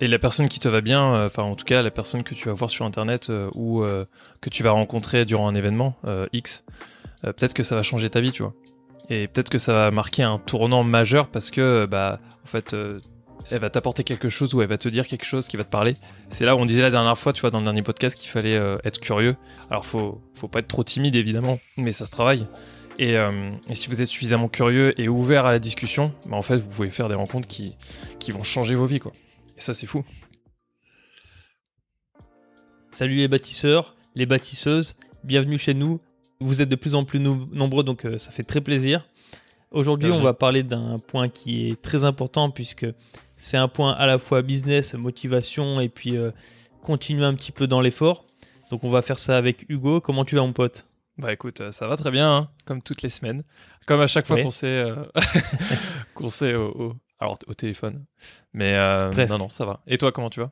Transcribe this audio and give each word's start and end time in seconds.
Et 0.00 0.06
la 0.06 0.18
personne 0.18 0.48
qui 0.48 0.58
te 0.58 0.68
va 0.68 0.80
bien, 0.80 1.14
euh, 1.14 1.26
enfin 1.26 1.44
en 1.44 1.54
tout 1.54 1.64
cas 1.64 1.82
la 1.82 1.90
personne 1.90 2.24
que 2.24 2.34
tu 2.34 2.48
vas 2.48 2.54
voir 2.54 2.70
sur 2.70 2.84
internet 2.84 3.30
euh, 3.30 3.48
ou 3.54 3.82
euh, 3.82 4.04
que 4.40 4.50
tu 4.50 4.62
vas 4.62 4.72
rencontrer 4.72 5.24
durant 5.24 5.48
un 5.48 5.54
événement 5.54 5.96
X, 6.32 6.64
peut-être 7.22 7.54
que 7.54 7.62
ça 7.62 7.74
va 7.74 7.82
changer 7.82 8.10
ta 8.10 8.20
vie, 8.20 8.32
tu 8.32 8.42
vois. 8.42 8.54
Et 9.08 9.28
peut-être 9.28 9.50
que 9.50 9.58
ça 9.58 9.72
va 9.72 9.90
marquer 9.90 10.22
un 10.22 10.38
tournant 10.38 10.82
majeur 10.82 11.28
parce 11.28 11.50
que 11.50 11.86
bah 11.86 12.20
en 12.42 12.46
fait 12.46 12.74
elle 13.50 13.60
va 13.60 13.70
t'apporter 13.70 14.04
quelque 14.04 14.28
chose 14.28 14.54
ou 14.54 14.62
elle 14.62 14.68
va 14.68 14.78
te 14.78 14.88
dire 14.88 15.06
quelque 15.06 15.24
chose 15.24 15.48
qui 15.48 15.56
va 15.56 15.64
te 15.64 15.70
parler. 15.70 15.96
C'est 16.30 16.44
là 16.44 16.56
où 16.56 16.58
on 16.58 16.64
disait 16.64 16.82
la 16.82 16.90
dernière 16.90 17.16
fois, 17.16 17.32
tu 17.32 17.42
vois, 17.42 17.50
dans 17.50 17.58
le 17.58 17.64
dernier 17.64 17.82
podcast 17.82 18.18
qu'il 18.18 18.30
fallait 18.30 18.60
être 18.84 19.00
curieux. 19.00 19.36
Alors 19.70 19.86
faut 19.86 20.20
faut 20.34 20.48
pas 20.48 20.58
être 20.58 20.68
trop 20.68 20.84
timide 20.84 21.16
évidemment, 21.16 21.60
mais 21.76 21.92
ça 21.92 22.04
se 22.04 22.10
travaille. 22.10 22.46
Et, 22.98 23.14
et 23.14 23.74
si 23.74 23.88
vous 23.88 24.02
êtes 24.02 24.08
suffisamment 24.08 24.48
curieux 24.48 24.98
et 25.00 25.08
ouvert 25.08 25.46
à 25.46 25.52
la 25.52 25.58
discussion, 25.58 26.12
bah 26.26 26.36
en 26.36 26.42
fait 26.42 26.56
vous 26.56 26.68
pouvez 26.68 26.90
faire 26.90 27.08
des 27.08 27.14
rencontres 27.14 27.48
qui 27.48 27.76
qui 28.18 28.32
vont 28.32 28.42
changer 28.42 28.74
vos 28.74 28.86
vies 28.86 29.00
quoi. 29.00 29.12
Et 29.56 29.60
ça 29.60 29.74
c'est 29.74 29.86
fou. 29.86 30.04
Salut 32.92 33.16
les 33.16 33.28
bâtisseurs, 33.28 33.96
les 34.14 34.26
bâtisseuses, 34.26 34.94
bienvenue 35.24 35.58
chez 35.58 35.74
nous. 35.74 36.00
Vous 36.40 36.62
êtes 36.62 36.68
de 36.68 36.76
plus 36.76 36.94
en 36.94 37.04
plus 37.04 37.18
nombreux, 37.20 37.82
donc 37.84 38.04
euh, 38.04 38.18
ça 38.18 38.30
fait 38.30 38.42
très 38.44 38.60
plaisir. 38.60 39.06
Aujourd'hui, 39.70 40.10
on 40.10 40.20
va 40.22 40.34
parler 40.34 40.62
d'un 40.62 40.98
point 41.00 41.28
qui 41.28 41.70
est 41.70 41.82
très 41.82 42.04
important 42.04 42.50
puisque 42.50 42.86
c'est 43.36 43.56
un 43.56 43.66
point 43.66 43.92
à 43.92 44.06
la 44.06 44.18
fois 44.18 44.42
business, 44.42 44.94
motivation 44.94 45.80
et 45.80 45.88
puis 45.88 46.16
euh, 46.16 46.30
continuer 46.82 47.24
un 47.24 47.34
petit 47.34 47.50
peu 47.50 47.66
dans 47.66 47.80
l'effort. 47.80 48.24
Donc 48.70 48.84
on 48.84 48.90
va 48.90 49.02
faire 49.02 49.18
ça 49.18 49.36
avec 49.36 49.66
Hugo. 49.68 50.00
Comment 50.00 50.24
tu 50.24 50.36
vas 50.36 50.42
mon 50.42 50.52
pote? 50.52 50.86
Bah 51.18 51.32
écoute, 51.32 51.60
euh, 51.60 51.70
ça 51.72 51.86
va 51.88 51.96
très 51.96 52.10
bien, 52.10 52.32
hein, 52.36 52.48
comme 52.64 52.82
toutes 52.82 53.02
les 53.02 53.08
semaines. 53.08 53.42
Comme 53.86 54.00
à 54.00 54.06
chaque 54.06 54.26
fois 54.26 54.36
qu'on 54.44 54.50
s'est 54.50 54.66
euh, 54.68 54.94
qu'on 56.14 56.28
s'est 56.28 56.54
au, 56.54 56.68
au- 56.70 56.96
alors 57.20 57.38
au 57.46 57.54
téléphone. 57.54 58.04
Mais 58.52 58.74
euh, 58.74 59.10
non 59.28 59.38
non, 59.38 59.48
ça 59.48 59.64
va. 59.64 59.80
Et 59.86 59.98
toi 59.98 60.12
comment 60.12 60.30
tu 60.30 60.40
vas? 60.40 60.50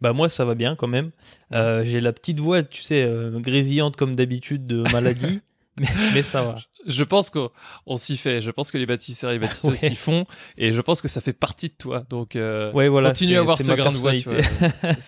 Bah 0.00 0.12
moi 0.12 0.28
ça 0.28 0.44
va 0.44 0.54
bien 0.54 0.74
quand 0.76 0.88
même. 0.88 1.10
Euh, 1.52 1.84
J'ai 1.84 2.00
la 2.00 2.12
petite 2.12 2.40
voix, 2.40 2.62
tu 2.62 2.82
sais, 2.82 3.02
euh, 3.02 3.38
grésillante 3.38 3.96
comme 3.96 4.16
d'habitude 4.16 4.66
de 4.66 4.82
maladie, 4.92 5.40
mais, 5.78 5.86
mais 6.14 6.22
ça 6.22 6.42
va. 6.42 6.56
Je 6.86 7.04
pense 7.04 7.30
qu'on 7.30 7.50
on 7.86 7.96
s'y 7.96 8.16
fait. 8.16 8.40
Je 8.40 8.50
pense 8.50 8.72
que 8.72 8.78
les 8.78 8.86
bâtisseurs 8.86 9.30
et 9.30 9.34
les 9.34 9.38
bâtisseuses 9.38 9.70
Ouais. 9.82 9.88
s'y 9.88 9.94
font 9.96 10.26
et 10.56 10.72
je 10.72 10.80
pense 10.80 11.00
que 11.02 11.08
ça 11.08 11.20
fait 11.20 11.32
partie 11.32 11.68
de 11.68 11.74
toi. 11.78 12.04
Donc 12.08 12.30
Ouais 12.34 12.88
voilà. 12.88 13.10
continue 13.10 13.36
à 13.36 13.40
avoir 13.40 13.58
ce 13.60 13.72
grain 13.72 13.92
de 13.92 13.96
voix. 13.96 14.14
Tu 14.16 14.28
vois. 14.28 14.38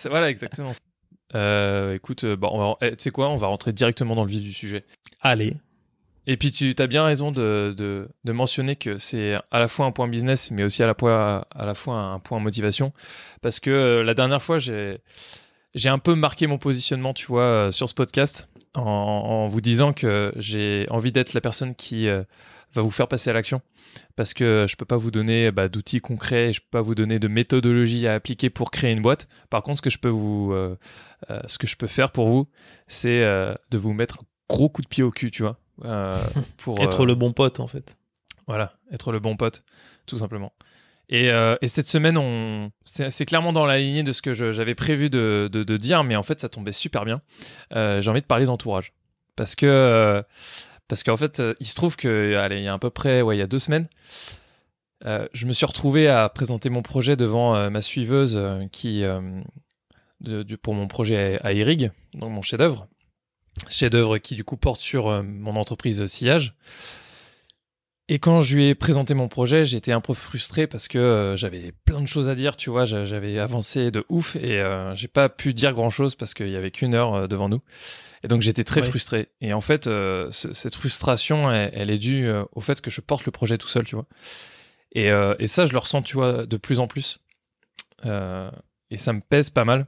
voilà 0.09 0.29
exactement. 0.29 0.73
Écoute, 1.93 2.25
bon, 2.25 2.75
eh, 2.81 2.91
tu 2.95 3.03
sais 3.03 3.11
quoi, 3.11 3.29
on 3.29 3.37
va 3.37 3.47
rentrer 3.47 3.73
directement 3.73 4.15
dans 4.15 4.23
le 4.23 4.29
vif 4.29 4.43
du 4.43 4.53
sujet. 4.53 4.85
Allez. 5.21 5.55
Et 6.27 6.37
puis 6.37 6.51
tu 6.51 6.73
as 6.77 6.87
bien 6.87 7.03
raison 7.03 7.31
de, 7.31 7.73
de, 7.75 8.31
mentionner 8.31 8.75
que 8.75 8.97
c'est 8.97 9.35
à 9.49 9.59
la 9.59 9.67
fois 9.67 9.85
un 9.87 9.91
point 9.91 10.07
business, 10.07 10.51
mais 10.51 10.63
aussi 10.63 10.83
à 10.83 10.87
la 10.87 10.93
fois, 10.97 11.47
à 11.55 11.65
la 11.65 11.73
fois 11.73 11.97
un 11.97 12.19
point 12.19 12.39
motivation. 12.39 12.93
Parce 13.41 13.59
que 13.59 13.71
euh, 13.71 14.03
la 14.03 14.13
dernière 14.13 14.41
fois, 14.41 14.59
j'ai 14.59 14.99
un 15.85 15.99
peu 15.99 16.13
marqué 16.13 16.45
mon 16.45 16.59
positionnement, 16.59 17.13
tu 17.13 17.25
vois, 17.25 17.41
euh, 17.41 17.71
sur 17.71 17.89
ce 17.89 17.95
podcast, 17.95 18.49
en, 18.75 19.47
vous 19.47 19.61
disant 19.61 19.93
que 19.93 20.31
j'ai 20.37 20.85
envie 20.89 21.11
d'être 21.11 21.33
la 21.33 21.41
personne 21.41 21.73
qui 21.73 22.07
euh, 22.07 22.23
va 22.73 22.83
vous 22.83 22.91
faire 22.91 23.07
passer 23.07 23.31
à 23.31 23.33
l'action. 23.33 23.61
Parce 24.15 24.35
que 24.35 24.67
je 24.69 24.75
peux 24.75 24.85
pas 24.85 24.97
vous 24.97 25.11
donner 25.11 25.51
bah, 25.51 25.69
d'outils 25.69 26.01
concrets, 26.01 26.49
et 26.49 26.53
je 26.53 26.61
peux 26.61 26.69
pas 26.69 26.81
vous 26.81 26.95
donner 26.95 27.17
de 27.17 27.27
méthodologie 27.27 28.05
à 28.07 28.13
appliquer 28.13 28.51
pour 28.51 28.69
créer 28.69 28.91
une 28.91 29.01
boîte. 29.01 29.27
Par 29.49 29.63
contre, 29.63 29.77
ce 29.77 29.81
que 29.81 29.89
je 29.89 29.97
peux 29.97 30.07
vous, 30.07 30.53
ce 31.47 31.57
que 31.57 31.67
je 31.67 31.75
peux 31.75 31.87
faire 31.87 32.11
pour 32.11 32.29
vous, 32.29 32.47
c'est 32.87 33.21
de 33.21 33.77
vous 33.77 33.91
mettre 33.91 34.19
un 34.19 34.25
gros 34.47 34.69
coup 34.69 34.81
de 34.81 34.87
pied 34.87 35.03
au 35.03 35.11
cul, 35.11 35.31
tu 35.31 35.41
vois. 35.41 35.60
Euh, 35.85 36.21
pour 36.57 36.79
Être 36.81 37.01
euh, 37.01 37.05
le 37.05 37.15
bon 37.15 37.33
pote 37.33 37.59
en 37.59 37.67
fait. 37.67 37.97
voilà, 38.47 38.73
être 38.91 39.11
le 39.11 39.19
bon 39.19 39.35
pote, 39.37 39.63
tout 40.05 40.17
simplement. 40.17 40.53
Et, 41.09 41.29
euh, 41.29 41.57
et 41.61 41.67
cette 41.67 41.87
semaine, 41.89 42.17
on... 42.17 42.71
c'est 42.85 43.25
clairement 43.25 43.51
dans 43.51 43.65
la 43.65 43.79
lignée 43.79 44.03
de 44.03 44.13
ce 44.13 44.21
que 44.21 44.33
j'avais 44.33 44.75
prévu 44.75 45.09
de, 45.09 45.49
de- 45.51 45.63
de 45.63 45.77
dire, 45.77 46.03
mais 46.05 46.15
en 46.15 46.23
fait, 46.23 46.39
ça 46.39 46.47
tombait 46.47 46.71
super 46.71 47.03
bien. 47.03 47.21
Euh, 47.75 47.99
J'ai 48.01 48.09
envie 48.09 48.21
de 48.21 48.25
parler 48.25 48.45
d'entourage. 48.45 48.93
Parce 49.35 49.55
que, 49.55 49.65
euh, 49.65 50.21
parce 50.87 51.03
qu'en 51.03 51.17
fait, 51.17 51.41
il 51.59 51.65
se 51.67 51.75
trouve 51.75 51.97
que, 51.97 52.35
allez, 52.37 52.59
il 52.59 52.63
y 52.63 52.67
a 52.69 52.73
à 52.73 52.79
peu 52.79 52.89
près, 52.91 53.21
ouais, 53.21 53.35
il 53.35 53.39
y 53.39 53.43
a 53.43 53.47
deux 53.47 53.59
semaines, 53.59 53.87
je 55.03 55.45
me 55.45 55.51
suis 55.53 55.65
retrouvé 55.65 56.07
à 56.07 56.29
présenter 56.29 56.69
mon 56.69 56.81
projet 56.81 57.15
devant 57.15 57.69
ma 57.69 57.81
suiveuse 57.81 58.39
qui, 58.71 59.03
de- 60.21 60.55
pour 60.55 60.73
mon 60.75 60.87
projet 60.87 61.37
à, 61.43 61.47
à 61.47 61.53
Irig, 61.53 61.91
donc 62.13 62.31
mon 62.31 62.41
chef-d'œuvre. 62.41 62.87
Chef-d'œuvre 63.69 64.17
qui, 64.17 64.35
du 64.35 64.43
coup, 64.43 64.57
porte 64.57 64.81
sur 64.81 65.07
euh, 65.09 65.21
mon 65.23 65.55
entreprise 65.55 66.05
Sillage. 66.05 66.55
Et 68.07 68.19
quand 68.19 68.41
je 68.41 68.55
lui 68.57 68.65
ai 68.67 68.75
présenté 68.75 69.13
mon 69.13 69.29
projet, 69.29 69.63
j'étais 69.63 69.93
un 69.93 70.01
peu 70.01 70.13
frustré 70.13 70.67
parce 70.67 70.89
que 70.89 70.97
euh, 70.97 71.37
j'avais 71.37 71.71
plein 71.85 72.01
de 72.01 72.07
choses 72.07 72.27
à 72.27 72.35
dire, 72.35 72.57
tu 72.57 72.69
vois, 72.69 72.83
j'a- 72.83 73.05
j'avais 73.05 73.39
avancé 73.39 73.89
de 73.89 74.03
ouf 74.09 74.35
et 74.35 74.59
euh, 74.59 74.93
j'ai 74.95 75.07
pas 75.07 75.29
pu 75.29 75.53
dire 75.53 75.73
grand 75.73 75.89
chose 75.89 76.15
parce 76.15 76.33
qu'il 76.33 76.49
y 76.49 76.57
avait 76.57 76.71
qu'une 76.71 76.93
heure 76.93 77.13
euh, 77.13 77.27
devant 77.27 77.47
nous. 77.47 77.61
Et 78.23 78.27
donc 78.27 78.41
j'étais 78.41 78.65
très 78.65 78.81
Ouais. 78.81 78.87
frustré. 78.87 79.29
Et 79.39 79.53
en 79.53 79.61
fait, 79.61 79.85
ce- 79.85 80.29
cette 80.53 80.75
frustration, 80.75 81.49
elle, 81.51 81.71
elle 81.73 81.89
est 81.89 81.97
due 81.99 82.29
au 82.53 82.59
fait 82.61 82.81
que 82.81 82.91
je 82.91 82.99
porte 82.99 83.25
le 83.25 83.31
projet 83.31 83.57
tout 83.57 83.69
seul, 83.69 83.85
tu 83.85 83.95
vois. 83.95 84.07
Et, 84.93 85.09
et 85.39 85.47
ça, 85.47 85.65
je 85.65 85.71
le 85.71 85.77
ressens, 85.79 86.01
tu 86.01 86.15
vois, 86.17 86.45
de 86.45 86.57
plus 86.57 86.79
en 86.79 86.87
plus. 86.87 87.19
Et 88.03 88.97
ça 88.97 89.13
me 89.13 89.21
pèse 89.21 89.49
pas 89.49 89.63
mal. 89.65 89.87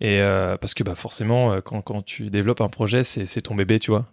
Et 0.00 0.20
euh, 0.20 0.56
parce 0.56 0.74
que 0.74 0.82
bah, 0.82 0.94
forcément, 0.94 1.52
euh, 1.52 1.60
quand, 1.60 1.80
quand 1.82 2.02
tu 2.02 2.30
développes 2.30 2.60
un 2.60 2.68
projet, 2.68 3.04
c'est 3.04 3.40
ton 3.40 3.54
bébé, 3.54 3.78
tu 3.78 3.90
vois. 3.90 4.06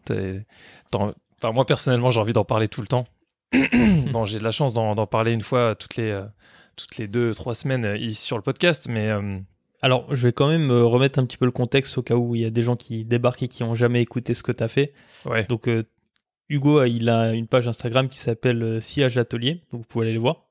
Enfin, 0.94 1.54
moi, 1.54 1.66
personnellement, 1.66 2.12
j'ai 2.12 2.20
envie 2.20 2.34
d'en 2.34 2.46
parler 2.46 2.68
tout 2.68 2.82
le 2.82 2.88
temps. 2.88 3.08
bon, 4.12 4.26
j'ai 4.26 4.40
de 4.40 4.44
la 4.44 4.52
chance 4.52 4.74
d'en 4.74 5.08
parler 5.08 5.34
une 5.34 5.42
fois 5.42 5.76
toutes 5.76 5.96
les, 5.96 6.12
euh, 6.12 6.24
toutes 6.76 6.98
les 6.98 7.08
deux, 7.08 7.34
trois 7.34 7.56
semaines 7.56 7.98
ici 8.00 8.24
sur 8.24 8.38
le 8.38 8.44
podcast, 8.44 8.88
mais 8.90 9.10
euh, 9.10 9.40
Alors, 9.82 10.14
je 10.14 10.22
vais 10.24 10.32
quand 10.32 10.48
même 10.48 10.72
remettre 10.72 11.20
un 11.20 11.26
petit 11.26 11.38
peu 11.38 11.46
le 11.46 11.52
contexte 11.52 11.98
au 11.98 12.04
cas 12.04 12.16
où 12.16 12.36
il 12.36 12.42
y 12.42 12.46
a 12.46 12.52
des 12.52 12.62
gens 12.62 12.76
qui 12.76 13.04
débarquent 13.04 13.44
et 13.44 13.48
qui 13.48 13.64
ont 13.64 13.76
jamais 13.76 14.02
écouté 14.02 14.34
ce 14.34 14.44
que 14.44 14.52
tu 14.52 14.64
as 14.64 14.68
fait. 14.68 14.94
ouais. 15.26 15.46
Donc, 15.46 15.70
Hugo, 16.50 16.84
il 16.84 17.10
a 17.10 17.34
une 17.34 17.48
page 17.48 17.68
Instagram 17.68 18.08
qui 18.08 18.20
s'appelle 18.20 18.82
Sillage 18.82 19.18
Atelier, 19.18 19.64
donc 19.72 19.82
vous 19.82 19.88
pouvez 19.88 20.06
aller 20.06 20.14
le 20.14 20.20
voir. 20.20 20.46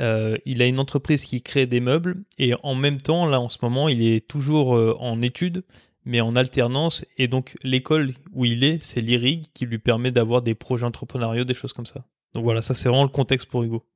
Euh, 0.00 0.36
il 0.44 0.60
a 0.60 0.66
une 0.66 0.78
entreprise 0.78 1.24
qui 1.24 1.42
crée 1.42 1.66
des 1.66 1.80
meubles 1.80 2.22
et 2.38 2.52
en 2.62 2.74
même 2.74 3.00
temps, 3.00 3.26
là 3.26 3.40
en 3.40 3.48
ce 3.48 3.58
moment, 3.62 3.88
il 3.88 4.02
est 4.02 4.26
toujours 4.26 4.76
euh, 4.76 4.94
en 5.00 5.22
études, 5.22 5.64
mais 6.04 6.20
en 6.20 6.36
alternance. 6.36 7.04
Et 7.16 7.28
donc, 7.28 7.56
l'école 7.62 8.12
où 8.32 8.44
il 8.44 8.62
est, 8.62 8.82
c'est 8.82 9.00
l'IRIG 9.00 9.46
qui 9.54 9.64
lui 9.66 9.78
permet 9.78 10.10
d'avoir 10.10 10.42
des 10.42 10.54
projets 10.54 10.84
entrepreneuriaux, 10.84 11.44
des 11.44 11.54
choses 11.54 11.72
comme 11.72 11.86
ça. 11.86 12.04
Donc 12.34 12.44
voilà, 12.44 12.60
ça 12.62 12.74
c'est 12.74 12.88
vraiment 12.88 13.04
le 13.04 13.08
contexte 13.08 13.48
pour 13.48 13.62
Hugo. 13.62 13.86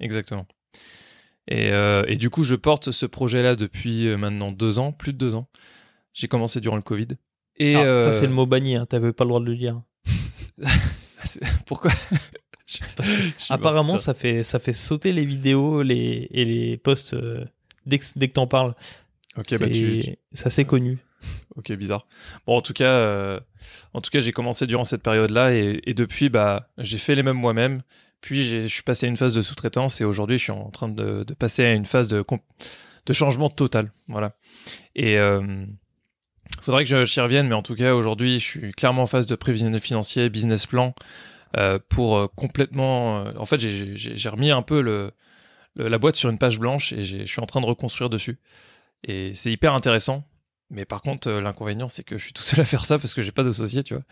Exactement. 0.00 0.46
Et, 1.48 1.70
euh, 1.72 2.04
et 2.08 2.16
du 2.16 2.30
coup, 2.30 2.42
je 2.42 2.54
porte 2.54 2.90
ce 2.90 3.06
projet-là 3.06 3.56
depuis 3.56 4.06
maintenant 4.16 4.52
deux 4.52 4.78
ans, 4.78 4.92
plus 4.92 5.12
de 5.12 5.18
deux 5.18 5.34
ans. 5.34 5.48
J'ai 6.14 6.28
commencé 6.28 6.60
durant 6.60 6.76
le 6.76 6.82
Covid. 6.82 7.08
Et 7.56 7.74
Ah, 7.74 7.98
Ça 7.98 8.12
c'est 8.12 8.26
le 8.26 8.32
mot 8.32 8.46
banni, 8.46 8.76
hein, 8.76 8.86
t'avais 8.86 9.12
pas 9.12 9.24
le 9.24 9.28
droit 9.28 9.40
de 9.40 9.46
le 9.46 9.56
dire. 9.56 9.82
Pourquoi? 11.66 11.90
Parce 12.96 13.08
que 13.10 13.14
je 13.16 13.20
suis 13.22 13.32
mort, 13.50 13.50
Apparemment, 13.50 13.98
ça 13.98 14.14
fait, 14.14 14.42
ça 14.42 14.58
fait 14.58 14.72
sauter 14.72 15.12
les 15.12 15.24
vidéos 15.24 15.82
les, 15.82 16.28
et 16.30 16.44
les 16.44 16.76
posts 16.76 17.14
euh, 17.14 17.44
dès 17.86 17.98
que, 17.98 18.04
dès 18.16 18.28
que 18.28 18.34
t'en 18.34 18.46
parles. 18.46 18.74
Ok, 19.36 19.58
bah 19.58 19.68
tu, 19.70 20.00
tu- 20.04 20.16
Ça 20.32 20.50
c'est 20.50 20.64
connu. 20.64 20.98
Ok, 21.56 21.72
bizarre. 21.72 22.06
Bon, 22.46 22.56
en 22.56 22.62
tout 22.62 22.72
cas, 22.72 22.90
euh, 22.90 23.40
en 23.94 24.00
tout 24.00 24.10
cas, 24.10 24.20
j'ai 24.20 24.32
commencé 24.32 24.66
durant 24.66 24.84
cette 24.84 25.02
période-là 25.02 25.52
et, 25.54 25.80
et 25.84 25.94
depuis, 25.94 26.28
bah, 26.28 26.68
j'ai 26.78 26.98
fait 26.98 27.14
les 27.14 27.22
mêmes 27.24 27.36
moi-même. 27.38 27.82
Puis, 28.20 28.44
j'ai- 28.44 28.62
je 28.68 28.72
suis 28.74 28.82
passé 28.82 29.06
à 29.06 29.08
une 29.08 29.16
phase 29.16 29.34
de 29.34 29.42
sous-traitance 29.42 30.00
et 30.00 30.04
aujourd'hui, 30.04 30.38
je 30.38 30.42
suis 30.44 30.52
en 30.52 30.70
train 30.70 30.88
de, 30.88 31.24
de 31.24 31.34
passer 31.34 31.64
à 31.64 31.72
une 31.74 31.86
phase 31.86 32.06
de, 32.08 32.24
de 33.06 33.12
changement 33.12 33.48
total. 33.48 33.92
Voilà. 34.08 34.36
Et 34.94 35.18
euh, 35.18 35.64
faudrait 36.62 36.84
que 36.84 36.90
je- 36.90 37.04
j'y 37.04 37.20
revienne, 37.20 37.48
mais 37.48 37.54
en 37.54 37.62
tout 37.62 37.74
cas, 37.74 37.94
aujourd'hui, 37.94 38.38
je 38.38 38.44
suis 38.44 38.72
clairement 38.72 39.02
en 39.02 39.06
phase 39.06 39.26
de 39.26 39.34
prévisionnel 39.34 39.80
financier, 39.80 40.28
business 40.30 40.66
plan, 40.66 40.94
pour 41.88 42.16
euh, 42.16 42.26
complètement. 42.36 43.24
euh, 43.26 43.32
en 43.38 43.46
fait, 43.46 43.58
j'ai- 43.58 44.28
remis 44.28 44.50
un 44.50 44.62
peu 44.62 44.80
le, 44.80 45.12
le- 45.74 45.88
la 45.88 45.98
boîte 45.98 46.16
sur 46.16 46.30
une 46.30 46.38
page 46.38 46.58
blanche 46.58 46.92
et 46.92 47.04
je 47.04 47.24
suis 47.24 47.40
en 47.40 47.46
train 47.46 47.60
de 47.60 47.66
reconstruire 47.66 48.10
dessus. 48.10 48.38
Et 49.04 49.32
c'est 49.34 49.52
hyper 49.52 49.74
intéressant. 49.74 50.24
Mais 50.70 50.84
par 50.84 51.00
contre, 51.02 51.28
euh, 51.28 51.40
l'inconvénient, 51.40 51.88
c'est 51.88 52.02
que 52.02 52.18
je 52.18 52.24
suis 52.24 52.32
tout 52.32 52.42
seul 52.42 52.60
à 52.60 52.64
faire 52.64 52.84
ça 52.84 52.98
parce 52.98 53.14
que 53.14 53.22
j'ai 53.22 53.32
pas 53.32 53.44
d'associé, 53.44 53.82
tu 53.82 53.94
vois. 53.94 54.02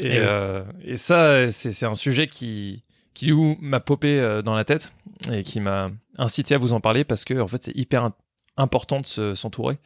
Et, 0.00 0.06
Eh 0.06 0.18
euh, 0.18 0.64
et 0.82 0.96
ça, 0.96 1.50
c'est 1.50 1.84
un 1.84 1.94
sujet 1.94 2.26
qui, 2.26 2.82
qui 3.12 3.30
m'a 3.60 3.80
popé 3.80 4.18
euh, 4.18 4.40
dans 4.40 4.54
la 4.54 4.64
tête 4.64 4.94
et 5.30 5.42
qui 5.42 5.60
m'a 5.60 5.90
incité 6.16 6.54
à 6.54 6.58
vous 6.58 6.72
en 6.72 6.80
parler 6.80 7.04
parce 7.04 7.24
que, 7.26 7.38
en 7.38 7.48
fait, 7.48 7.64
c'est 7.64 7.76
hyper 7.76 8.10
important 8.56 9.00
de 9.00 9.06
se- 9.06 9.34
s'entourer. 9.34 9.76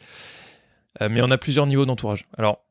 Euh, 1.02 1.08
mais 1.10 1.20
on 1.22 1.30
a 1.30 1.38
plusieurs 1.38 1.66
niveaux 1.66 1.86
d'entourage. 1.86 2.24
Alors, 2.38 2.64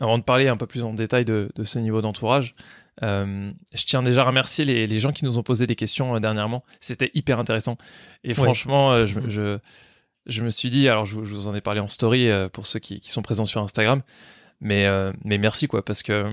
avant 0.00 0.18
de 0.18 0.22
parler 0.22 0.48
un 0.48 0.56
peu 0.56 0.66
plus 0.66 0.84
en 0.84 0.92
détail 0.92 1.24
de, 1.24 1.50
de 1.54 1.64
ces 1.64 1.80
niveaux 1.80 2.02
d'entourage, 2.02 2.54
euh, 3.02 3.50
je 3.74 3.84
tiens 3.84 4.02
déjà 4.02 4.22
à 4.22 4.24
remercier 4.24 4.64
les, 4.64 4.86
les 4.86 4.98
gens 4.98 5.12
qui 5.12 5.24
nous 5.24 5.36
ont 5.38 5.42
posé 5.42 5.66
des 5.66 5.74
questions 5.74 6.16
euh, 6.16 6.20
dernièrement. 6.20 6.64
C'était 6.80 7.10
hyper 7.14 7.38
intéressant. 7.38 7.76
Et 8.24 8.34
franchement, 8.34 8.92
euh, 8.92 9.06
je, 9.06 9.20
je, 9.28 9.58
je 10.26 10.42
me 10.42 10.50
suis 10.50 10.70
dit, 10.70 10.88
alors 10.88 11.04
je, 11.04 11.24
je 11.24 11.34
vous 11.34 11.48
en 11.48 11.54
ai 11.54 11.60
parlé 11.60 11.80
en 11.80 11.88
story 11.88 12.28
pour 12.52 12.66
ceux 12.66 12.78
qui, 12.80 13.00
qui 13.00 13.10
sont 13.10 13.22
présents 13.22 13.44
sur 13.44 13.62
Instagram, 13.62 14.02
mais, 14.60 14.86
mais 15.24 15.38
merci 15.38 15.68
quoi, 15.68 15.84
parce 15.84 16.02
que 16.02 16.26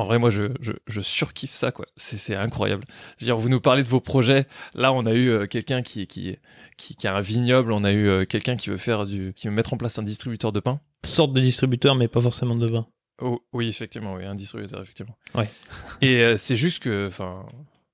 En 0.00 0.06
vrai, 0.06 0.18
moi, 0.18 0.30
je, 0.30 0.44
je, 0.62 0.72
je 0.86 1.02
surkiffe 1.02 1.52
ça, 1.52 1.72
quoi. 1.72 1.84
C'est 1.94 2.34
incroyable. 2.34 2.84
Je 3.18 3.24
veux 3.24 3.26
dire, 3.26 3.36
vous 3.36 3.50
nous 3.50 3.60
parlez 3.60 3.82
de 3.82 3.88
vos 3.88 4.00
projets. 4.00 4.46
Là, 4.72 4.94
on 4.94 5.04
a 5.04 5.12
eu 5.12 5.28
euh, 5.28 5.46
quelqu'un 5.46 5.82
qui, 5.82 6.06
qui, 6.06 6.38
qui, 6.78 6.96
qui 6.96 7.06
a 7.06 7.14
un 7.14 7.20
vignoble. 7.20 7.70
On 7.70 7.84
a 7.84 7.92
eu 7.92 8.08
euh, 8.08 8.24
quelqu'un 8.24 8.56
qui 8.56 8.70
veut 8.70 8.78
faire 8.78 9.04
du, 9.04 9.34
qui 9.36 9.46
veut 9.46 9.52
mettre 9.52 9.74
en 9.74 9.76
place 9.76 9.98
un 9.98 10.02
distributeur 10.02 10.52
de 10.52 10.60
pain. 10.60 10.80
Sorte 11.04 11.34
de 11.34 11.40
distributeur, 11.42 11.96
mais 11.96 12.08
pas 12.08 12.22
forcément 12.22 12.54
de 12.54 12.66
vin. 12.66 12.86
Oh, 13.20 13.42
oui, 13.52 13.68
effectivement, 13.68 14.14
oui, 14.14 14.24
un 14.24 14.34
distributeur, 14.34 14.80
effectivement. 14.80 15.18
Ouais. 15.34 15.50
Et 16.00 16.22
euh, 16.22 16.38
c'est 16.38 16.56
juste 16.56 16.82
que, 16.82 17.06
enfin, 17.06 17.44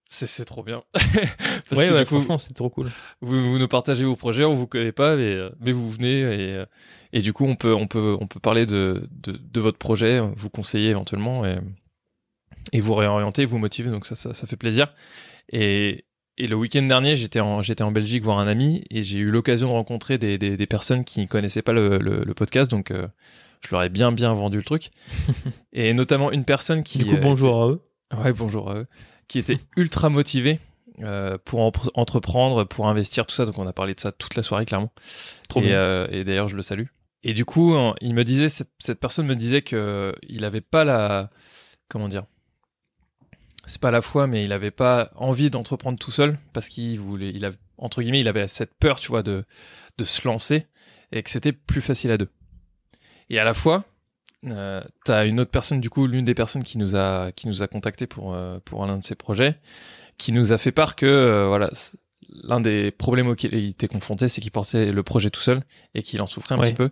c'est 0.07 0.45
trop 0.45 0.63
bien. 0.63 0.85
Parce 0.93 1.83
ouais, 1.83 1.89
que 1.89 1.93
ouais, 1.93 2.05
du 2.05 2.09
coup, 2.09 2.15
franchement, 2.21 2.39
c'est 2.39 2.55
trop 2.55 2.71
cool. 2.71 2.89
vous, 3.21 3.51
vous 3.51 3.59
nous 3.59 3.67
partagez 3.67 4.05
vos 4.05 4.15
projets, 4.15 4.45
on 4.45 4.55
vous 4.55 4.69
connaît 4.69 4.93
pas, 4.93 5.17
mais, 5.17 5.37
mais 5.59 5.73
vous 5.73 5.91
venez 5.91 6.21
et, 6.21 6.65
et 7.13 7.21
du 7.21 7.33
coup, 7.33 7.47
on 7.47 7.57
peut, 7.57 7.75
on 7.75 7.89
peut, 7.89 8.17
on 8.21 8.29
peut 8.29 8.39
parler 8.39 8.65
de, 8.65 9.09
de, 9.11 9.33
de 9.33 9.61
votre 9.61 9.79
projet, 9.79 10.21
vous 10.37 10.51
conseiller 10.51 10.91
éventuellement 10.91 11.45
et, 11.45 11.59
et 12.73 12.81
vous 12.81 12.95
réorienter, 12.95 13.45
vous 13.45 13.59
motiver. 13.59 13.91
Donc 13.91 14.07
ça, 14.07 14.15
ça, 14.15 14.35
ça 14.35 14.47
fait 14.47 14.57
plaisir. 14.57 14.89
Et, 15.53 16.05
et 16.39 16.47
le 16.47 16.57
week-end 16.57 16.83
dernier, 16.83 17.17
j'étais 17.17 17.41
en, 17.41 17.63
j'étais 17.63 17.85
en 17.85 17.93
Belgique 17.93 18.23
voir 18.23 18.39
un 18.39 18.47
ami 18.47 18.85
et 18.91 19.03
j'ai 19.03 19.19
eu 19.19 19.31
l'occasion 19.31 19.69
de 19.69 19.73
rencontrer 19.73 20.19
des, 20.19 20.39
des, 20.39 20.57
des 20.57 20.67
personnes 20.67 21.05
qui 21.05 21.21
ne 21.21 21.27
connaissaient 21.27 21.63
pas 21.63 21.73
le, 21.73 21.99
le, 21.99 22.25
le 22.25 22.35
podcast. 22.35 22.71
Donc, 22.71 22.91
euh, 22.91 23.07
je 23.63 23.71
leur 23.75 23.83
ai 23.83 23.89
bien, 23.89 24.13
bien 24.13 24.33
vendu 24.35 24.59
le 24.59 24.63
truc. 24.65 24.91
et 25.73 25.93
notamment 25.95 26.31
une 26.33 26.45
personne 26.45 26.83
qui. 26.83 26.99
Du 26.99 27.05
coup, 27.07 27.17
euh, 27.17 27.21
bonjour 27.21 27.63
à 27.63 27.69
eux. 27.69 27.81
Ouais, 28.23 28.33
bonjour 28.33 28.71
à 28.71 28.77
eux. 28.77 28.87
Qui 29.29 29.39
était 29.39 29.59
ultra 29.77 30.09
motivé 30.09 30.61
euh, 31.03 31.37
pour 31.45 31.73
entreprendre, 31.95 32.65
pour 32.65 32.87
investir, 32.89 33.27
tout 33.27 33.35
ça. 33.35 33.47
Donc, 33.47 33.59
on 33.59 33.67
a 33.67 33.73
parlé 33.73 33.95
de 33.95 34.01
ça 34.01 34.13
toute 34.13 34.37
la 34.37 34.43
soirée, 34.43 34.67
clairement. 34.67 34.93
Trop 35.49 35.61
et, 35.61 35.65
bien. 35.65 35.77
euh, 35.77 36.07
et 36.11 36.23
d'ailleurs, 36.25 36.49
je 36.49 36.57
le 36.57 36.63
salue. 36.63 36.85
Et 37.23 37.33
du 37.33 37.45
coup, 37.45 37.75
il 38.01 38.15
me 38.15 38.23
disait, 38.23 38.49
cette, 38.49 38.71
cette 38.79 39.01
personne 39.01 39.27
me 39.27 39.35
disait 39.35 39.63
que 39.63 40.15
il 40.29 40.45
avait 40.45 40.61
pas 40.61 40.85
la, 40.85 41.31
comment 41.89 42.07
dire, 42.07 42.23
c'est 43.67 43.81
pas 43.81 43.91
la 43.91 44.01
foi, 44.03 44.27
mais 44.27 44.45
il 44.45 44.53
avait 44.53 44.71
pas 44.71 45.11
envie 45.17 45.51
d'entreprendre 45.51 45.99
tout 45.99 46.11
seul 46.13 46.39
parce 46.53 46.69
qu'il 46.69 46.99
voulait, 46.99 47.31
il 47.31 47.45
avait, 47.45 47.57
entre 47.79 48.01
guillemets, 48.03 48.21
il 48.21 48.29
avait 48.29 48.49
cette 48.49 48.75
peur, 48.75 48.99
tu 49.01 49.09
vois, 49.09 49.23
de, 49.23 49.45
de 49.99 50.05
se 50.05 50.27
lancer 50.27 50.67
et 51.13 51.23
que 51.23 51.31
c'était 51.31 51.53
plus 51.53 51.81
facile 51.81 52.11
à 52.11 52.19
deux. 52.19 52.29
Et 53.31 53.39
à 53.39 53.45
la 53.45 53.55
fois, 53.55 53.85
euh, 54.47 54.83
t'as 55.05 55.27
une 55.27 55.41
autre 55.41 55.51
personne, 55.51 55.81
du 55.81 55.91
coup, 55.91 56.07
l'une 56.07 56.25
des 56.25 56.35
personnes 56.35 56.63
qui 56.63 56.79
nous 56.79 56.95
a, 56.97 57.33
qui 57.33 57.49
nous 57.49 57.63
a 57.63 57.67
contacté 57.67 58.07
pour, 58.07 58.35
euh, 58.35 58.59
pour 58.65 58.85
l'un 58.87 58.99
de 58.99 59.03
ses 59.05 59.15
projets, 59.17 59.59
qui 60.19 60.33
nous 60.33 60.53
a 60.53 60.59
fait 60.59 60.73
part 60.73 60.95
que, 60.97 61.07
euh, 61.07 61.47
voilà, 61.49 61.69
l'un 62.45 62.61
des 62.61 62.91
problèmes 62.93 63.29
auxquels 63.29 63.55
il 63.55 63.71
était 63.71 63.89
confronté, 63.89 64.29
c'est 64.29 64.41
qu'il 64.41 64.51
portait 64.51 64.93
le 64.93 65.03
projet 65.03 65.31
tout 65.31 65.41
seul 65.41 65.63
et 65.95 66.03
qu'il 66.03 66.21
en 66.23 66.27
souffrait 66.27 66.55
un 66.55 66.59
Ouais. 66.59 66.69
petit 66.69 66.75
peu. 66.75 66.91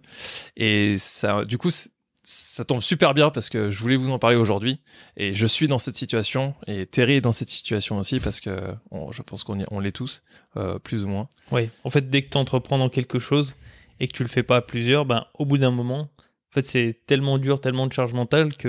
Et 0.56 0.96
ça, 0.98 1.44
du 1.44 1.58
coup, 1.58 1.70
c'est- 1.70 1.90
ça 2.24 2.64
tombe 2.64 2.80
super 2.80 3.14
bien 3.14 3.30
parce 3.30 3.50
que 3.50 3.70
je 3.70 3.78
voulais 3.78 3.96
vous 3.96 4.10
en 4.10 4.18
parler 4.18 4.36
aujourd'hui 4.36 4.80
et 5.16 5.34
je 5.34 5.46
suis 5.46 5.68
dans 5.68 5.78
cette 5.78 5.94
situation 5.96 6.54
et 6.66 6.86
Terry 6.86 7.14
est 7.14 7.20
dans 7.20 7.32
cette 7.32 7.50
situation 7.50 7.98
aussi 7.98 8.18
parce 8.20 8.40
que 8.40 8.74
on- 8.90 9.12
je 9.12 9.22
pense 9.22 9.44
qu'on 9.44 9.62
on 9.70 9.80
l'est 9.80 9.92
tous, 9.92 10.22
euh, 10.56 10.78
plus 10.78 11.04
ou 11.04 11.08
moins. 11.08 11.28
Ouais. 11.52 11.70
En 11.84 11.90
fait, 11.90 12.08
dès 12.10 12.22
que 12.22 12.30
tu 12.30 12.38
entreprends 12.38 12.78
dans 12.78 12.88
quelque 12.88 13.18
chose 13.18 13.54
et 14.00 14.08
que 14.08 14.12
tu 14.12 14.22
le 14.22 14.28
fais 14.28 14.42
pas 14.42 14.56
à 14.56 14.62
plusieurs, 14.62 15.04
ben, 15.04 15.26
au 15.34 15.44
bout 15.44 15.58
d'un 15.58 15.70
moment, 15.70 16.00
en 16.00 16.52
fait, 16.52 16.64
c'est 16.66 17.00
tellement 17.06 17.38
dur, 17.38 17.60
tellement 17.60 17.86
de 17.86 17.92
charge 17.92 18.12
mentale 18.14 18.56
que 18.56 18.68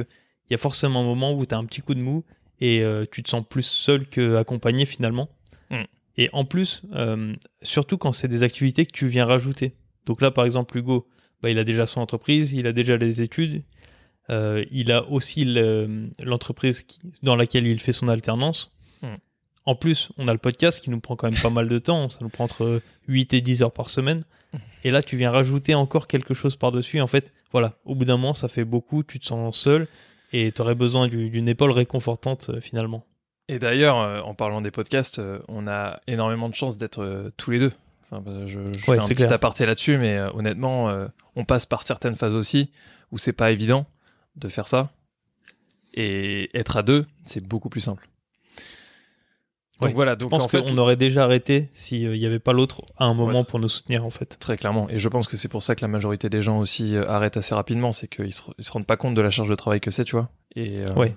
il 0.49 0.51
y 0.51 0.55
a 0.55 0.57
forcément 0.59 1.01
un 1.01 1.05
moment 1.05 1.33
où 1.33 1.45
tu 1.45 1.55
as 1.55 1.57
un 1.57 1.65
petit 1.65 1.81
coup 1.81 1.95
de 1.95 2.01
mou 2.03 2.23
et 2.59 2.81
euh, 2.83 3.05
tu 3.11 3.23
te 3.23 3.29
sens 3.29 3.43
plus 3.49 3.65
seul 3.65 4.05
qu'accompagné 4.07 4.85
finalement. 4.85 5.29
Mm. 5.71 5.83
Et 6.17 6.29
en 6.33 6.45
plus, 6.45 6.83
euh, 6.93 7.33
surtout 7.63 7.97
quand 7.97 8.11
c'est 8.11 8.27
des 8.27 8.43
activités 8.43 8.85
que 8.85 8.91
tu 8.91 9.07
viens 9.07 9.25
rajouter. 9.25 9.75
Donc 10.05 10.21
là, 10.21 10.29
par 10.31 10.45
exemple, 10.45 10.77
Hugo, 10.77 11.07
bah, 11.41 11.49
il 11.49 11.59
a 11.59 11.63
déjà 11.63 11.85
son 11.85 12.01
entreprise, 12.01 12.53
il 12.53 12.67
a 12.67 12.73
déjà 12.73 12.97
les 12.97 13.21
études, 13.21 13.63
euh, 14.29 14.65
il 14.71 14.91
a 14.91 15.07
aussi 15.09 15.45
le- 15.45 16.09
l'entreprise 16.23 16.85
dans 17.23 17.35
laquelle 17.35 17.67
il 17.67 17.79
fait 17.79 17.93
son 17.93 18.07
alternance. 18.07 18.75
Mm. 19.01 19.07
En 19.67 19.75
plus, 19.75 20.09
on 20.17 20.27
a 20.27 20.31
le 20.33 20.37
podcast 20.39 20.83
qui 20.83 20.89
nous 20.91 20.99
prend 20.99 21.15
quand 21.15 21.29
même 21.31 21.39
pas 21.41 21.49
mal 21.49 21.67
de 21.67 21.77
temps, 21.79 22.09
ça 22.09 22.19
nous 22.21 22.29
prend 22.29 22.43
entre 22.45 22.81
8 23.07 23.33
et 23.33 23.41
10 23.41 23.63
heures 23.63 23.71
par 23.73 23.89
semaine. 23.89 24.23
Et 24.83 24.91
là, 24.91 25.01
tu 25.03 25.17
viens 25.17 25.31
rajouter 25.31 25.75
encore 25.75 26.07
quelque 26.07 26.33
chose 26.33 26.55
par-dessus. 26.55 27.01
En 27.01 27.07
fait, 27.07 27.33
voilà, 27.51 27.73
au 27.83 27.93
bout 27.95 28.05
d'un 28.05 28.15
moment, 28.15 28.33
ça 28.33 28.47
fait 28.47 28.63
beaucoup, 28.63 29.03
tu 29.03 29.19
te 29.19 29.25
sens 29.25 29.57
seul 29.57 29.87
et 30.33 30.51
tu 30.51 30.61
aurais 30.61 30.75
besoin 30.75 31.07
du- 31.07 31.29
d'une 31.29 31.49
épaule 31.49 31.71
réconfortante 31.71 32.49
euh, 32.49 32.61
finalement. 32.61 33.05
Et 33.49 33.59
d'ailleurs, 33.59 33.99
euh, 33.99 34.21
en 34.21 34.33
parlant 34.33 34.61
des 34.61 34.71
podcasts, 34.71 35.19
on 35.49 35.67
a 35.67 35.99
énormément 36.07 36.47
de 36.49 36.55
chance 36.55 36.77
d'être 36.77 37.31
tous 37.37 37.51
les 37.51 37.59
deux. 37.59 37.73
Enfin, 38.15 38.21
bah, 38.25 38.47
je 38.47 38.59
je 38.59 38.59
Ouais, 38.91 38.97
fais 38.97 39.03
un 39.03 39.07
petit 39.07 39.15
clair. 39.15 39.31
aparté 39.33 39.65
là-dessus, 39.65 39.97
mais 39.97 40.17
euh, 40.17 40.29
honnêtement, 40.33 40.89
euh, 40.89 41.07
on 41.35 41.45
passe 41.45 41.65
par 41.65 41.83
certaines 41.83 42.15
phases 42.15 42.35
aussi 42.35 42.71
où 43.11 43.17
c'est 43.17 43.33
pas 43.33 43.51
évident 43.51 43.85
de 44.35 44.47
faire 44.49 44.67
ça. 44.67 44.91
Et 45.93 46.49
être 46.57 46.77
à 46.77 46.83
deux, 46.83 47.05
c'est 47.23 47.41
beaucoup 47.41 47.69
plus 47.69 47.81
simple. 47.81 48.09
Donc 49.81 49.89
Ouais, 49.89 49.93
voilà, 49.93 50.13
Je 50.13 50.17
donc 50.19 50.29
pense 50.29 50.43
en 50.43 50.47
fait, 50.47 50.61
qu'on 50.63 50.77
aurait 50.77 50.95
déjà 50.95 51.23
arrêté 51.25 51.69
s'il 51.73 52.09
n'y 52.11 52.25
avait 52.25 52.39
pas 52.39 52.53
l'autre 52.53 52.81
à 52.97 53.05
un 53.05 53.13
moment 53.13 53.39
Ouais. 53.39 53.43
pour 53.43 53.59
nous 53.59 53.67
soutenir 53.67 54.05
en 54.05 54.09
fait. 54.09 54.37
Très 54.39 54.55
clairement. 54.57 54.89
Et 54.89 54.97
je 54.97 55.09
pense 55.09 55.27
que 55.27 55.35
c'est 55.35 55.49
pour 55.49 55.63
ça 55.63 55.75
que 55.75 55.81
la 55.81 55.89
majorité 55.89 56.29
des 56.29 56.41
gens 56.41 56.59
aussi 56.59 56.95
euh, 56.95 57.05
arrêtent 57.09 57.35
assez 57.37 57.53
rapidement. 57.53 57.91
C'est 57.91 58.07
qu'ils 58.07 58.31
se, 58.33 58.43
se 58.57 58.71
rendent 58.71 58.85
pas 58.85 58.95
compte 58.97 59.15
de 59.15 59.21
la 59.21 59.29
charge 59.31 59.49
de 59.49 59.55
travail 59.55 59.81
que 59.81 59.91
c'est, 59.91 60.05
tu 60.05 60.15
vois. 60.15 60.29
Et, 60.55 60.79
euh, 60.79 60.93
Ouais. 60.95 61.15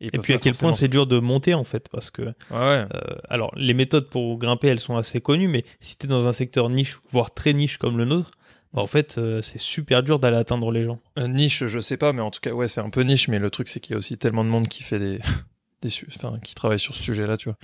Et 0.00 0.10
puis 0.18 0.32
à 0.32 0.38
quel 0.38 0.52
point 0.54 0.72
c'est 0.72 0.86
dur 0.88 1.06
de 1.08 1.18
monter 1.18 1.54
en 1.54 1.64
fait 1.64 1.88
parce 1.90 2.10
que 2.12 2.22
ouais. 2.22 2.32
Euh, 2.52 2.86
alors, 3.28 3.50
les 3.56 3.74
méthodes 3.74 4.08
pour 4.08 4.38
grimper, 4.38 4.68
elles 4.68 4.78
sont 4.80 4.96
assez 4.96 5.20
connues, 5.20 5.48
mais 5.48 5.64
si 5.80 5.96
tu 5.98 6.06
es 6.06 6.08
dans 6.08 6.28
un 6.28 6.32
secteur 6.32 6.68
niche, 6.70 6.98
voire 7.10 7.34
très 7.34 7.52
niche 7.52 7.78
comme 7.78 7.98
le 7.98 8.04
nôtre, 8.04 8.30
bah, 8.72 8.82
en 8.82 8.86
fait, 8.86 9.16
euh, 9.18 9.42
c'est 9.42 9.58
super 9.58 10.02
dur 10.04 10.18
d'aller 10.20 10.36
atteindre 10.36 10.70
les 10.70 10.84
gens. 10.84 11.00
Euh, 11.18 11.26
niche, 11.26 11.66
je 11.66 11.80
sais 11.80 11.96
pas, 11.96 12.12
mais 12.12 12.20
en 12.22 12.30
tout 12.30 12.38
cas, 12.40 12.52
ouais, 12.52 12.68
c'est 12.68 12.80
un 12.80 12.90
peu 12.90 13.00
niche. 13.02 13.26
Mais 13.28 13.38
le 13.40 13.50
truc, 13.50 13.66
c'est 13.66 13.80
qu'il 13.80 13.92
y 13.92 13.94
a 13.94 13.98
aussi 13.98 14.18
tellement 14.18 14.44
de 14.44 14.50
monde 14.50 14.68
qui 14.68 14.82
fait 14.84 14.98
des, 15.00 15.18
des 15.82 15.88
su- 15.90 16.06
enfin, 16.14 16.38
qui 16.44 16.54
travaille 16.54 16.78
sur 16.78 16.94
ce 16.94 17.02
sujet-là, 17.02 17.36
tu 17.36 17.48
vois. 17.48 17.58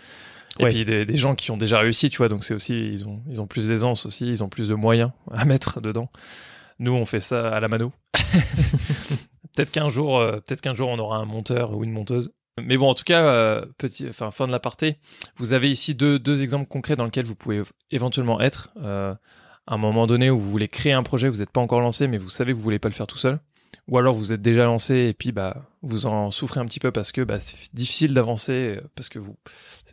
Et 0.59 0.65
Ouais. 0.65 0.71
puis 0.71 0.85
des, 0.85 1.05
des 1.05 1.17
gens 1.17 1.35
qui 1.37 1.51
ont 1.53 1.57
déjà 1.57 1.79
réussi, 1.81 2.11
tu 2.11 2.17
vois. 2.19 2.29
Donc 2.29 2.43
c'est 2.43 2.55
aussi, 2.55 2.75
ils 2.75 3.07
ont, 3.09 3.23
ils 3.31 3.41
ont 3.43 3.47
plus 3.47 3.69
d'aisance 3.69 4.07
aussi, 4.07 4.27
ils 4.29 4.43
ont 4.43 4.49
plus 4.49 4.69
de 4.69 4.75
moyens 4.75 5.11
à 5.31 5.45
mettre 5.45 5.81
dedans. 5.81 6.09
Nous, 6.81 6.93
on 6.93 7.05
fait 7.05 7.21
ça 7.21 7.49
à 7.55 7.61
la 7.61 7.69
mano. 7.69 7.93
peut-être 9.55 9.71
qu'un 9.71 9.89
jour, 9.89 10.19
euh, 10.19 10.41
peut-être 10.41 10.61
qu'un 10.61 10.75
jour, 10.75 10.89
on 10.89 10.99
aura 10.99 11.19
un 11.19 11.25
monteur 11.25 11.77
ou 11.77 11.85
une 11.85 11.93
monteuse. 11.93 12.33
Mais 12.63 12.77
bon, 12.77 12.89
en 12.89 12.95
tout 12.95 13.05
cas, 13.05 13.25
euh, 13.25 13.67
petit, 13.79 14.07
enfin, 14.09 14.31
fin 14.31 14.47
de 14.47 14.53
l'aparté, 14.53 14.99
vous 15.37 15.53
avez 15.53 15.71
ici 15.71 15.95
deux, 15.95 16.19
deux 16.19 16.43
exemples 16.43 16.69
concrets 16.69 16.97
dans 16.97 17.05
lesquels 17.05 17.25
vous 17.25 17.35
pouvez 17.35 17.63
éventuellement 17.91 18.41
être. 18.41 18.71
Euh, 18.83 19.15
à 19.67 19.75
un 19.75 19.79
moment 19.79 20.07
donné 20.07 20.31
où 20.31 20.39
vous 20.39 20.51
voulez 20.51 20.69
créer 20.69 20.93
un 20.93 21.03
projet, 21.03 21.29
vous 21.29 21.39
n'êtes 21.39 21.51
pas 21.51 21.61
encore 21.61 21.81
lancé, 21.81 22.07
mais 22.07 22.19
vous 22.19 22.29
savez 22.29 22.53
que 22.53 22.57
vous 22.57 22.63
voulez 22.63 22.79
pas 22.79 22.89
le 22.89 22.95
faire 22.95 23.07
tout 23.07 23.19
seul. 23.19 23.41
Ou 23.89 23.99
alors 23.99 24.15
vous 24.15 24.33
êtes 24.33 24.41
déjà 24.41 24.65
lancé 24.65 24.95
et 25.09 25.15
puis 25.15 25.33
bah 25.33 25.67
vous 25.83 26.07
en 26.07 26.31
souffrez 26.31 26.61
un 26.61 26.65
petit 26.65 26.81
peu 26.81 26.91
parce 26.91 27.13
que 27.13 27.21
bah, 27.21 27.41
c'est 27.41 27.75
difficile 27.75 28.15
d'avancer 28.15 28.79
parce 28.95 29.11
que 29.11 29.19
vous 29.19 29.37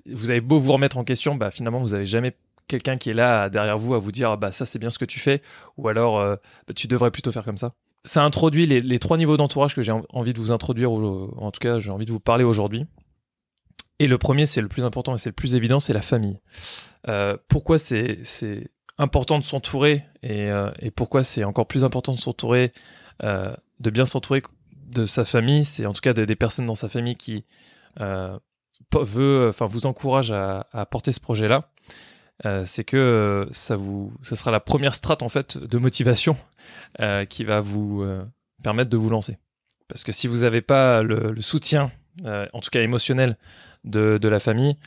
vous 0.05 0.29
avez 0.29 0.39
beau 0.39 0.59
vous 0.59 0.71
remettre 0.71 0.97
en 0.97 1.03
question, 1.03 1.35
bah 1.35 1.51
finalement 1.51 1.79
vous 1.79 1.93
avez 1.93 2.05
jamais 2.05 2.37
quelqu'un 2.67 2.97
qui 2.97 3.09
est 3.09 3.13
là 3.13 3.49
derrière 3.49 3.77
vous 3.77 3.93
à 3.93 3.99
vous 3.99 4.13
dire 4.13 4.37
bah 4.37 4.53
ça 4.53 4.65
c'est 4.65 4.79
bien 4.79 4.91
ce 4.91 4.99
que 4.99 5.03
tu 5.03 5.19
fais 5.19 5.41
ou 5.75 5.89
alors 5.89 6.19
bah, 6.19 6.73
tu 6.73 6.87
devrais 6.87 7.11
plutôt 7.11 7.33
faire 7.33 7.43
comme 7.43 7.57
ça. 7.57 7.73
Ça 8.03 8.23
introduit 8.23 8.65
les, 8.65 8.99
trois 8.99 9.17
niveaux 9.17 9.37
d'entourage 9.37 9.75
que 9.75 9.81
j'ai 9.81 9.91
en- 9.91 10.03
envie 10.09 10.33
de 10.33 10.39
vous 10.39 10.51
introduire 10.51 10.91
ou 10.91 11.31
en 11.37 11.51
tout 11.51 11.59
cas 11.59 11.79
j'ai 11.79 11.91
envie 11.91 12.05
de 12.05 12.11
vous 12.11 12.19
parler 12.19 12.43
aujourd'hui. 12.43 12.85
Et 13.99 14.07
le 14.07 14.17
premier 14.17 14.45
c'est 14.45 14.61
le 14.61 14.67
plus 14.67 14.83
important 14.83 15.13
et 15.13 15.17
c'est 15.19 15.29
le 15.29 15.35
plus 15.35 15.53
évident 15.55 15.79
c'est 15.79 15.93
la 15.93 16.01
famille. 16.01 16.39
Euh, 17.07 17.37
pourquoi 17.47 17.77
c'est 17.77 18.19
important 18.97 19.37
de 19.39 19.43
s'entourer 19.43 20.03
et, 20.23 20.49
euh, 20.49 20.71
et 20.79 20.89
pourquoi 20.91 21.23
c'est 21.23 21.43
encore 21.43 21.67
plus 21.67 21.83
important 21.83 22.13
de 22.13 22.19
s'entourer 22.19 22.71
euh, 23.23 23.53
de 23.79 23.89
bien 23.89 24.05
s'entourer 24.05 24.41
de 24.87 25.05
sa 25.05 25.23
famille, 25.23 25.63
c'est 25.63 25.85
en 25.85 25.93
tout 25.93 26.01
cas 26.01 26.13
des, 26.13 26.35
personnes 26.35 26.65
dans 26.65 26.75
sa 26.75 26.89
famille 26.89 27.15
qui 27.15 27.45
veut, 27.99 29.47
enfin 29.49 29.65
vous 29.65 29.85
encourage 29.85 30.31
à, 30.31 30.67
à 30.71 30.85
porter 30.85 31.11
ce 31.11 31.19
projet-là. 31.19 31.71
Euh, 32.45 32.63
c'est 32.65 32.83
que 32.83 32.97
euh, 32.97 33.45
ça 33.51 33.75
vous, 33.75 34.13
ça 34.23 34.35
sera 34.35 34.51
la 34.51 34.59
première 34.59 34.95
strate 34.95 35.21
en 35.21 35.29
fait 35.29 35.57
de 35.57 35.77
motivation 35.77 36.37
euh, 36.99 37.25
qui 37.25 37.43
va 37.43 37.61
vous 37.61 38.05
permettre 38.63 38.89
de 38.89 38.97
vous 38.97 39.09
lancer. 39.09 39.37
Parce 39.87 40.03
que 40.03 40.11
si 40.11 40.27
vous 40.27 40.39
n'avez 40.39 40.61
pas 40.61 41.03
le, 41.03 41.39
soutien, 41.41 41.91
en 42.25 42.59
tout 42.59 42.69
cas 42.69 42.81
émotionnel, 42.81 43.37
de, 43.83 44.19
de 44.21 44.29
la 44.29 44.39
famille, 44.39 44.77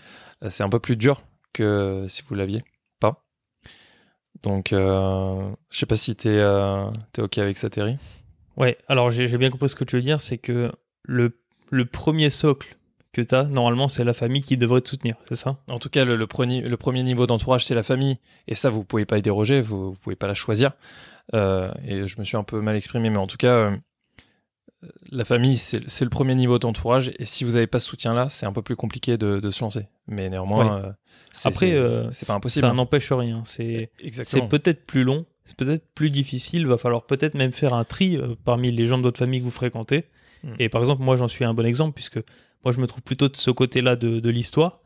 c'est 0.49 0.62
un 0.62 0.68
peu 0.68 0.78
plus 0.78 0.96
dur 0.96 1.23
que 1.52 2.06
si 2.08 2.23
vous 2.26 2.34
l'aviez 2.34 2.64
pas. 3.00 3.25
Donc, 4.42 4.68
je 4.73 5.54
sais 5.70 5.87
pas 5.87 5.96
si 5.96 6.16
euh, 6.26 6.90
es 7.18 7.20
ok 7.20 7.38
avec 7.38 7.58
ça, 7.58 7.70
Terry. 7.70 7.99
Ouais, 8.56 8.78
alors 8.87 9.11
j'ai 9.11 9.37
bien 9.37 9.50
compris 9.50 9.68
ce 9.68 9.75
que 9.75 9.84
tu 9.84 9.96
veux 9.96 10.02
dire, 10.02 10.20
c'est 10.20 10.38
que 10.38 10.70
le, 11.02 11.40
le 11.70 11.84
premier 11.87 12.30
socle 12.30 12.76
que 13.14 13.23
tu 13.23 13.35
as, 13.35 13.44
normalement, 13.44 13.88
c'est 13.88 14.04
la 14.04 14.12
famille 14.12 14.42
qui 14.42 14.56
devrait 14.59 14.83
te 14.83 14.88
soutenir, 14.90 15.14
c'est 15.28 15.37
ça? 15.37 15.56
En 15.68 15.78
tout 15.78 15.88
cas, 15.88 16.04
le, 16.04 16.16
le 16.16 16.26
premier, 16.26 16.61
le 16.61 16.76
premier 16.76 17.02
niveau 17.02 17.26
d'entourage, 17.26 17.64
c'est 17.64 17.75
la 17.75 17.83
famille. 17.83 18.18
Et 18.49 18.54
ça, 18.54 18.68
vous 18.68 18.85
pouvez 18.85 19.06
pas 19.06 19.16
y 19.16 19.23
déroger, 19.23 19.61
vous, 19.62 19.92
vous 19.92 19.97
pouvez 19.99 20.16
pas 20.16 20.26
la 20.26 20.35
choisir. 20.35 20.73
Euh, 21.35 21.73
et 21.87 22.06
je 22.06 22.18
me 22.18 22.25
suis 22.25 22.37
un 22.37 22.42
peu 22.44 22.61
mal 22.61 22.76
exprimé, 22.76 23.09
mais 23.09 23.16
en 23.18 23.26
tout 23.26 23.38
cas, 23.38 23.49
euh, 23.56 23.76
la 25.11 25.25
famille, 25.25 25.56
c'est 25.56 25.80
c'est 25.88 26.04
le 26.04 26.11
premier 26.11 26.35
niveau 26.35 26.59
d'entourage. 26.59 27.11
Et 27.18 27.25
si 27.25 27.44
vous 27.44 27.52
n'avez 27.52 27.66
pas 27.66 27.80
ce 27.80 27.88
soutien-là, 27.88 28.28
c'est 28.28 28.44
un 28.44 28.52
peu 28.52 28.61
plus 28.61 28.76
compliqué 28.76 29.16
de, 29.16 29.38
de 29.40 29.50
se 29.50 29.62
lancer. 29.62 29.88
Mais 30.06 30.28
néanmoins, 30.28 30.78
euh, 30.85 30.92
c'est- 31.33 31.49
Après, 31.49 31.71
c'est 31.71 32.12
c'est 32.12 32.26
pas 32.26 32.35
impossible. 32.35 32.61
Ça 32.66 32.71
hein. 32.71 32.75
n'empêche 32.75 33.11
rien. 33.12 33.42
C'est 33.47 33.90
c'est 33.99 34.06
Exactement. 34.06 34.49
peut-être 34.49 34.85
plus 34.85 35.04
long, 35.04 35.25
c'est 35.47 35.56
peut-être 35.56 35.87
plus 35.94 36.11
difficile, 36.11 36.66
va 36.66 36.76
falloir 36.76 37.06
peut-être 37.06 37.35
même 37.35 37.52
faire 37.52 37.73
un 37.73 37.85
tri 37.85 38.18
parmi 38.44 38.71
les 38.73 38.85
gens 38.85 38.99
de 38.99 39.02
votre 39.04 39.18
famille 39.18 39.40
que 39.40 39.44
vous 39.44 39.50
fréquentez 39.50 40.04
Mm. 40.44 40.56
Et 40.59 40.68
par 40.68 40.83
exemple, 40.83 41.02
moi, 41.02 41.16
j'en 41.16 41.26
suis 41.26 41.44
un 41.47 41.54
bon 41.54 41.64
exemple, 41.64 41.94
puisque 41.94 42.21
moi, 42.64 42.73
je 42.73 42.80
me 42.80 42.87
trouve 42.87 43.02
plutôt 43.02 43.28
de 43.28 43.37
ce 43.37 43.50
côté-là 43.50 43.97
de, 43.97 44.30
l'histoire, 44.30 44.80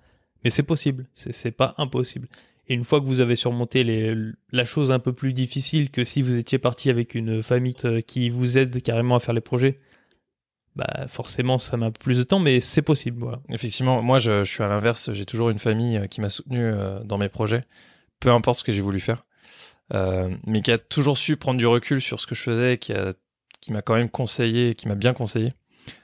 mais 0.44 0.50
c'est 0.50 0.62
possible, 0.62 1.06
c'est 1.14 1.50
pas 1.52 1.74
impossible. 1.78 2.28
Et 2.68 2.74
une 2.74 2.84
fois 2.84 3.00
que 3.00 3.06
vous 3.06 3.20
avez 3.20 3.36
surmonté 3.36 4.14
la 4.52 4.64
chose 4.64 4.92
un 4.92 4.98
peu 4.98 5.12
plus 5.12 5.32
difficile 5.32 5.90
que 5.90 6.04
si 6.04 6.20
vous 6.20 6.36
étiez 6.36 6.58
parti 6.58 6.90
avec 6.90 7.14
une 7.14 7.42
famille 7.42 7.74
euh, 7.84 8.02
qui 8.02 8.28
vous 8.28 8.58
aide 8.58 8.82
carrément 8.82 9.16
à 9.16 9.20
faire 9.20 9.32
les 9.32 9.40
projets, 9.40 9.78
bah 10.76 11.06
forcément, 11.08 11.58
ça 11.58 11.78
peu 11.78 11.90
plus 11.92 12.18
de 12.18 12.22
temps, 12.24 12.40
mais 12.40 12.60
c'est 12.60 12.82
possible. 12.82 13.38
Effectivement, 13.48 14.02
moi 14.02 14.18
je, 14.18 14.44
suis 14.44 14.62
à 14.62 14.68
l'inverse, 14.68 15.12
j'ai 15.12 15.24
toujours 15.24 15.48
une 15.50 15.58
famille 15.58 15.96
euh, 15.96 16.06
qui 16.06 16.20
m'a 16.20 16.28
soutenu 16.28 16.60
euh, 16.60 17.00
dans 17.04 17.16
mes 17.16 17.30
projets, 17.30 17.64
peu 18.20 18.30
importe 18.30 18.60
ce 18.60 18.64
que 18.64 18.72
j'ai 18.72 18.82
voulu 18.82 19.00
faire, 19.00 19.24
mais 20.46 20.60
qui 20.60 20.70
a 20.70 20.78
toujours 20.78 21.16
su 21.16 21.36
prendre 21.36 21.58
du 21.58 21.66
recul 21.66 22.02
sur 22.02 22.20
ce 22.20 22.26
que 22.26 22.34
je 22.34 22.42
faisais, 22.42 22.76
qui 22.76 22.92
m'a 23.72 23.82
quand 23.82 23.94
même 23.94 24.10
conseillé, 24.10 24.74
qui 24.74 24.88
m'a 24.88 24.94
bien 24.94 25.14
conseillé. 25.14 25.54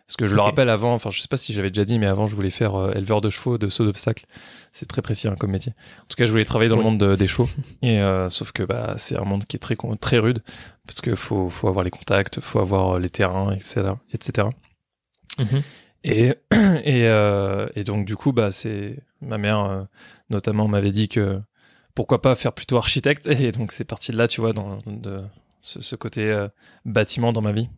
Parce 0.06 0.16
que 0.16 0.26
je 0.26 0.34
le 0.34 0.40
rappelle 0.42 0.68
avant, 0.68 0.92
enfin 0.94 1.10
je 1.10 1.20
sais 1.20 1.28
pas 1.28 1.36
si 1.36 1.52
j'avais 1.54 1.70
déjà 1.70 1.84
dit, 1.84 1.98
mais 1.98 2.06
avant 2.06 2.26
je 2.26 2.34
voulais 2.36 2.50
faire 2.50 2.74
euh, 2.74 2.92
éleveur 2.92 3.20
de 3.20 3.30
chevaux, 3.30 3.58
de 3.58 3.68
saut 3.68 3.84
d'obstacles. 3.84 4.26
C'est 4.72 4.86
très 4.86 5.02
précis 5.02 5.28
hein, 5.28 5.34
comme 5.38 5.50
métier. 5.52 5.72
En 6.02 6.06
tout 6.08 6.16
cas, 6.16 6.26
je 6.26 6.30
voulais 6.30 6.44
travailler 6.44 6.68
dans 6.68 6.76
le 6.76 6.82
monde 6.82 6.98
de- 6.98 7.16
des 7.16 7.26
chevaux. 7.28 7.48
Et 7.82 8.00
euh, 8.00 8.28
sauf 8.30 8.52
que 8.52 8.62
bah 8.62 8.94
c'est 8.98 9.16
un 9.16 9.24
monde 9.24 9.44
qui 9.44 9.56
est 9.56 9.60
très 9.60 9.76
très 10.00 10.18
rude 10.18 10.42
parce 10.86 11.00
que 11.00 11.14
faut 11.14 11.48
faut 11.48 11.68
avoir 11.68 11.84
les 11.84 11.90
contacts, 11.90 12.40
faut 12.40 12.58
avoir 12.60 12.96
euh, 12.96 12.98
les 12.98 13.10
terrains, 13.10 13.52
etc. 13.52 13.92
etc. 14.12 14.48
Et, 16.04 16.34
et, 16.84 17.06
euh, 17.08 17.66
et 17.76 17.84
donc, 17.84 18.04
du 18.04 18.14
coup, 18.16 18.32
bah, 18.32 18.52
c'est 18.52 18.98
ma 19.20 19.38
mère, 19.38 19.86
notamment, 20.28 20.68
m'avait 20.68 20.92
dit 20.92 21.08
que 21.08 21.40
pourquoi 21.94 22.20
pas 22.20 22.34
faire 22.34 22.52
plutôt 22.52 22.76
architecte. 22.76 23.26
Et 23.40 23.52
donc, 23.52 23.72
c'est 23.72 23.84
parti 23.84 24.12
de 24.12 24.18
là, 24.18 24.28
tu 24.28 24.40
vois, 24.40 24.52
dans 24.52 24.80
de, 24.86 25.22
ce, 25.60 25.80
ce 25.80 25.96
côté 25.96 26.46
bâtiment 26.84 27.32
dans 27.32 27.40
ma 27.40 27.52
vie. 27.52 27.68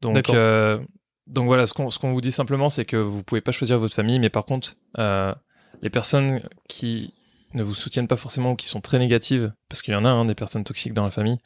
Donc, 0.00 0.14
euh, 0.34 0.78
donc 1.26 1.46
voilà, 1.46 1.66
ce 1.66 1.74
qu'on 1.74 2.12
vous 2.12 2.20
dit 2.20 2.32
simplement, 2.32 2.68
c'est 2.68 2.84
que 2.84 2.96
vous 2.96 3.22
pouvez 3.22 3.40
pas 3.40 3.52
choisir 3.52 3.78
votre 3.78 3.94
famille, 3.94 4.18
mais 4.18 4.30
par 4.30 4.44
contre, 4.44 4.76
euh, 4.98 5.34
les 5.82 5.90
personnes 5.90 6.40
qui 6.68 7.14
ne 7.54 7.62
vous 7.62 7.74
soutiennent 7.74 8.08
pas 8.08 8.16
forcément 8.16 8.52
ou 8.52 8.56
qui 8.56 8.68
sont 8.68 8.80
très 8.80 8.98
négatives, 8.98 9.52
parce 9.68 9.82
qu'il 9.82 9.94
y 9.94 9.96
en 9.96 10.04
a 10.04 10.08
hein, 10.08 10.24
des 10.24 10.34
personnes 10.34 10.64
toxiques 10.64 10.94
dans 10.94 11.04
la 11.04 11.10
famille, 11.10 11.38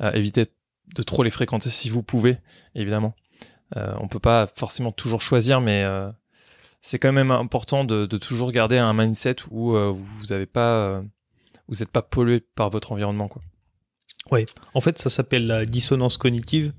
euh, 0.00 0.12
évitez 0.12 0.44
de 0.94 1.02
trop 1.02 1.22
les 1.22 1.30
fréquenter 1.30 1.70
si 1.70 1.88
vous 1.88 2.02
pouvez, 2.02 2.38
évidemment. 2.74 3.14
Euh, 3.76 3.94
on 3.98 4.08
peut 4.08 4.20
pas 4.20 4.46
forcément 4.46 4.92
toujours 4.92 5.22
choisir, 5.22 5.60
mais 5.60 5.82
euh, 5.82 6.10
c'est 6.82 6.98
quand 6.98 7.12
même 7.12 7.30
important 7.30 7.84
de, 7.84 8.06
toujours 8.06 8.52
garder 8.52 8.78
un 8.78 8.92
mindset 8.92 9.36
où 9.50 9.72
vous 9.72 10.26
pas, 10.52 11.02
n'êtes 11.68 11.90
pas 11.90 12.02
pollué 12.02 12.40
par 12.40 12.70
votre 12.70 12.92
environnement, 12.92 13.28
quoi. 13.28 13.42
En 14.74 14.80
fait, 14.80 14.98
ça 14.98 15.10
s'appelle 15.10 15.46
la 15.46 15.64
dissonance 15.64 16.16
cognitive. 16.16 16.72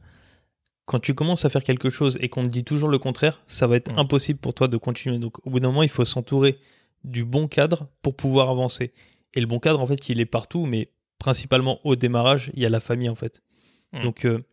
Quand 0.86 1.00
tu 1.00 1.14
commences 1.16 1.46
à 1.46 1.50
faire 1.50 1.64
quelque 1.64 1.90
chose 1.90 2.18
et 2.22 2.30
qu'on 2.30 2.44
te 2.44 2.50
dit 2.50 2.64
toujours 2.64 2.90
le 2.90 3.00
contraire, 3.00 3.42
ça 3.48 3.66
va 3.68 3.76
être 3.76 3.94
Mm. 3.94 4.00
impossible 4.00 4.40
pour 4.40 4.54
toi 4.54 4.68
de 4.68 4.78
continuer. 4.78 5.18
Donc, 5.18 5.46
au 5.46 5.50
bout 5.50 5.60
d'un 5.60 5.70
moment, 5.70 5.84
il 5.84 5.90
faut 5.90 6.06
s'entourer 6.06 6.60
du 7.04 7.26
bon 7.26 7.48
cadre 7.48 7.88
pour 8.02 8.16
pouvoir 8.16 8.50
avancer. 8.50 8.94
Et 9.34 9.42
le 9.42 9.48
bon 9.48 9.60
cadre, 9.60 9.80
en 9.82 9.86
fait, 9.86 10.10
il 10.10 10.20
est 10.20 10.26
partout, 10.26 10.66
mais 10.66 10.90
principalement 11.20 11.80
au 11.86 11.96
démarrage, 11.96 12.52
il 12.54 12.62
y 12.62 12.66
a 12.66 12.70
la 12.70 12.80
famille, 12.80 13.10
en 13.10 13.16
fait. 13.16 13.42
Mm. 13.94 14.02
Donc, 14.02 14.26
euh, 14.26 14.44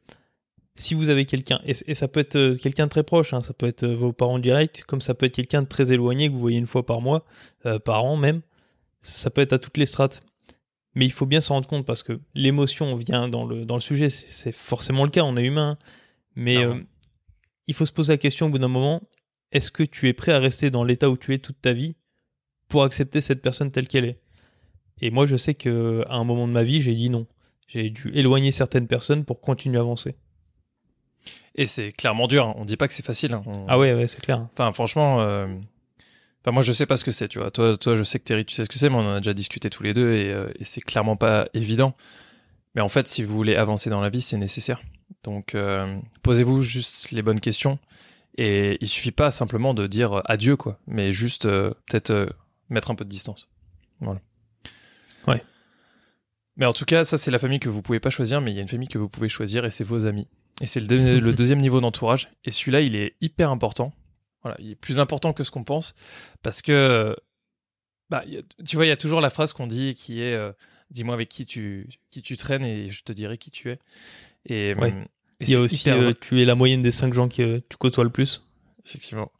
si 0.74 0.94
vous 0.94 1.10
avez 1.10 1.26
quelqu'un, 1.26 1.60
et, 1.66 1.72
et 1.86 1.94
ça 1.94 2.08
peut 2.08 2.20
être 2.20 2.36
euh, 2.36 2.56
quelqu'un 2.56 2.86
de 2.86 2.90
très 2.90 3.02
proche, 3.02 3.34
hein, 3.34 3.40
ça 3.40 3.52
peut 3.52 3.66
être 3.66 3.82
euh, 3.84 3.94
vos 3.94 4.12
parents 4.14 4.38
directs, 4.38 4.84
comme 4.86 5.02
ça 5.02 5.12
peut 5.12 5.26
être 5.26 5.34
quelqu'un 5.34 5.62
de 5.62 5.68
très 5.68 5.92
éloigné 5.92 6.28
que 6.28 6.32
vous 6.32 6.40
voyez 6.40 6.56
une 6.58 6.66
fois 6.66 6.86
par 6.86 7.02
mois, 7.02 7.24
euh, 7.66 7.78
par 7.78 8.04
an 8.04 8.16
même, 8.16 8.40
ça 9.02 9.28
peut 9.28 9.42
être 9.42 9.52
à 9.52 9.58
toutes 9.58 9.76
les 9.76 9.84
strates. 9.86 10.22
Mais 10.94 11.04
il 11.06 11.12
faut 11.12 11.26
bien 11.26 11.40
s'en 11.40 11.54
rendre 11.54 11.68
compte 11.68 11.86
parce 11.86 12.02
que 12.02 12.20
l'émotion 12.34 12.96
vient 12.96 13.28
dans 13.28 13.44
le, 13.44 13.64
dans 13.64 13.74
le 13.76 13.80
sujet, 13.80 14.10
c'est 14.10 14.30
c'est 14.30 14.52
forcément 14.52 15.04
le 15.04 15.10
cas, 15.10 15.22
on 15.24 15.36
est 15.36 15.44
humain. 15.44 15.78
Mais 16.36 16.56
euh, 16.64 16.80
il 17.66 17.74
faut 17.74 17.86
se 17.86 17.92
poser 17.92 18.12
la 18.14 18.16
question 18.18 18.46
au 18.46 18.50
bout 18.50 18.58
d'un 18.58 18.68
moment, 18.68 19.02
est-ce 19.52 19.70
que 19.70 19.82
tu 19.82 20.08
es 20.08 20.12
prêt 20.12 20.32
à 20.32 20.38
rester 20.38 20.70
dans 20.70 20.84
l'état 20.84 21.10
où 21.10 21.16
tu 21.16 21.34
es 21.34 21.38
toute 21.38 21.60
ta 21.60 21.72
vie 21.72 21.96
pour 22.68 22.84
accepter 22.84 23.20
cette 23.20 23.42
personne 23.42 23.70
telle 23.70 23.88
qu'elle 23.88 24.04
est? 24.04 24.20
Et 25.00 25.10
moi 25.10 25.26
je 25.26 25.36
sais 25.36 25.54
qu'à 25.54 25.70
un 25.70 26.24
moment 26.24 26.46
de 26.48 26.52
ma 26.52 26.62
vie, 26.62 26.80
j'ai 26.80 26.94
dit 26.94 27.10
non. 27.10 27.26
J'ai 27.68 27.88
dû 27.90 28.10
éloigner 28.14 28.52
certaines 28.52 28.86
personnes 28.86 29.24
pour 29.24 29.40
continuer 29.40 29.78
à 29.78 29.80
avancer. 29.80 30.14
Et 31.54 31.66
c'est 31.66 31.92
clairement 31.92 32.26
dur. 32.28 32.46
hein. 32.48 32.54
On 32.56 32.64
dit 32.64 32.76
pas 32.76 32.88
que 32.88 32.94
c'est 32.94 33.04
facile. 33.04 33.34
hein. 33.34 33.42
On- 33.46 33.66
Ah 33.68 33.78
ouais, 33.78 33.92
ouais, 33.94 34.06
c'est 34.08 34.20
clair. 34.20 34.46
Enfin, 34.52 34.72
franchement, 34.72 35.20
euh, 35.20 35.46
enfin, 36.42 36.50
moi, 36.52 36.62
je 36.62 36.72
sais 36.72 36.86
pas 36.86 36.96
ce 36.96 37.04
que 37.04 37.10
c'est, 37.12 37.28
tu 37.28 37.38
vois. 37.38 37.50
Toi, 37.50 37.76
toi, 37.78 37.94
je 37.94 38.02
sais 38.02 38.18
que 38.18 38.24
Terry, 38.24 38.44
tu 38.44 38.54
sais 38.54 38.64
ce 38.64 38.68
que 38.70 38.78
c'est, 38.78 38.88
mais 38.90 38.96
on 38.96 39.00
en 39.00 39.14
a 39.14 39.20
déjà 39.20 39.34
discuté 39.34 39.68
tous 39.70 39.82
les 39.82 39.92
deux 39.92 40.12
et, 40.12 40.30
euh, 40.32 40.50
et 40.58 40.64
c'est 40.64 40.80
clairement 40.80 41.16
pas 41.16 41.48
évident. 41.54 41.94
Mais 42.74 42.80
en 42.80 42.88
fait, 42.88 43.06
si 43.08 43.22
vous 43.22 43.34
voulez 43.34 43.54
avancer 43.56 43.90
dans 43.90 44.00
la 44.00 44.08
vie, 44.10 44.22
c'est 44.22 44.36
nécessaire. 44.38 44.80
Donc, 45.24 45.54
euh, 45.54 45.98
posez-vous 46.22 46.62
juste 46.62 47.10
les 47.10 47.22
bonnes 47.22 47.40
questions 47.40 47.78
et 48.38 48.78
il 48.80 48.88
suffit 48.88 49.12
pas 49.12 49.30
simplement 49.30 49.74
de 49.74 49.86
dire 49.86 50.14
euh, 50.14 50.22
adieu, 50.24 50.56
quoi, 50.56 50.78
mais 50.86 51.12
juste 51.12 51.44
euh, 51.46 51.70
peut-être 51.86 52.10
euh, 52.10 52.26
mettre 52.70 52.90
un 52.90 52.94
peu 52.94 53.04
de 53.04 53.10
distance. 53.10 53.46
Voilà. 54.00 54.20
Ouais. 55.28 55.42
Mais 56.56 56.66
en 56.66 56.72
tout 56.72 56.84
cas, 56.86 57.04
ça, 57.04 57.18
c'est 57.18 57.30
la 57.30 57.38
famille 57.38 57.60
que 57.60 57.68
vous 57.68 57.82
pouvez 57.82 58.00
pas 58.00 58.10
choisir, 58.10 58.40
mais 58.40 58.50
il 58.50 58.54
y 58.54 58.58
a 58.58 58.62
une 58.62 58.68
famille 58.68 58.88
que 58.88 58.98
vous 58.98 59.08
pouvez 59.08 59.28
choisir 59.28 59.64
et 59.64 59.70
c'est 59.70 59.84
vos 59.84 60.06
amis. 60.06 60.28
Et 60.60 60.66
c'est 60.66 60.80
le, 60.80 60.86
deux- 60.86 61.20
le 61.20 61.32
deuxième 61.34 61.60
niveau 61.60 61.80
d'entourage. 61.80 62.30
Et 62.44 62.50
celui-là, 62.50 62.80
il 62.80 62.96
est 62.96 63.14
hyper 63.20 63.50
important. 63.50 63.92
Voilà, 64.42 64.56
il 64.60 64.70
est 64.72 64.76
plus 64.76 64.98
important 64.98 65.32
que 65.32 65.44
ce 65.44 65.50
qu'on 65.50 65.62
pense 65.64 65.94
parce 66.42 66.62
que, 66.62 67.14
bah, 68.10 68.24
a- 68.26 68.64
tu 68.64 68.76
vois, 68.76 68.86
il 68.86 68.88
y 68.88 68.92
a 68.92 68.96
toujours 68.96 69.20
la 69.20 69.30
phrase 69.30 69.52
qu'on 69.52 69.66
dit 69.66 69.94
qui 69.94 70.20
est 70.22 70.36
Dis-moi 70.92 71.14
avec 71.14 71.28
qui 71.28 71.46
tu, 71.46 71.88
qui 72.10 72.22
tu 72.22 72.36
traînes 72.36 72.64
et 72.64 72.90
je 72.90 73.02
te 73.02 73.12
dirai 73.12 73.38
qui 73.38 73.50
tu 73.50 73.70
es. 73.70 73.78
Et, 74.46 74.74
Ouais. 74.74 74.92
hum, 74.92 75.02
et 75.40 75.44
Il 75.44 75.50
y 75.50 75.54
a 75.54 75.60
aussi, 75.60 75.88
hyper 75.88 76.00
euh, 76.08 76.12
tu 76.20 76.40
es 76.40 76.44
la 76.44 76.54
moyenne 76.54 76.82
des 76.82 76.92
5 76.92 77.12
gens 77.14 77.28
que 77.28 77.58
tu 77.68 77.76
côtoies 77.76 78.04
le 78.04 78.10
plus. 78.10 78.46
effectivement. 78.86 79.32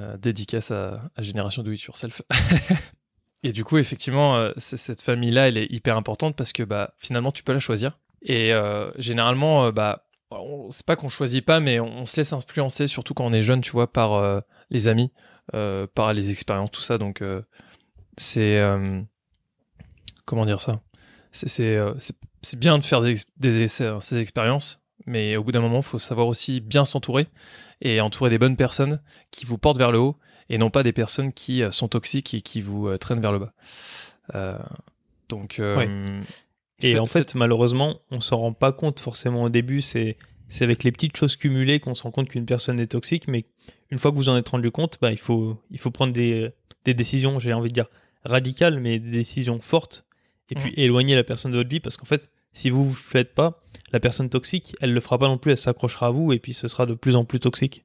Euh, 0.00 0.16
dédicace 0.16 0.70
à, 0.70 1.10
à 1.14 1.22
Génération 1.22 1.62
Do 1.62 1.70
It 1.70 1.82
Yourself. 1.82 2.22
et 3.42 3.52
du 3.52 3.64
coup, 3.64 3.76
effectivement, 3.76 4.36
euh, 4.36 4.52
cette 4.56 5.02
famille-là, 5.02 5.48
elle 5.48 5.58
est 5.58 5.70
hyper 5.70 5.96
importante 5.96 6.34
parce 6.36 6.52
que 6.52 6.62
bah, 6.62 6.94
finalement, 6.96 7.30
tu 7.32 7.42
peux 7.42 7.52
la 7.52 7.58
choisir. 7.58 7.98
Et 8.22 8.52
euh, 8.54 8.90
généralement, 8.98 9.66
euh, 9.66 9.72
bah, 9.72 10.06
on- 10.30 10.70
c'est 10.70 10.86
pas 10.86 10.96
qu'on 10.96 11.10
choisit 11.10 11.44
pas, 11.44 11.60
mais 11.60 11.78
on, 11.80 11.98
on 11.98 12.06
se 12.06 12.16
laisse 12.16 12.32
influencer, 12.32 12.86
surtout 12.86 13.12
quand 13.12 13.26
on 13.26 13.32
est 13.34 13.42
jeune, 13.42 13.60
tu 13.60 13.70
vois, 13.72 13.92
par 13.92 14.14
euh, 14.14 14.40
les 14.70 14.88
amis, 14.88 15.12
euh, 15.52 15.86
par 15.94 16.14
les 16.14 16.30
expériences, 16.30 16.70
tout 16.70 16.80
ça. 16.80 16.96
Donc, 16.96 17.20
euh, 17.20 17.42
c'est. 18.16 18.58
Euh, 20.24 20.26
comment 20.26 20.46
dire 20.46 20.60
ça 20.60 20.72
C'est 21.32 21.76
euh, 21.76 21.94
bien 22.56 22.78
de 22.78 22.84
faire 22.84 23.00
des, 23.02 23.16
des 23.38 23.62
essais, 23.62 23.86
hein, 23.86 24.00
ces 24.00 24.18
expériences, 24.18 24.80
mais 25.06 25.36
au 25.36 25.44
bout 25.44 25.52
d'un 25.52 25.60
moment, 25.60 25.78
il 25.78 25.82
faut 25.84 25.98
savoir 25.98 26.26
aussi 26.28 26.60
bien 26.60 26.84
s'entourer 26.84 27.26
et 27.80 28.00
entourer 28.00 28.30
des 28.30 28.38
bonnes 28.38 28.56
personnes 28.56 29.00
qui 29.30 29.44
vous 29.44 29.58
portent 29.58 29.78
vers 29.78 29.92
le 29.92 29.98
haut 29.98 30.16
et 30.48 30.58
non 30.58 30.70
pas 30.70 30.82
des 30.82 30.92
personnes 30.92 31.32
qui 31.32 31.62
euh, 31.62 31.70
sont 31.70 31.88
toxiques 31.88 32.34
et 32.34 32.40
qui 32.40 32.60
vous 32.60 32.88
euh, 32.88 32.98
traînent 32.98 33.20
vers 33.20 33.32
le 33.32 33.38
bas. 33.38 33.52
Euh, 34.34 34.58
donc, 35.28 35.58
euh, 35.58 35.76
Ouais. 35.76 35.88
Et 36.80 36.92
Fait- 36.94 36.98
en 36.98 37.06
fait, 37.06 37.34
malheureusement, 37.34 38.00
on 38.10 38.20
s'en 38.20 38.38
rend 38.38 38.52
pas 38.52 38.72
compte 38.72 38.98
forcément 39.00 39.44
au 39.44 39.48
début. 39.48 39.80
C'est 39.80 40.16
c'est 40.48 40.64
avec 40.64 40.84
les 40.84 40.92
petites 40.92 41.16
choses 41.16 41.36
cumulées 41.36 41.80
qu'on 41.80 41.94
se 41.94 42.02
rend 42.02 42.10
compte 42.10 42.28
qu'une 42.28 42.44
personne 42.44 42.78
est 42.78 42.88
toxique. 42.88 43.26
Mais 43.28 43.46
une 43.90 43.98
fois 43.98 44.10
que 44.10 44.16
vous 44.16 44.28
en 44.28 44.36
êtes 44.36 44.48
rendu 44.50 44.70
compte, 44.70 44.98
bah, 45.00 45.10
il, 45.10 45.16
faut, 45.18 45.56
il 45.70 45.78
faut 45.78 45.90
prendre 45.90 46.12
des, 46.12 46.50
des 46.84 46.92
décisions, 46.94 47.38
j'ai 47.38 47.52
envie 47.54 47.70
de 47.70 47.74
dire 47.74 47.86
radicales, 48.24 48.78
mais 48.80 48.98
des 48.98 49.10
décisions 49.10 49.58
fortes. 49.60 50.04
Et 50.50 50.54
puis 50.56 50.72
éloigner 50.76 51.14
la 51.14 51.24
personne 51.24 51.52
de 51.52 51.56
votre 51.56 51.70
vie. 51.70 51.80
Parce 51.80 51.96
qu'en 51.96 52.04
fait, 52.04 52.30
si 52.52 52.70
vous 52.70 52.84
ne 52.84 52.88
le 52.88 52.94
faites 52.94 53.34
pas, 53.34 53.62
la 53.92 54.00
personne 54.00 54.28
toxique, 54.28 54.74
elle 54.80 54.92
le 54.92 55.00
fera 55.00 55.18
pas 55.18 55.28
non 55.28 55.38
plus. 55.38 55.52
Elle 55.52 55.58
s'accrochera 55.58 56.08
à 56.08 56.10
vous 56.10 56.32
et 56.32 56.38
puis 56.38 56.52
ce 56.54 56.68
sera 56.68 56.86
de 56.86 56.94
plus 56.94 57.16
en 57.16 57.24
plus 57.24 57.40
toxique. 57.40 57.84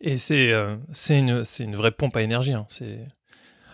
et 0.00 0.18
c'est 0.18 0.52
euh, 0.52 0.76
c'est 0.92 1.18
une, 1.18 1.44
c'est 1.44 1.64
une 1.64 1.76
vraie 1.76 1.90
pompe 1.92 2.16
à 2.16 2.22
énergie. 2.22 2.52
hein. 2.52 2.66
C'est 2.68 2.98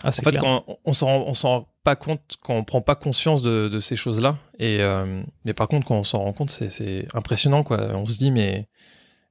Ah, 0.02 0.08
En 0.08 0.12
c'est 0.12 0.22
fait, 0.24 0.30
clair. 0.30 0.42
quand 0.42 0.64
on, 0.66 0.78
on 0.84 0.92
s'en 0.92 1.06
rend- 1.06 1.24
on 1.28 1.34
s'en 1.34 1.48
rend 1.50 1.68
pas 1.84 1.96
compte, 1.96 2.36
quand 2.42 2.54
on 2.54 2.64
prend 2.64 2.80
pas 2.82 2.94
conscience 2.94 3.42
de, 3.42 3.68
de 3.68 3.80
ces 3.80 3.96
choses-là, 3.96 4.38
et 4.58 4.80
euh, 4.80 5.22
mais 5.44 5.54
par 5.54 5.66
contre, 5.68 5.86
quand 5.86 5.96
on 5.98 6.04
s'en 6.04 6.20
rend 6.20 6.32
compte, 6.32 6.50
c'est, 6.50 6.70
c'est 6.70 7.06
impressionnant, 7.14 7.62
quoi. 7.62 7.78
On 7.94 8.04
se 8.06 8.18
dit, 8.18 8.30
mais, 8.30 8.68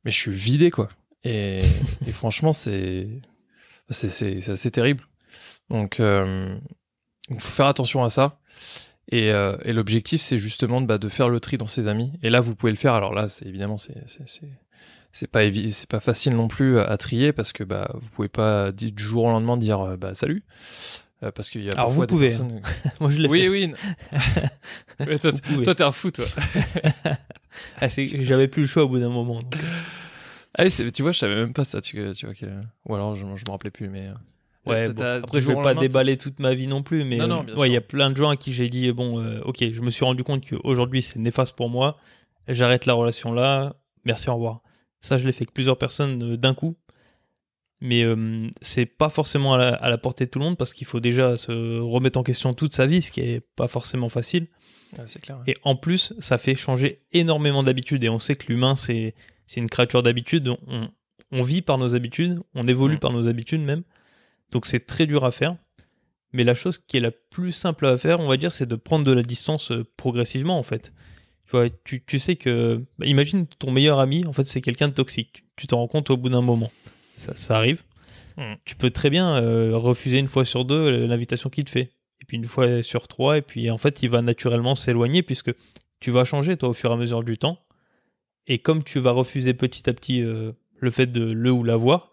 mais 0.03 0.11
je 0.11 0.17
suis 0.17 0.31
vidé, 0.31 0.71
quoi. 0.71 0.89
Et, 1.23 1.61
et 2.07 2.11
franchement, 2.11 2.53
c'est, 2.53 3.07
c'est, 3.89 4.09
c'est, 4.09 4.41
c'est 4.41 4.51
assez 4.51 4.71
terrible. 4.71 5.03
Donc, 5.69 5.99
euh, 5.99 6.57
il 7.29 7.39
faut 7.39 7.49
faire 7.51 7.67
attention 7.67 8.03
à 8.03 8.09
ça. 8.09 8.38
Et, 9.11 9.31
euh, 9.31 9.57
et 9.63 9.73
l'objectif, 9.73 10.21
c'est 10.21 10.37
justement 10.37 10.81
bah, 10.81 10.97
de 10.99 11.09
faire 11.09 11.29
le 11.29 11.39
tri 11.39 11.57
dans 11.57 11.65
ses 11.67 11.87
amis. 11.87 12.11
Et 12.21 12.29
là, 12.29 12.41
vous 12.41 12.55
pouvez 12.55 12.71
le 12.71 12.77
faire. 12.77 12.93
Alors 12.93 13.13
là, 13.13 13.27
c'est 13.27 13.45
évidemment, 13.47 13.77
c'est, 13.79 13.95
c'est, 14.07 15.27
pas 15.27 15.41
c'est 15.71 15.89
pas 15.89 15.99
facile 15.99 16.35
non 16.35 16.47
plus 16.47 16.77
à, 16.79 16.83
à 16.85 16.97
trier 16.97 17.33
parce 17.33 17.51
que 17.51 17.63
bah 17.63 17.89
vous 17.95 18.07
pouvez 18.09 18.29
pas 18.29 18.71
du 18.71 18.91
jour 18.95 19.23
au 19.25 19.29
lendemain 19.31 19.57
dire 19.57 19.81
euh, 19.81 19.97
bah 19.97 20.13
salut 20.13 20.43
Euh, 21.23 21.31
parce 21.31 21.49
qu'il 21.49 21.63
y 21.63 21.69
a 21.69 21.73
Alors, 21.73 21.89
vous 21.89 22.01
des 22.01 22.07
pouvez, 22.07 22.27
personnes- 22.29 22.61
Moi, 23.01 23.09
je 23.09 23.19
l'ai 23.19 23.27
oui 23.27 23.41
fait. 23.41 23.49
oui 23.49 23.73
Ouais, 25.07 25.17
toi, 25.17 25.31
t'es 25.75 25.83
un 25.83 25.91
fou 25.91 26.11
toi 26.11 26.25
Ah, 27.81 27.87
J'avais 27.89 28.47
plus 28.47 28.61
le 28.61 28.67
choix 28.67 28.83
au 28.83 28.87
bout 28.89 28.99
d'un 28.99 29.09
moment. 29.09 29.41
donc. 29.41 29.55
ah 30.57 30.63
oui 30.63 30.91
tu 30.91 31.01
vois 31.01 31.11
je 31.11 31.19
savais 31.19 31.35
même 31.35 31.53
pas 31.53 31.63
ça 31.65 31.81
tu, 31.81 31.97
tu 32.15 32.25
vois 32.25 32.35
que- 32.35 32.45
ou 32.85 32.95
alors 32.95 33.15
je, 33.15 33.21
je 33.21 33.43
me 33.45 33.51
rappelais 33.51 33.71
plus 33.71 33.89
mais 33.89 34.07
euh, 34.07 34.13
Ouais, 34.69 34.89
bon, 34.89 35.03
après 35.23 35.41
je 35.41 35.47
vais 35.47 35.61
pas 35.61 35.73
déballer 35.75 36.17
toute 36.17 36.39
ma 36.39 36.53
vie 36.53 36.67
non 36.67 36.83
plus, 36.83 37.03
mais 37.03 37.17
Non, 37.17 37.27
non, 37.27 37.45
euh, 37.47 37.55
ouais, 37.55 37.69
il 37.69 37.73
y 37.73 37.77
a 37.77 37.81
plein 37.81 38.09
de 38.09 38.17
gens 38.17 38.29
à 38.29 38.37
qui 38.37 38.53
j'ai 38.53 38.69
dit 38.69 38.91
bon, 38.91 39.19
euh, 39.19 39.39
ok, 39.45 39.63
je 39.71 39.81
me 39.81 39.89
suis 39.89 40.05
rendu 40.05 40.23
compte 40.23 40.47
qu'aujourd'hui 40.47 41.01
c'est 41.01 41.19
néfaste 41.19 41.55
pour 41.55 41.69
moi, 41.69 41.97
j'arrête 42.47 42.85
la 42.85 42.93
relation 42.93 43.31
là, 43.31 43.75
merci, 44.05 44.29
au 44.29 44.33
revoir. 44.35 44.61
Ça, 45.01 45.17
je 45.17 45.25
l'ai 45.25 45.31
fait 45.31 45.43
avec 45.43 45.53
plusieurs 45.53 45.77
personnes 45.77 46.33
euh, 46.33 46.37
d'un 46.37 46.53
coup. 46.53 46.75
Mais 47.81 48.03
euh, 48.03 48.49
c'est 48.61 48.85
pas 48.85 49.07
forcément 49.07 49.53
à 49.53 49.57
la, 49.57 49.69
à 49.73 49.87
la 49.89 49.97
portée 49.97 50.25
de 50.25 50.29
tout 50.29 50.39
le 50.39 50.43
monde 50.45 50.57
parce 50.57 50.73
qu'il 50.73 50.85
faut 50.85 50.99
déjà 50.99 51.37
se 51.37 51.79
remettre 51.79 52.19
en 52.19 52.23
question 52.23 52.53
toute 52.53 52.73
sa 52.73 52.85
vie, 52.85 53.01
ce 53.01 53.09
qui 53.09 53.21
est 53.21 53.39
pas 53.55 53.69
forcément 53.69 54.09
facile. 54.09 54.47
Ah, 54.97 55.03
c'est 55.05 55.21
clair. 55.21 55.37
ouais. 55.37 55.43
Et 55.47 55.53
en 55.63 55.77
plus, 55.77 56.11
ça 56.19 56.37
fait 56.37 56.55
changer 56.55 56.99
énormément 57.13 57.63
d'habitudes. 57.63 58.03
Et 58.03 58.09
on 58.09 58.19
sait 58.19 58.35
que 58.35 58.47
l'humain, 58.47 58.75
c'est 58.75 59.13
une 59.55 59.69
créature 59.69 60.03
d'habitude. 60.03 60.49
On, 60.67 60.89
on 61.31 61.41
vit 61.41 61.61
par 61.61 61.77
nos 61.77 61.95
habitudes, 61.95 62.41
on 62.53 62.63
évolue 62.67 62.95
Mm. 62.95 62.99
par 62.99 63.13
nos 63.13 63.29
habitudes 63.29 63.61
même. 63.61 63.83
Donc 64.51 64.65
c'est 64.65 64.85
très 64.85 65.05
dur 65.05 65.25
à 65.25 65.31
faire. 65.31 65.55
Mais 66.31 66.43
la 66.43 66.53
chose 66.53 66.77
qui 66.77 66.97
est 66.97 67.01
la 67.01 67.11
plus 67.11 67.51
simple 67.51 67.87
à 67.87 67.97
faire, 67.97 68.19
on 68.19 68.27
va 68.27 68.37
dire, 68.37 68.51
c'est 68.51 68.67
de 68.67 68.75
prendre 68.75 69.03
de 69.03 69.11
la 69.11 69.23
distance 69.23 69.71
euh, 69.71 69.85
progressivement, 69.97 70.59
en 70.59 70.63
fait. 70.63 70.93
Tu 71.45 71.51
vois, 71.51 71.69
tu, 71.83 72.03
tu 72.05 72.19
sais 72.19 72.35
que... 72.35 72.83
bah, 72.99 73.07
imagine 73.07 73.47
ton 73.47 73.71
meilleur 73.71 73.99
ami, 73.99 74.25
en 74.27 74.33
fait, 74.33 74.43
c'est 74.43 74.61
quelqu'un 74.61 74.89
de 74.89 74.93
toxique. 74.93 75.43
Tu 75.55 75.65
t'en 75.65 75.77
rends 75.77 75.87
compte 75.87 76.11
au 76.11 76.17
bout 76.17 76.29
d'un 76.29 76.41
moment. 76.41 76.71
Ça, 77.15 77.35
ça 77.35 77.57
arrive. 77.57 77.83
Mm. 78.37 78.53
Tu 78.63 78.75
peux 78.75 78.91
très 78.91 79.09
bien 79.09 79.35
euh, 79.37 79.75
refuser 79.75 80.19
une 80.19 80.27
fois 80.27 80.45
sur 80.45 80.65
deux 80.65 80.75
euh, 80.75 81.07
l'invitation 81.07 81.49
qu'il 81.49 81.63
te 81.63 81.71
fait. 81.71 81.91
Et 82.21 82.25
puis 82.27 82.37
une 82.37 82.45
fois 82.45 82.83
sur 82.83 83.07
trois, 83.07 83.37
et 83.37 83.41
puis 83.41 83.71
en 83.71 83.77
fait, 83.77 84.03
il 84.03 84.09
va 84.09 84.21
naturellement 84.21 84.75
s'éloigner 84.75 85.23
puisque 85.23 85.51
tu 85.99 86.11
vas 86.11 86.25
changer, 86.25 86.57
toi, 86.57 86.69
au 86.69 86.73
fur 86.73 86.91
et 86.91 86.93
à 86.93 86.97
mesure 86.97 87.23
du 87.23 87.37
temps. 87.37 87.59
Et 88.47 88.59
comme 88.59 88.83
tu 88.83 88.99
vas 88.99 89.11
refuser 89.11 89.53
petit 89.53 89.89
à 89.89 89.93
petit 89.93 90.21
euh, 90.21 90.51
le 90.77 90.91
fait 90.91 91.07
de 91.07 91.23
le 91.23 91.51
ou 91.51 91.63
la 91.63 91.75
voir, 91.75 92.11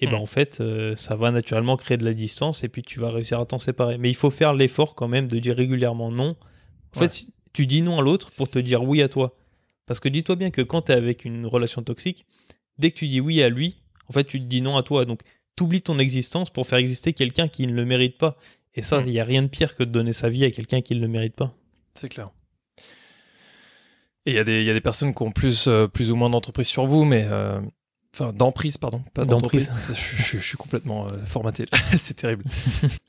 et 0.00 0.06
ben 0.06 0.12
Mm. 0.18 0.22
en 0.22 0.26
fait, 0.26 0.60
euh, 0.60 0.96
ça 0.96 1.14
va 1.16 1.30
naturellement 1.30 1.76
créer 1.76 1.96
de 1.96 2.04
la 2.04 2.14
distance 2.14 2.64
et 2.64 2.68
puis 2.68 2.82
tu 2.82 2.98
vas 3.00 3.10
réussir 3.10 3.38
à 3.40 3.46
t'en 3.46 3.58
séparer. 3.58 3.96
Mais 3.98 4.10
il 4.10 4.14
faut 4.16 4.30
faire 4.30 4.52
l'effort 4.54 4.94
quand 4.94 5.08
même 5.08 5.28
de 5.28 5.38
dire 5.38 5.56
régulièrement 5.56 6.10
non. 6.10 6.36
En 6.96 7.00
Ouais. 7.00 7.06
fait, 7.06 7.12
si 7.12 7.32
tu 7.52 7.66
dis 7.66 7.82
non 7.82 7.98
à 7.98 8.02
l'autre 8.02 8.30
pour 8.32 8.48
te 8.48 8.58
dire 8.58 8.82
oui 8.82 9.02
à 9.02 9.08
toi. 9.08 9.36
Parce 9.86 10.00
que 10.00 10.08
dis-toi 10.08 10.36
bien 10.36 10.50
que 10.50 10.62
quand 10.62 10.82
tu 10.82 10.92
es 10.92 10.94
avec 10.94 11.24
une 11.24 11.46
relation 11.46 11.82
toxique, 11.82 12.26
dès 12.78 12.90
que 12.90 12.96
tu 12.96 13.06
dis 13.08 13.20
oui 13.20 13.42
à 13.42 13.48
lui, 13.48 13.76
en 14.08 14.12
fait, 14.12 14.24
tu 14.24 14.40
te 14.40 14.44
dis 14.46 14.60
non 14.62 14.76
à 14.76 14.82
toi. 14.82 15.04
Donc, 15.04 15.20
tu 15.56 15.62
oublies 15.62 15.82
ton 15.82 15.98
existence 15.98 16.50
pour 16.50 16.66
faire 16.66 16.78
exister 16.78 17.12
quelqu'un 17.12 17.46
qui 17.48 17.66
ne 17.66 17.72
le 17.72 17.84
mérite 17.84 18.18
pas. 18.18 18.36
Et 18.74 18.82
ça, 18.82 19.00
il 19.00 19.06
Mm. 19.06 19.10
n'y 19.10 19.20
a 19.20 19.24
rien 19.24 19.42
de 19.42 19.46
pire 19.48 19.76
que 19.76 19.84
de 19.84 19.90
donner 19.90 20.12
sa 20.12 20.28
vie 20.28 20.44
à 20.44 20.50
quelqu'un 20.50 20.80
qui 20.80 20.94
ne 20.96 21.00
le 21.00 21.06
mérite 21.08 21.36
pas. 21.36 21.54
C'est 21.94 22.08
clair. 22.08 22.30
Et 24.26 24.30
il 24.32 24.34
y, 24.34 24.38
a 24.38 24.44
des- 24.44 24.60
il 24.60 24.66
y 24.66 24.70
a 24.70 24.74
des 24.74 24.80
personnes 24.80 25.14
qui 25.14 25.22
ont 25.22 25.30
plus, 25.32 25.66
euh, 25.68 25.86
plus 25.86 26.10
ou 26.10 26.16
moins 26.16 26.30
d'entreprise 26.30 26.66
sur 26.66 26.86
vous, 26.86 27.04
mais. 27.04 27.26
euh, 27.30 27.60
Enfin, 28.14 28.32
d'emprise, 28.32 28.78
pardon. 28.78 29.02
Pas 29.12 29.24
D'emprise. 29.24 29.72
je, 29.88 29.92
je- 29.94 30.38
je 30.38 30.46
suis 30.46 30.56
complètement 30.56 31.08
euh, 31.08 31.24
formaté. 31.24 31.66
c'est 31.96 32.14
terrible. 32.14 32.44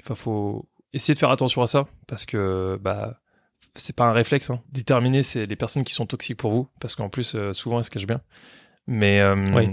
Enfin, 0.04 0.16
faut 0.16 0.68
essayer 0.94 1.14
de 1.14 1.20
faire 1.20 1.30
attention 1.32 1.62
à 1.62 1.68
ça, 1.68 1.88
parce 2.08 2.26
que, 2.26 2.78
bah. 2.82 3.20
C'est 3.78 3.96
pas 3.96 4.06
un 4.06 4.12
réflexe, 4.14 4.50
hein. 4.52 4.62
Déterminer, 4.72 5.24
c'est 5.24 5.46
les 5.48 5.56
personnes 5.56 5.84
qui 5.84 5.94
sont 5.94 6.06
toxiques 6.06 6.38
pour 6.38 6.52
vous, 6.52 6.68
parce 6.80 6.96
qu'en 6.96 7.10
plus, 7.10 7.34
euh, 7.36 7.52
souvent, 7.52 7.78
elles 7.80 7.84
se 7.84 7.90
cachent 7.90 8.06
bien. 8.08 8.22
Mais. 8.88 9.20
euh, 9.20 9.36
Oui. 9.54 9.70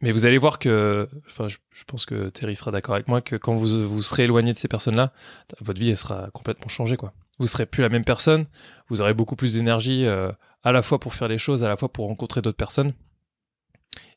Mais 0.00 0.12
vous 0.12 0.26
allez 0.26 0.38
voir 0.38 0.58
que, 0.58 1.08
enfin, 1.28 1.48
je, 1.48 1.56
je 1.72 1.84
pense 1.84 2.04
que 2.04 2.28
Terry 2.28 2.56
sera 2.56 2.70
d'accord 2.70 2.94
avec 2.94 3.08
moi, 3.08 3.20
que 3.22 3.36
quand 3.36 3.54
vous 3.54 3.88
vous 3.88 4.02
serez 4.02 4.24
éloigné 4.24 4.52
de 4.52 4.58
ces 4.58 4.68
personnes-là, 4.68 5.12
votre 5.60 5.78
vie, 5.80 5.88
elle 5.90 5.96
sera 5.98 6.28
complètement 6.32 6.68
changée, 6.68 6.96
quoi. 6.96 7.12
Vous 7.38 7.46
serez 7.46 7.64
plus 7.64 7.80
la 7.82 7.88
même 7.88 8.04
personne, 8.04 8.44
vous 8.88 9.00
aurez 9.00 9.14
beaucoup 9.14 9.36
plus 9.36 9.54
d'énergie, 9.54 10.04
à 10.06 10.72
la 10.72 10.82
fois 10.82 10.98
pour 11.00 11.14
faire 11.14 11.28
les 11.28 11.38
choses, 11.38 11.64
à 11.64 11.68
la 11.68 11.76
fois 11.78 11.90
pour 11.90 12.06
rencontrer 12.06 12.42
d'autres 12.42 12.56
personnes. 12.58 12.92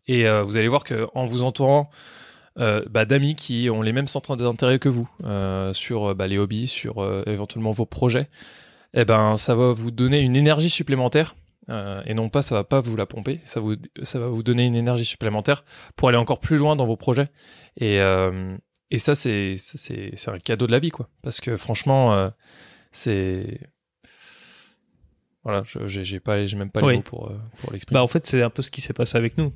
Et 0.08 0.28
euh, 0.28 0.44
vous 0.44 0.58
allez 0.58 0.68
voir 0.68 0.84
que 0.84 1.08
en 1.16 1.26
vous 1.28 1.44
entourant 1.44 1.90
euh, 2.60 2.84
bah, 2.90 3.06
d'amis 3.06 3.36
qui 3.36 3.70
ont 3.70 3.82
les 3.82 3.94
mêmes 3.94 4.08
centres 4.08 4.36
d'intérêt 4.36 4.80
que 4.80 4.90
vous 4.90 5.10
euh, 5.26 5.74
sur 5.74 6.16
bah, 6.16 6.28
les 6.28 6.38
hobbies, 6.38 6.68
sur 6.68 7.06
éventuellement 7.28 7.72
vos 7.72 7.86
projets, 7.86 8.30
eh 8.94 9.06
ben 9.06 9.38
ça 9.38 9.54
va 9.56 9.74
vous 9.74 9.92
donner 9.92 10.20
une 10.22 10.36
énergie 10.36 10.70
supplémentaire. 10.70 11.36
et 11.70 12.14
non 12.14 12.30
pas, 12.30 12.42
ça 12.42 12.56
va 12.56 12.64
pas 12.64 12.80
vous 12.82 12.96
la 12.96 13.06
pomper, 13.06 13.42
ça, 13.46 13.60
vous, 13.60 13.76
ça 14.02 14.20
va 14.20 14.28
vous 14.28 14.42
donner 14.44 14.66
une 14.66 14.76
énergie 14.76 15.04
supplémentaire 15.06 15.66
pour 15.98 16.08
aller 16.10 16.18
encore 16.18 16.40
plus 16.40 16.58
loin 16.58 16.76
dans 16.78 16.86
vos 16.88 16.96
projets. 16.96 17.28
Et, 17.80 17.98
et 18.90 18.98
ça, 19.00 19.14
c'est 19.16 19.58
ça, 19.58 19.78
c'est 19.78 20.12
c'est 20.16 20.32
un 20.32 20.40
cadeau 20.40 20.66
de 20.66 20.72
la 20.72 20.80
vie, 20.80 20.92
quoi. 20.92 21.10
Parce 21.24 21.42
que 21.42 21.58
franchement, 21.58 22.32
c'est 22.94 23.60
voilà, 25.44 25.64
je- 25.66 25.86
j'ai 25.88 26.04
j'ai 26.06 26.20
pas, 26.20 26.46
j'ai 26.46 26.58
même 26.58 26.72
pas 26.72 26.80
les 26.82 26.88
Oui. 26.88 26.96
mots 26.98 27.02
pour 27.04 27.32
pour 27.60 27.72
l'exprimer. 27.74 27.98
Bah, 28.00 28.04
en 28.04 28.08
fait, 28.08 28.26
c'est 28.26 28.42
un 28.42 28.50
peu 28.50 28.62
ce 28.62 28.72
qui 28.72 28.82
s'est 28.82 28.94
passé 28.94 29.18
avec 29.18 29.38
nous. 29.38 29.52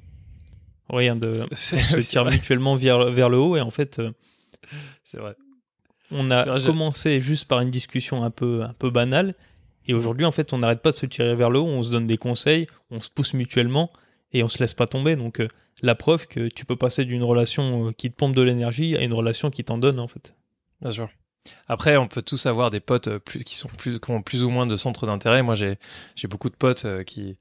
Rien 0.91 1.15
de. 1.15 1.29
On 1.51 1.55
se 1.55 2.09
tire 2.09 2.23
vrai, 2.23 2.35
mutuellement 2.35 2.75
vers, 2.75 3.11
vers 3.11 3.29
le 3.29 3.37
haut 3.37 3.55
et 3.55 3.61
en 3.61 3.71
fait, 3.71 3.99
euh, 3.99 4.11
c'est 5.03 5.17
vrai. 5.17 5.35
on 6.11 6.29
a 6.29 6.43
vrai, 6.43 6.63
commencé 6.63 7.21
juste 7.21 7.47
par 7.47 7.61
une 7.61 7.71
discussion 7.71 8.23
un 8.23 8.29
peu, 8.29 8.63
un 8.63 8.73
peu 8.73 8.89
banale 8.89 9.35
et 9.87 9.93
aujourd'hui, 9.93 10.25
en 10.25 10.31
fait, 10.31 10.53
on 10.53 10.59
n'arrête 10.59 10.81
pas 10.81 10.91
de 10.91 10.95
se 10.95 11.05
tirer 11.05 11.35
vers 11.35 11.49
le 11.49 11.59
haut, 11.59 11.67
on 11.67 11.81
se 11.81 11.91
donne 11.91 12.07
des 12.07 12.17
conseils, 12.17 12.67
on 12.91 12.99
se 12.99 13.09
pousse 13.09 13.33
mutuellement 13.33 13.91
et 14.33 14.43
on 14.43 14.47
se 14.47 14.59
laisse 14.59 14.73
pas 14.73 14.87
tomber. 14.87 15.15
Donc, 15.15 15.39
euh, 15.39 15.47
la 15.81 15.95
preuve 15.95 16.27
que 16.27 16.47
tu 16.49 16.65
peux 16.65 16.75
passer 16.75 17.05
d'une 17.05 17.23
relation 17.23 17.87
euh, 17.87 17.91
qui 17.91 18.11
te 18.11 18.15
pompe 18.15 18.35
de 18.35 18.41
l'énergie 18.41 18.95
à 18.95 19.01
une 19.01 19.13
relation 19.13 19.49
qui 19.49 19.63
t'en 19.63 19.77
donne, 19.77 19.99
en 19.99 20.07
fait. 20.07 20.35
Bien 20.81 20.91
sûr. 20.91 21.07
Après, 21.67 21.97
on 21.97 22.07
peut 22.07 22.21
tous 22.21 22.45
avoir 22.45 22.69
des 22.69 22.79
potes 22.79 23.17
plus, 23.17 23.43
qui 23.43 23.55
sont 23.55 23.69
plus, 23.69 23.99
qui 23.99 24.11
ont 24.11 24.21
plus 24.21 24.43
ou 24.43 24.49
moins 24.49 24.67
de 24.67 24.75
centres 24.75 25.07
d'intérêt. 25.07 25.41
Moi, 25.41 25.55
j'ai, 25.55 25.77
beaucoup 26.29 26.49
de 26.49 26.55
potes 26.55 26.85
qui, 27.05 27.37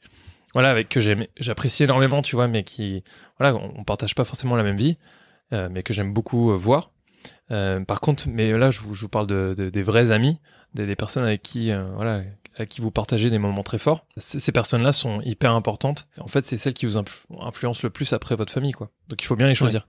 voilà, 0.55 0.71
avec 0.71 0.89
que 0.89 1.01
j'apprécie 1.39 1.85
énormément, 1.85 2.23
tu 2.23 2.37
vois, 2.37 2.49
mais 2.49 2.65
qui, 2.65 3.03
voilà, 3.39 3.55
on, 3.57 3.73
on 3.79 3.85
partage 3.85 4.15
pas 4.15 4.25
forcément 4.25 4.57
la 4.57 4.63
même 4.63 4.77
vie, 4.77 4.97
euh, 5.53 5.69
mais 5.71 5.83
que 5.83 5.93
j'aime 5.93 6.13
beaucoup 6.13 6.51
euh, 6.51 6.57
voir. 6.57 6.91
Euh, 7.51 7.81
par 7.85 8.01
contre, 8.01 8.25
mais 8.29 8.51
là, 8.57 8.71
je 8.71 8.81
vous, 8.81 8.95
je 8.95 9.03
vous 9.03 9.09
parle 9.09 9.27
de, 9.27 9.55
de- 9.57 9.71
des 9.71 9.83
vrais 9.83 10.11
amis, 10.13 10.39
des, 10.75 10.87
des 10.87 10.97
personnes 10.97 11.25
avec 11.25 11.43
qui, 11.43 11.71
voilà, 11.95 12.23
avec 12.57 12.69
qui 12.69 12.81
vous 12.81 12.91
partagez 12.91 13.31
des 13.31 13.39
moments 13.39 13.63
très 13.63 13.79
forts. 13.79 14.07
C- 14.17 14.39
ces 14.41 14.53
personnes-là 14.53 14.93
sont 14.93 15.21
hyper 15.23 15.53
importantes. 15.53 16.07
En 16.19 16.29
fait, 16.29 16.47
c'est 16.47 16.57
celles 16.57 16.75
qui 16.75 16.87
vous 16.87 16.97
influ- 16.99 17.27
influencent 17.41 17.81
le 17.83 17.91
plus 17.91 18.13
après 18.13 18.37
votre 18.37 18.53
famille, 18.53 18.73
quoi. 18.73 18.91
Donc, 19.09 19.23
il 19.23 19.27
faut 19.27 19.37
bien 19.37 19.47
les 19.49 19.55
choisir. 19.55 19.87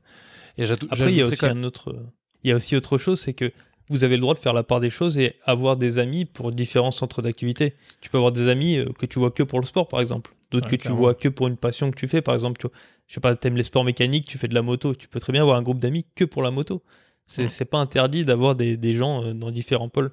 Et 0.58 0.66
j'adou- 0.66 0.88
Après, 0.92 1.12
il 1.12 1.16
y 1.18 1.22
a 1.22 1.24
aussi 1.32 1.46
un 1.52 1.64
autre. 1.64 1.96
Il 2.44 2.50
y 2.50 2.54
a 2.54 2.56
aussi 2.56 2.76
autre 2.76 2.98
chose, 2.98 3.20
c'est 3.22 3.34
que 3.34 3.52
vous 3.92 4.04
avez 4.04 4.16
le 4.16 4.22
droit 4.22 4.34
de 4.34 4.40
faire 4.40 4.54
la 4.54 4.64
part 4.64 4.80
des 4.80 4.90
choses 4.90 5.18
et 5.18 5.36
avoir 5.44 5.78
des 5.78 6.00
amis 6.00 6.26
pour 6.26 6.52
différents 6.52 6.92
centres 6.92 7.22
d'activité. 7.22 7.74
Tu 8.02 8.10
peux 8.10 8.18
avoir 8.18 8.32
des 8.32 8.48
amis 8.48 8.78
euh, 8.78 8.86
que 8.98 9.06
tu 9.06 9.20
vois 9.20 9.30
que 9.32 9.44
pour 9.44 9.60
le 9.60 9.66
sport, 9.66 9.88
par 9.88 10.00
exemple. 10.00 10.34
D'autres 10.50 10.66
Ouais, 10.70 10.78
que 10.78 10.82
tu 10.82 10.90
vois 10.92 11.14
que 11.14 11.30
pour 11.30 11.48
une 11.48 11.58
passion 11.58 11.92
que 11.92 11.96
tu 11.96 12.08
fais, 12.08 12.22
par 12.22 12.34
exemple. 12.34 12.60
Tu, 12.60 12.68
je 13.08 13.14
sais 13.14 13.20
pas, 13.22 13.36
t'aimes 13.36 13.56
les 13.58 13.64
sports 13.64 13.84
mécaniques, 13.84 14.26
tu 14.26 14.38
fais 14.38 14.48
de 14.48 14.54
la 14.56 14.62
moto. 14.62 14.96
Tu 14.96 15.08
peux 15.08 15.20
très 15.20 15.32
bien 15.34 15.42
avoir 15.44 15.58
un 15.58 15.62
groupe 15.62 15.80
d'amis 15.80 16.06
que 16.16 16.26
pour 16.26 16.42
la 16.42 16.52
moto. 16.52 16.82
C'est 17.28 17.48
c'est 17.48 17.66
pas 17.66 17.78
interdit 17.78 18.26
d'avoir 18.26 18.56
des, 18.56 18.76
des 18.78 18.94
gens 18.94 19.24
euh, 19.24 19.34
dans 19.34 19.52
différents 19.52 19.90
pôles. 19.90 20.12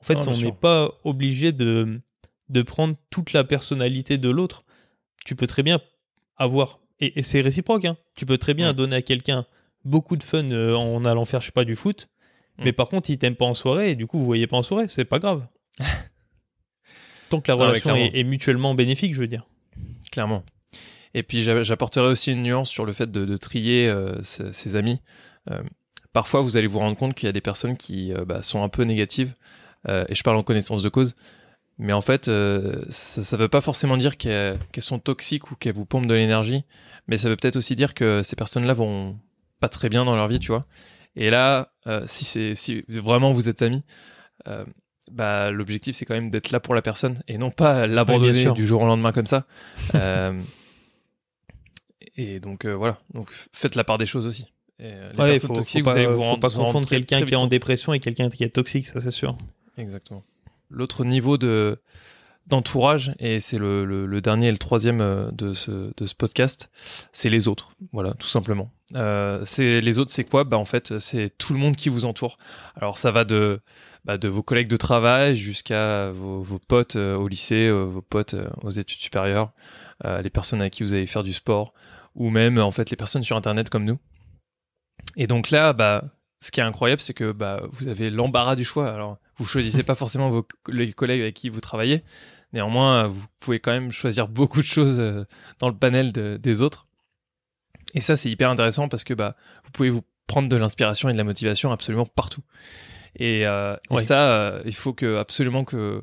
En 0.00 0.04
fait, 0.04 0.14
Non, 0.14 0.28
on 0.28 0.40
n'est 0.40 0.52
pas 0.52 0.92
obligé 1.04 1.52
de, 1.52 2.00
de 2.48 2.62
prendre 2.62 2.96
toute 3.10 3.32
la 3.32 3.44
personnalité 3.44 4.18
de 4.18 4.28
l'autre. 4.30 4.64
Tu 5.24 5.36
peux 5.36 5.46
très 5.46 5.62
bien 5.62 5.80
avoir. 6.36 6.80
Et, 7.00 7.18
et 7.18 7.22
c'est 7.22 7.40
réciproque. 7.40 7.84
hein. 7.84 7.96
Tu 8.14 8.26
peux 8.26 8.38
très 8.38 8.54
bien 8.54 8.68
Ouais. 8.68 8.74
donner 8.74 8.96
à 8.96 9.02
quelqu'un 9.02 9.46
beaucoup 9.84 10.16
de 10.16 10.22
fun 10.22 10.50
euh, 10.50 10.74
en 10.74 11.04
allant 11.04 11.24
faire, 11.24 11.40
je 11.40 11.46
sais 11.46 11.52
pas, 11.52 11.64
du 11.64 11.76
foot. 11.76 12.08
Mm. 12.60 12.64
Mais 12.64 12.72
par 12.72 12.88
contre, 12.88 13.10
il 13.10 13.18
t'aime 13.18 13.34
pas 13.36 13.44
en 13.46 13.54
soirée 13.54 13.90
et 13.90 13.94
du 13.96 14.06
coup, 14.06 14.18
vous 14.18 14.24
voyez 14.24 14.46
pas 14.46 14.56
en 14.56 14.62
soirée. 14.62 14.86
C'est 14.88 15.04
pas 15.04 15.18
grave. 15.18 15.46
Tant 17.30 17.40
que 17.40 17.50
la 17.50 17.54
Ah 17.54 17.56
ouais, 17.58 17.66
relation 17.68 17.92
clairement. 17.94 18.10
est, 18.14 18.18
est 18.20 18.24
mutuellement 18.24 18.74
bénéfique, 18.74 19.14
je 19.14 19.20
veux 19.20 19.26
dire. 19.28 19.46
Clairement. 20.10 20.42
Et 21.14 21.22
puis 21.22 21.42
j'a- 21.42 21.62
j'apporterai 21.62 22.06
aussi 22.06 22.32
une 22.32 22.42
nuance 22.42 22.68
sur 22.70 22.84
le 22.84 22.92
fait 22.92 23.10
de, 23.10 23.24
de 23.24 23.36
trier 23.36 23.88
euh, 23.88 24.20
ses, 24.22 24.52
ses 24.52 24.76
amis. 24.76 25.00
Euh, 25.50 25.60
parfois, 26.12 26.40
vous 26.40 26.56
allez 26.56 26.66
vous 26.66 26.78
rendre 26.78 26.96
compte 26.96 27.14
qu'il 27.14 27.26
y 27.26 27.30
a 27.30 27.32
des 27.32 27.40
personnes 27.40 27.76
qui 27.76 28.12
euh, 28.12 28.24
bah, 28.24 28.42
sont 28.42 28.62
un 28.62 28.68
peu 28.68 28.82
négatives, 28.82 29.34
euh, 29.88 30.04
et 30.08 30.14
je 30.14 30.22
parle 30.22 30.36
en 30.36 30.42
connaissance 30.42 30.82
de 30.82 30.88
cause. 30.88 31.14
Mais 31.78 31.92
en 31.92 32.02
fait, 32.02 32.28
euh, 32.28 32.82
ça 32.90 33.36
ne 33.36 33.42
veut 33.42 33.48
pas 33.48 33.60
forcément 33.62 33.96
dire 33.96 34.18
qu'elles 34.18 34.58
qu'elles 34.70 34.84
sont 34.84 34.98
toxiques 34.98 35.50
ou 35.50 35.54
qu'elles 35.56 35.72
vous 35.74 35.86
pompent 35.86 36.06
de 36.06 36.14
l'énergie, 36.14 36.64
mais 37.06 37.16
ça 37.16 37.28
veut 37.30 37.36
peut-être 37.36 37.56
aussi 37.56 37.74
dire 37.74 37.94
que 37.94 38.22
ces 38.22 38.36
personnes-là 38.36 38.72
vont 38.74 39.18
pas 39.60 39.68
très 39.70 39.88
bien 39.88 40.04
dans 40.04 40.14
leur 40.14 40.28
vie, 40.28 40.38
tu 40.40 40.48
vois. 40.48 40.66
Et 41.16 41.30
là, 41.30 41.72
euh, 41.86 42.04
si, 42.06 42.24
c'est 42.24 42.54
si 42.54 42.84
vraiment 42.88 43.32
vous 43.32 43.48
êtes 43.48 43.62
amis, 43.62 43.82
euh, 44.48 44.64
bah, 45.10 45.50
l'objectif 45.50 45.96
c'est 45.96 46.04
quand 46.04 46.14
même 46.14 46.30
d'être 46.30 46.50
là 46.50 46.60
pour 46.60 46.74
la 46.74 46.82
personne 46.82 47.18
et 47.26 47.36
non 47.36 47.50
pas 47.50 47.86
l'abandonner 47.86 48.52
du 48.52 48.66
jour 48.66 48.82
au 48.82 48.86
lendemain 48.86 49.12
comme 49.12 49.26
ça. 49.26 49.46
Euh, 49.94 50.40
et 52.16 52.38
donc 52.38 52.66
voilà, 52.66 52.98
donc 53.14 53.30
faites 53.30 53.74
la 53.74 53.84
part 53.84 53.98
des 53.98 54.06
choses 54.06 54.26
aussi. 54.26 54.52
Et, 54.78 54.90
les 54.90 54.90
Ouais, 54.90 55.30
personnes 55.30 55.48
faut, 55.48 55.54
toxiques, 55.54 55.84
faut 55.84 55.90
vous 55.90 55.96
allez 55.96 56.06
pas, 56.06 56.12
vous 56.12 56.18
faut 56.18 56.22
rendre, 56.22 56.40
pas 56.40 56.48
vous 56.48 56.58
confondre 56.58 56.88
quelqu'un 56.88 57.22
qui 57.22 57.32
est 57.32 57.36
en 57.36 57.46
dépression 57.46 57.92
et 57.92 58.00
quelqu'un 58.00 58.28
qui 58.28 58.44
est 58.44 58.50
toxique, 58.50 58.86
ça 58.86 59.00
c'est 59.00 59.10
sûr. 59.10 59.36
Exactement. 59.78 60.22
L'autre 60.68 61.04
niveau 61.04 61.38
de 61.38 61.80
d'entourage, 62.46 63.14
et 63.18 63.40
c'est 63.40 63.58
le, 63.58 64.20
dernier 64.20 64.48
et 64.48 64.52
le 64.52 64.58
troisième 64.58 65.00
euh, 65.00 65.30
de 65.32 65.52
ce, 65.52 65.92
de 65.96 66.06
ce 66.06 66.14
podcast, 66.14 66.70
c'est 67.12 67.28
les 67.28 67.48
autres. 67.48 67.72
Voilà, 67.92 68.14
tout 68.14 68.28
simplement. 68.28 68.70
Euh, 68.96 69.42
c'est 69.44 69.80
les 69.80 69.98
autres, 69.98 70.10
c'est 70.10 70.24
quoi? 70.24 70.44
Bah 70.44 70.56
en 70.56 70.64
fait, 70.64 70.98
c'est 70.98 71.30
tout 71.38 71.52
le 71.52 71.60
monde 71.60 71.76
qui 71.76 71.88
vous 71.88 72.06
entoure. 72.06 72.38
Alors 72.74 72.98
ça 72.98 73.12
va 73.12 73.24
de 73.24 73.60
bah, 74.04 74.18
de 74.18 74.28
vos 74.28 74.42
collègues 74.42 74.68
de 74.68 74.76
travail 74.76 75.36
jusqu'à 75.36 76.10
vos, 76.10 76.58
potes 76.66 76.96
euh, 76.96 77.14
au 77.16 77.28
lycée, 77.28 77.70
vos 77.70 78.02
potes 78.02 78.34
aux 78.62 78.70
études 78.70 79.00
supérieures, 79.00 79.52
les 80.04 80.30
personnes 80.30 80.60
avec 80.60 80.72
qui 80.72 80.82
vous 80.82 80.94
allez 80.94 81.06
faire 81.06 81.22
du 81.22 81.32
sport, 81.32 81.72
ou 82.16 82.30
même 82.30 82.58
en 82.58 82.72
fait 82.72 82.90
les 82.90 82.96
personnes 82.96 83.22
sur 83.22 83.36
Internet 83.36 83.70
comme 83.70 83.84
nous. 83.84 83.98
Et 85.16 85.26
donc 85.26 85.50
là, 85.50 85.72
bah 85.72 86.04
ce 86.40 86.50
qui 86.50 86.60
est 86.60 86.62
incroyable, 86.62 87.00
c'est 87.02 87.14
que 87.14 87.32
bah, 87.32 87.62
vous 87.72 87.88
avez 87.88 88.10
l'embarras 88.10 88.56
du 88.56 88.64
choix. 88.64 88.90
Alors, 88.92 89.18
vous 89.36 89.44
choisissez 89.46 89.82
pas 89.82 89.94
forcément 89.94 90.30
vos, 90.30 90.46
les 90.68 90.92
collègues 90.92 91.20
avec 91.20 91.34
qui 91.34 91.48
vous 91.48 91.60
travaillez. 91.60 92.02
Néanmoins, 92.52 93.06
vous 93.06 93.24
pouvez 93.38 93.60
quand 93.60 93.72
même 93.72 93.92
choisir 93.92 94.26
beaucoup 94.26 94.60
de 94.60 94.66
choses 94.66 94.98
euh, 94.98 95.24
dans 95.58 95.68
le 95.68 95.76
panel 95.76 96.12
de- 96.12 96.36
des 96.42 96.62
autres. 96.62 96.86
Et 97.94 98.00
ça, 98.00 98.16
c'est 98.16 98.30
hyper 98.30 98.50
intéressant 98.50 98.88
parce 98.88 99.04
que 99.04 99.14
bah, 99.14 99.36
vous 99.64 99.70
pouvez 99.70 99.90
vous 99.90 100.02
prendre 100.26 100.48
de 100.48 100.56
l'inspiration 100.56 101.08
et 101.08 101.12
de 101.12 101.18
la 101.18 101.24
motivation 101.24 101.72
absolument 101.72 102.06
partout. 102.06 102.42
Et, 103.16 103.46
euh, 103.46 103.76
et 103.90 103.98
ça, 103.98 104.32
euh, 104.32 104.62
il 104.64 104.74
faut 104.74 104.92
que 104.94 105.16
absolument 105.16 105.64
que 105.64 106.02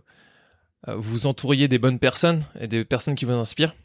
euh, 0.88 0.96
vous 0.96 1.26
entouriez 1.28 1.68
des 1.68 1.80
bonnes 1.80 2.00
personnes 2.00 2.42
et 2.60 2.68
des 2.68 2.86
personnes 2.86 3.16
qui 3.16 3.26
vous 3.26 3.32
inspirent. 3.32 3.76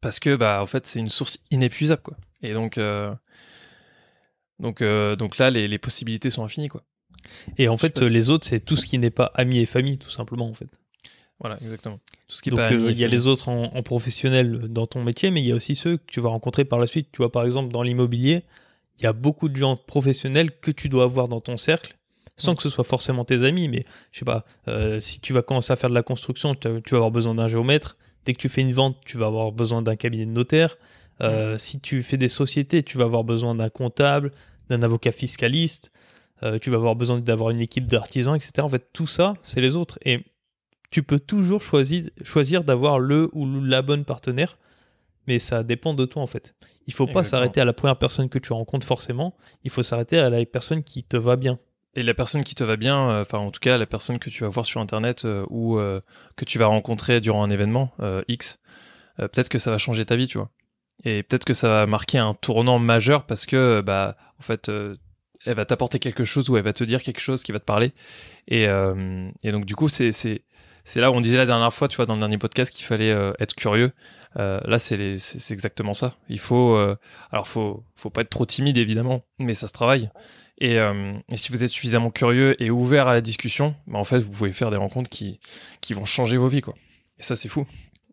Parce 0.00 0.20
que, 0.20 0.36
bah, 0.36 0.60
en 0.62 0.66
fait, 0.66 0.86
c'est 0.86 1.00
une 1.00 1.08
source 1.08 1.38
inépuisable, 1.50 2.02
quoi. 2.02 2.16
Et 2.42 2.52
donc, 2.52 2.78
euh, 2.78 3.12
donc, 4.60 4.82
euh, 4.82 5.16
donc 5.16 5.38
là, 5.38 5.50
les, 5.50 5.68
les 5.68 5.78
possibilités 5.78 6.30
sont 6.30 6.44
infinies, 6.44 6.68
quoi. 6.68 6.82
Et 7.58 7.68
en 7.68 7.76
fait, 7.76 8.02
euh, 8.02 8.08
les 8.08 8.30
autres, 8.30 8.46
c'est 8.46 8.60
tout 8.60 8.76
ce 8.76 8.86
qui 8.86 8.98
n'est 8.98 9.10
pas 9.10 9.32
amis 9.34 9.58
et 9.58 9.66
famille, 9.66 9.98
tout 9.98 10.10
simplement, 10.10 10.48
en 10.48 10.54
fait. 10.54 10.68
Voilà, 11.40 11.58
exactement. 11.60 12.00
Tout 12.28 12.36
ce 12.36 12.42
qui 12.42 12.48
est 12.48 12.50
Donc 12.50 12.60
pas 12.60 12.72
euh, 12.72 12.90
il 12.90 12.98
y 12.98 13.04
a 13.04 13.08
les 13.08 13.26
autres 13.26 13.48
en, 13.48 13.64
en 13.74 13.82
professionnel 13.82 14.68
dans 14.68 14.86
ton 14.86 15.02
métier, 15.02 15.30
mais 15.30 15.42
il 15.42 15.46
y 15.46 15.52
a 15.52 15.54
aussi 15.54 15.74
ceux 15.74 15.98
que 15.98 16.04
tu 16.06 16.20
vas 16.20 16.30
rencontrer 16.30 16.64
par 16.64 16.78
la 16.78 16.86
suite. 16.86 17.08
Tu 17.12 17.18
vois, 17.18 17.30
par 17.30 17.44
exemple, 17.44 17.72
dans 17.72 17.82
l'immobilier, 17.82 18.44
il 18.98 19.04
y 19.04 19.06
a 19.06 19.12
beaucoup 19.12 19.48
de 19.48 19.56
gens 19.56 19.76
professionnels 19.76 20.50
que 20.58 20.70
tu 20.70 20.88
dois 20.88 21.04
avoir 21.04 21.28
dans 21.28 21.40
ton 21.40 21.58
cercle, 21.58 21.96
sans 22.38 22.54
que 22.54 22.62
ce 22.62 22.70
soit 22.70 22.84
forcément 22.84 23.26
tes 23.26 23.44
amis. 23.44 23.68
Mais 23.68 23.84
je 24.12 24.20
sais 24.20 24.24
pas, 24.24 24.46
euh, 24.68 24.98
si 25.00 25.20
tu 25.20 25.34
vas 25.34 25.42
commencer 25.42 25.72
à 25.72 25.76
faire 25.76 25.90
de 25.90 25.94
la 25.94 26.02
construction, 26.02 26.54
tu 26.54 26.68
vas 26.68 26.96
avoir 26.96 27.10
besoin 27.10 27.34
d'un 27.34 27.48
géomètre. 27.48 27.98
Dès 28.24 28.32
que 28.32 28.38
tu 28.38 28.48
fais 28.48 28.62
une 28.62 28.72
vente, 28.72 28.96
tu 29.04 29.18
vas 29.18 29.26
avoir 29.26 29.52
besoin 29.52 29.82
d'un 29.82 29.96
cabinet 29.96 30.24
de 30.24 30.30
notaire. 30.30 30.78
Euh, 31.20 31.56
Si 31.58 31.80
tu 31.80 32.02
fais 32.02 32.16
des 32.16 32.28
sociétés, 32.28 32.82
tu 32.82 32.98
vas 32.98 33.04
avoir 33.04 33.24
besoin 33.24 33.54
d'un 33.54 33.70
comptable, 33.70 34.32
d'un 34.68 34.82
avocat 34.82 35.12
fiscaliste. 35.12 35.90
Euh, 36.42 36.58
tu 36.58 36.70
vas 36.70 36.76
avoir 36.76 36.96
besoin 36.96 37.18
d'avoir 37.20 37.50
une 37.50 37.60
équipe 37.60 37.86
d'artisans, 37.86 38.36
etc. 38.36 38.52
En 38.60 38.68
fait, 38.68 38.92
tout 38.92 39.06
ça, 39.06 39.34
c'est 39.42 39.60
les 39.60 39.74
autres. 39.76 39.98
Et 40.04 40.24
tu 40.90 41.02
peux 41.02 41.18
toujours 41.18 41.62
choisir, 41.62 42.10
choisir 42.22 42.62
d'avoir 42.62 42.98
le 42.98 43.30
ou 43.32 43.46
la 43.62 43.82
bonne 43.82 44.04
partenaire, 44.04 44.58
mais 45.26 45.38
ça 45.38 45.62
dépend 45.62 45.94
de 45.94 46.04
toi 46.04 46.22
en 46.22 46.26
fait. 46.26 46.54
Il 46.86 46.92
faut 46.92 47.06
pas 47.06 47.24
s'arrêter 47.24 47.60
à 47.60 47.64
la 47.64 47.72
première 47.72 47.98
personne 47.98 48.28
que 48.28 48.38
tu 48.38 48.52
rencontres 48.52 48.86
forcément, 48.86 49.34
il 49.64 49.70
faut 49.70 49.82
s'arrêter 49.82 50.18
à 50.18 50.30
la 50.30 50.44
personne 50.46 50.84
qui 50.84 51.02
te 51.02 51.16
va 51.16 51.36
bien. 51.36 51.58
Et 51.94 52.02
la 52.02 52.14
personne 52.14 52.44
qui 52.44 52.54
te 52.54 52.62
va 52.62 52.76
bien, 52.76 53.10
euh, 53.10 53.20
enfin 53.22 53.38
en 53.38 53.50
tout 53.50 53.58
cas 53.58 53.78
la 53.78 53.86
personne 53.86 54.18
que 54.18 54.30
tu 54.30 54.44
vas 54.44 54.48
voir 54.48 54.64
sur 54.64 54.80
internet 54.80 55.26
ou 55.50 55.78
que 56.36 56.44
tu 56.44 56.58
vas 56.58 56.66
rencontrer 56.66 57.20
durant 57.20 57.42
un 57.42 57.50
événement 57.50 57.92
X, 58.28 58.58
peut-être 59.16 59.48
que 59.48 59.58
ça 59.58 59.70
va 59.70 59.78
changer 59.78 60.04
ta 60.04 60.14
vie, 60.14 60.28
tu 60.28 60.38
vois. 60.38 60.50
Et 61.04 61.22
peut-être 61.22 61.44
que 61.44 61.54
ça 61.54 61.68
va 61.68 61.86
marquer 61.86 62.18
un 62.18 62.34
tournant 62.34 62.78
majeur 62.78 63.24
parce 63.26 63.46
que 63.46 63.80
bah 63.80 64.16
en 64.38 64.42
fait 64.42 64.68
euh, 64.68 64.96
elle 65.44 65.54
va 65.54 65.64
t'apporter 65.64 65.98
quelque 65.98 66.24
chose 66.24 66.48
ou 66.48 66.56
elle 66.56 66.64
va 66.64 66.72
te 66.72 66.84
dire 66.84 67.02
quelque 67.02 67.20
chose 67.20 67.42
qui 67.42 67.52
va 67.52 67.60
te 67.60 67.64
parler. 67.64 67.92
Et, 68.48 68.66
euh, 68.66 69.28
et 69.42 69.52
donc 69.52 69.66
du 69.66 69.76
coup 69.76 69.88
c'est 69.88 70.12
c'est 70.12 71.00
là 71.00 71.10
où 71.10 71.14
on 71.14 71.20
disait 71.20 71.36
la 71.36 71.46
dernière 71.46 71.72
fois, 71.72 71.88
tu 71.88 71.96
vois, 71.96 72.06
dans 72.06 72.14
le 72.14 72.20
dernier 72.20 72.38
podcast 72.38 72.72
qu'il 72.72 72.84
fallait 72.84 73.10
euh, 73.10 73.32
être 73.40 73.54
curieux. 73.54 73.92
Là 74.36 74.78
c'est 74.78 75.16
exactement 75.50 75.94
ça. 75.94 76.14
Il 76.28 76.38
faut 76.38 76.76
alors 77.30 77.48
faut 77.48 77.84
faut 77.94 78.10
pas 78.10 78.20
être 78.20 78.28
trop 78.28 78.44
timide 78.44 78.76
évidemment, 78.76 79.22
mais 79.38 79.54
ça 79.54 79.66
se 79.66 79.72
travaille. 79.72 80.10
Et, 80.58 80.76
et 80.76 81.36
si 81.36 81.52
vous 81.52 81.64
êtes 81.64 81.70
suffisamment 81.70 82.10
curieux 82.10 82.60
et 82.62 82.70
ouvert 82.70 83.08
à 83.08 83.14
la 83.14 83.20
discussion, 83.20 83.74
bah 83.86 83.98
en 83.98 84.04
fait, 84.04 84.18
vous 84.18 84.30
pouvez 84.30 84.52
faire 84.52 84.70
des 84.70 84.76
rencontres 84.76 85.08
qui, 85.08 85.40
qui 85.80 85.94
vont 85.94 86.04
changer 86.04 86.36
vos 86.36 86.48
vies, 86.48 86.60
quoi. 86.60 86.74
Et 87.18 87.22
ça, 87.22 87.34
c'est 87.34 87.48
fou. 87.48 87.66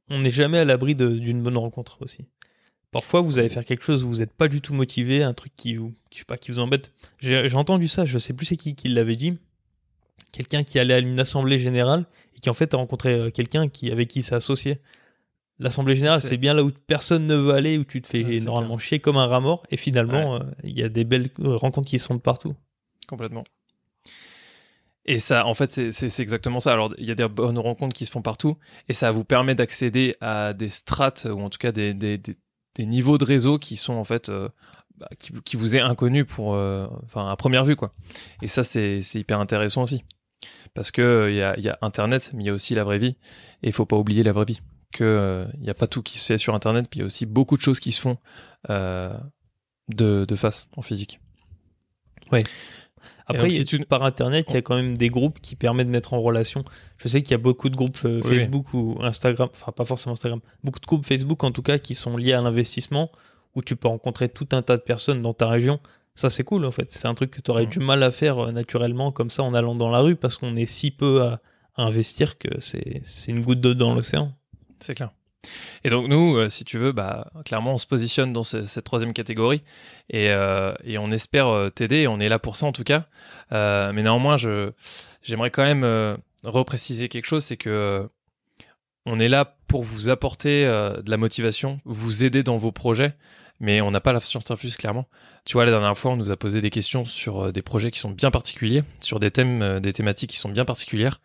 On 0.10 0.19
n'est 0.19 0.30
jamais 0.30 0.60
à 0.60 0.65
l'abri 0.65 0.96
d'une 0.96 1.41
bonne 1.41 1.58
rencontre 1.58 2.02
aussi. 2.02 2.26
Parfois, 2.93 3.19
vous 3.21 3.39
allez 3.39 3.49
faire 3.49 3.65
quelque 3.65 3.84
chose 3.84 4.03
où 4.03 4.08
vous 4.10 4.17
n'êtes 4.19 4.32
pas 4.34 4.47
du 4.47 4.62
tout 4.62 4.73
motivé, 4.73 5.21
un 5.23 5.34
truc 5.34 5.51
qui 5.56 5.75
vous, 5.75 5.93
je 6.13 6.19
sais 6.19 6.25
pas, 6.25 6.38
qui 6.38 6.51
vous 6.51 6.60
embête. 6.60 6.91
J'ai 7.19 7.53
entendu 7.56 7.88
ça, 7.89 8.06
je 8.06 8.17
sais 8.19 8.34
plus 8.34 8.45
c'est 8.45 8.56
qui 8.56 8.75
qui 8.75 8.88
l'avait 8.88 9.15
dit. 9.17 9.38
Quelqu'un 10.32 10.63
qui 10.63 10.79
allait 10.79 10.93
à 10.93 10.99
une 10.99 11.19
assemblée 11.19 11.58
générale 11.58 12.06
et 12.36 12.39
qui 12.39 12.49
en 12.49 12.53
fait 12.53 12.73
a 12.73 12.77
rencontré 12.77 13.13
euh, 13.13 13.29
quelqu'un 13.29 13.67
qui 13.67 13.91
avec 13.91 14.08
qui 14.08 14.19
il 14.19 14.23
s'est 14.23 14.36
associé. 14.36 14.79
L'assemblée 15.60 15.93
générale, 15.95 16.21
C'est- 16.21 16.38
bien 16.38 16.53
là 16.56 16.63
où 16.63 16.71
personne 16.88 17.27
ne 17.27 17.36
veut 17.36 17.53
aller, 17.53 17.77
où 17.77 17.84
tu 17.84 18.01
te 18.01 18.08
fais 18.08 18.25
Ah, 18.27 18.39
normalement 18.43 18.77
chier 18.79 18.99
comme 18.99 19.17
un 19.17 19.27
rat 19.27 19.39
mort. 19.41 19.63
Et 19.69 19.77
finalement, 19.77 20.36
euh, 20.36 20.39
il 20.63 20.77
y 20.77 20.82
a 20.84 20.89
des 20.89 21.03
belles 21.03 21.29
euh, 21.41 21.56
rencontres 21.56 21.88
qui 21.88 21.99
se 21.99 22.06
font 22.06 22.15
de 22.15 22.19
partout. 22.21 22.56
Complètement. 23.08 23.43
Et 25.06 25.19
ça, 25.19 25.45
en 25.45 25.53
fait, 25.53 25.69
c'est- 25.91 26.19
exactement 26.21 26.60
ça. 26.60 26.71
Alors, 26.71 26.93
il 26.97 27.06
y 27.06 27.12
a 27.12 27.15
des 27.15 27.27
bonnes 27.27 27.58
rencontres 27.60 27.93
qui 27.93 28.06
se 28.06 28.12
font 28.12 28.21
partout, 28.21 28.58
et 28.88 28.93
ça 28.93 29.12
vous 29.12 29.25
permet 29.25 29.53
d'accéder 29.53 30.15
à 30.21 30.53
des 30.53 30.69
strates, 30.69 31.27
ou 31.29 31.41
en 31.41 31.49
tout 31.49 31.58
cas 31.60 31.71
des, 31.73 31.93
des, 31.93 32.17
des- 32.17 32.38
des 32.75 32.86
niveaux 32.86 33.17
de 33.17 33.25
réseau 33.25 33.59
qui 33.59 33.77
sont, 33.77 33.93
en 33.93 34.03
fait, 34.03 34.29
euh, 34.29 34.49
bah, 34.97 35.09
qui, 35.17 35.55
vous 35.55 35.75
est 35.75 35.81
inconnu 35.81 36.25
pour, 36.25 36.55
euh, 36.55 36.88
enfin, 37.05 37.29
à 37.29 37.36
première 37.36 37.63
vue, 37.63 37.75
quoi. 37.75 37.93
Et 38.41 38.47
ça, 38.47 38.63
c'est 38.63 39.01
hyper 39.15 39.39
intéressant 39.39 39.83
aussi. 39.83 40.03
Parce 40.73 40.91
que 40.91 41.01
euh, 41.01 41.31
il 41.31 41.38
y, 41.38 41.41
a, 41.41 41.57
il 41.57 41.63
y 41.63 41.69
a 41.69 41.77
Internet, 41.81 42.31
mais 42.33 42.43
il 42.43 42.47
y 42.47 42.49
a 42.49 42.53
aussi 42.53 42.75
la 42.75 42.83
vraie 42.83 42.99
vie, 42.99 43.15
et 43.62 43.67
il 43.67 43.73
faut 43.73 43.86
pas 43.86 43.97
oublier 43.97 44.23
la 44.23 44.31
vraie 44.31 44.45
vie. 44.45 44.62
Que 44.91 45.03
euh, 45.03 45.45
il 45.55 45.62
n'y 45.62 45.69
a 45.69 45.73
pas 45.73 45.88
tout 45.88 46.03
qui 46.03 46.19
se 46.19 46.25
fait 46.25 46.38
sur 46.38 46.53
Internet, 46.53 46.88
puis 46.89 46.99
il 46.99 47.01
y 47.01 47.03
a 47.03 47.05
aussi 47.05 47.25
beaucoup 47.25 47.57
de 47.57 47.62
choses 47.62 47.79
qui 47.79 47.91
se 47.91 48.01
font 48.01 48.17
euh, 48.69 49.15
de, 49.89 50.25
de 50.25 50.36
face, 50.36 50.67
en 50.75 50.81
physique. 50.81 51.19
Après, 53.28 53.50
si 53.52 53.66
tu- 53.66 53.86
par 53.86 54.04
Internet, 54.04 54.48
il 54.50 54.54
y 54.56 54.58
a 54.58 54.62
quand 54.62 54.76
même 54.76 54.96
des 54.98 55.10
groupes 55.10 55.39
qui 55.42 55.56
permettent 55.56 55.88
de 55.88 55.92
mettre 55.92 56.13
en 56.13 56.22
relation. 56.22 56.63
Je 56.98 57.08
sais 57.08 57.22
qu'il 57.22 57.32
y 57.32 57.36
a 57.36 57.38
beaucoup 57.39 57.70
de 57.70 57.76
groupes 57.76 57.98
euh, 58.06 58.22
Oui. 58.24 58.30
Facebook 58.32 58.74
ou 58.74 58.98
Instagram, 59.02 59.50
enfin 59.54 59.72
pas 59.72 59.86
forcément 59.86 60.13
Instagram, 60.13 60.39
beaucoup 60.63 60.80
de 60.80 60.86
groupes 60.86 61.06
Facebook 61.06 61.44
en 61.44 61.52
tout 61.52 61.62
cas 61.62 61.78
qui 61.78 61.96
sont 61.96 62.18
liés 62.18 62.34
à 62.34 62.42
l'investissement, 62.42 63.12
où 63.56 63.62
tu 63.62 63.76
peux 63.76 63.88
rencontrer 63.88 64.30
tout 64.30 64.48
un 64.52 64.62
tas 64.62 64.78
de 64.78 64.82
personnes 64.82 65.22
dans 65.22 65.34
ta 65.34 65.48
région. 65.48 65.80
Ça, 66.16 66.30
c'est 66.30 66.44
cool 66.44 66.66
en 66.66 66.72
fait. 66.72 66.92
C'est 66.92 67.08
un 67.08 67.13
truc 67.16 67.32
que 67.32 67.42
tu 67.42 67.50
aurais 67.52 67.63
Mhm. 67.66 67.70
du 67.72 67.80
mal 67.80 68.04
à 68.04 68.12
faire 68.12 68.38
euh, 68.46 68.52
naturellement 68.52 69.12
comme 69.12 69.30
ça 69.30 69.44
en 69.44 69.54
allant 69.54 69.76
dans 69.76 69.89
la 69.89 70.00
rue 70.00 70.16
parce 70.16 70.38
qu'on 70.38 70.56
est 70.56 70.66
si 70.68 70.92
peu 70.92 71.22
à, 71.24 71.42
à 71.76 71.84
investir 71.86 72.38
que 72.38 72.50
c'est 72.60 73.02
c'est 73.04 73.32
une 73.32 73.42
goutte 73.42 73.62
d'eau 73.62 73.74
dans 73.74 73.94
l'océan. 73.96 74.32
C'est 74.80 74.94
clair. 74.96 75.12
Et 75.84 75.89
donc 75.89 76.08
nous, 76.08 76.38
euh, 76.38 76.49
si 76.49 76.63
tu 76.65 76.77
veux, 76.77 76.91
bah, 76.91 77.32
clairement, 77.45 77.73
on 77.73 77.77
se 77.77 77.88
positionne 77.88 78.32
dans 78.34 78.43
ce- 78.43 78.65
cette 78.65 78.86
troisième 78.86 79.13
catégorie 79.13 79.62
et, 80.10 80.29
euh, 80.29 80.73
et 80.86 80.97
on 80.97 81.12
espère 81.12 81.47
euh, 81.47 81.69
t'aider. 81.69 82.08
On 82.08 82.19
est 82.19 82.29
là 82.29 82.39
pour 82.39 82.56
ça 82.56 82.65
en 82.65 82.71
tout 82.71 82.84
cas. 82.84 83.06
Mais 83.51 84.01
néanmoins, 84.01 84.38
je 84.38 84.71
j'aimerais 85.21 85.49
quand 85.51 85.63
même 85.63 86.17
repréciser 86.43 87.08
quelque 87.10 87.25
chose, 87.27 87.43
c'est 87.43 87.58
que 87.58 88.10
on 89.06 89.19
est 89.19 89.29
là 89.29 89.58
pour 89.67 89.84
vous 89.84 90.10
apporter 90.10 90.63
de 90.65 91.10
la 91.10 91.17
motivation, 91.17 91.79
vous 91.86 92.23
aider 92.23 92.41
dans 92.43 92.58
vos 92.58 92.71
projets. 92.71 93.13
Mais 93.60 93.79
on 93.82 93.91
n'a 93.91 94.01
pas 94.01 94.12
la 94.12 94.19
science 94.19 94.49
infuse, 94.49 94.75
clairement. 94.75 95.08
Tu 95.45 95.53
vois, 95.53 95.63
la 95.65 95.71
dernière 95.71 95.95
fois, 95.97 96.12
on 96.12 96.17
nous 96.17 96.32
a 96.32 96.36
posé 96.36 96.60
des 96.60 96.71
questions 96.71 97.06
sur 97.06 97.53
des 97.53 97.62
projets 97.62 97.91
qui 97.91 97.99
sont 97.99 98.10
bien 98.10 98.32
particuliers, 98.32 98.84
sur 98.99 99.19
des 99.19 99.29
thèmes, 99.29 99.79
des 99.79 99.93
thématiques 99.93 100.32
qui 100.32 100.38
sont 100.38 100.49
bien 100.49 100.65
particulières. 100.65 101.21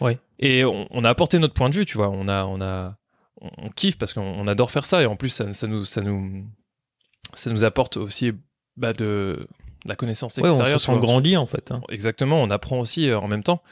Ouais. 0.00 0.18
Et 0.38 0.64
on, 0.64 0.88
on 0.90 1.04
a 1.04 1.10
apporté 1.10 1.38
notre 1.38 1.52
point 1.54 1.68
de 1.68 1.74
vue, 1.74 1.84
tu 1.84 1.98
vois. 1.98 2.08
On 2.08 2.26
a, 2.26 2.44
on 2.46 2.60
a, 2.62 2.96
on, 3.40 3.68
kiffe 3.70 3.96
parce 3.98 4.12
qu'on 4.12 4.22
on 4.22 4.46
adore 4.46 4.70
faire 4.70 4.84
ça 4.84 5.02
et 5.02 5.06
en 5.06 5.16
plus 5.16 5.28
ça, 5.30 5.52
ça 5.52 5.66
nous, 5.66 5.84
ça 5.84 6.00
nous, 6.02 6.44
ça 7.34 7.50
nous 7.50 7.64
apporte 7.64 7.96
aussi 7.96 8.32
bah, 8.76 8.92
de, 8.92 9.46
de 9.84 9.88
la 9.88 9.96
connaissance 9.96 10.36
Ouais, 10.36 10.44
on 10.50 10.54
extérieure. 10.54 10.80
se 10.80 10.86
sent 10.86 10.98
grandi 10.98 11.36
en 11.36 11.46
fait. 11.46 11.70
hein. 11.72 11.80
Exactement, 11.88 12.42
on 12.42 12.50
apprend 12.50 12.80
aussi 12.80 13.08
euh, 13.08 13.18
en 13.18 13.28
même 13.28 13.42
temps. 13.42 13.62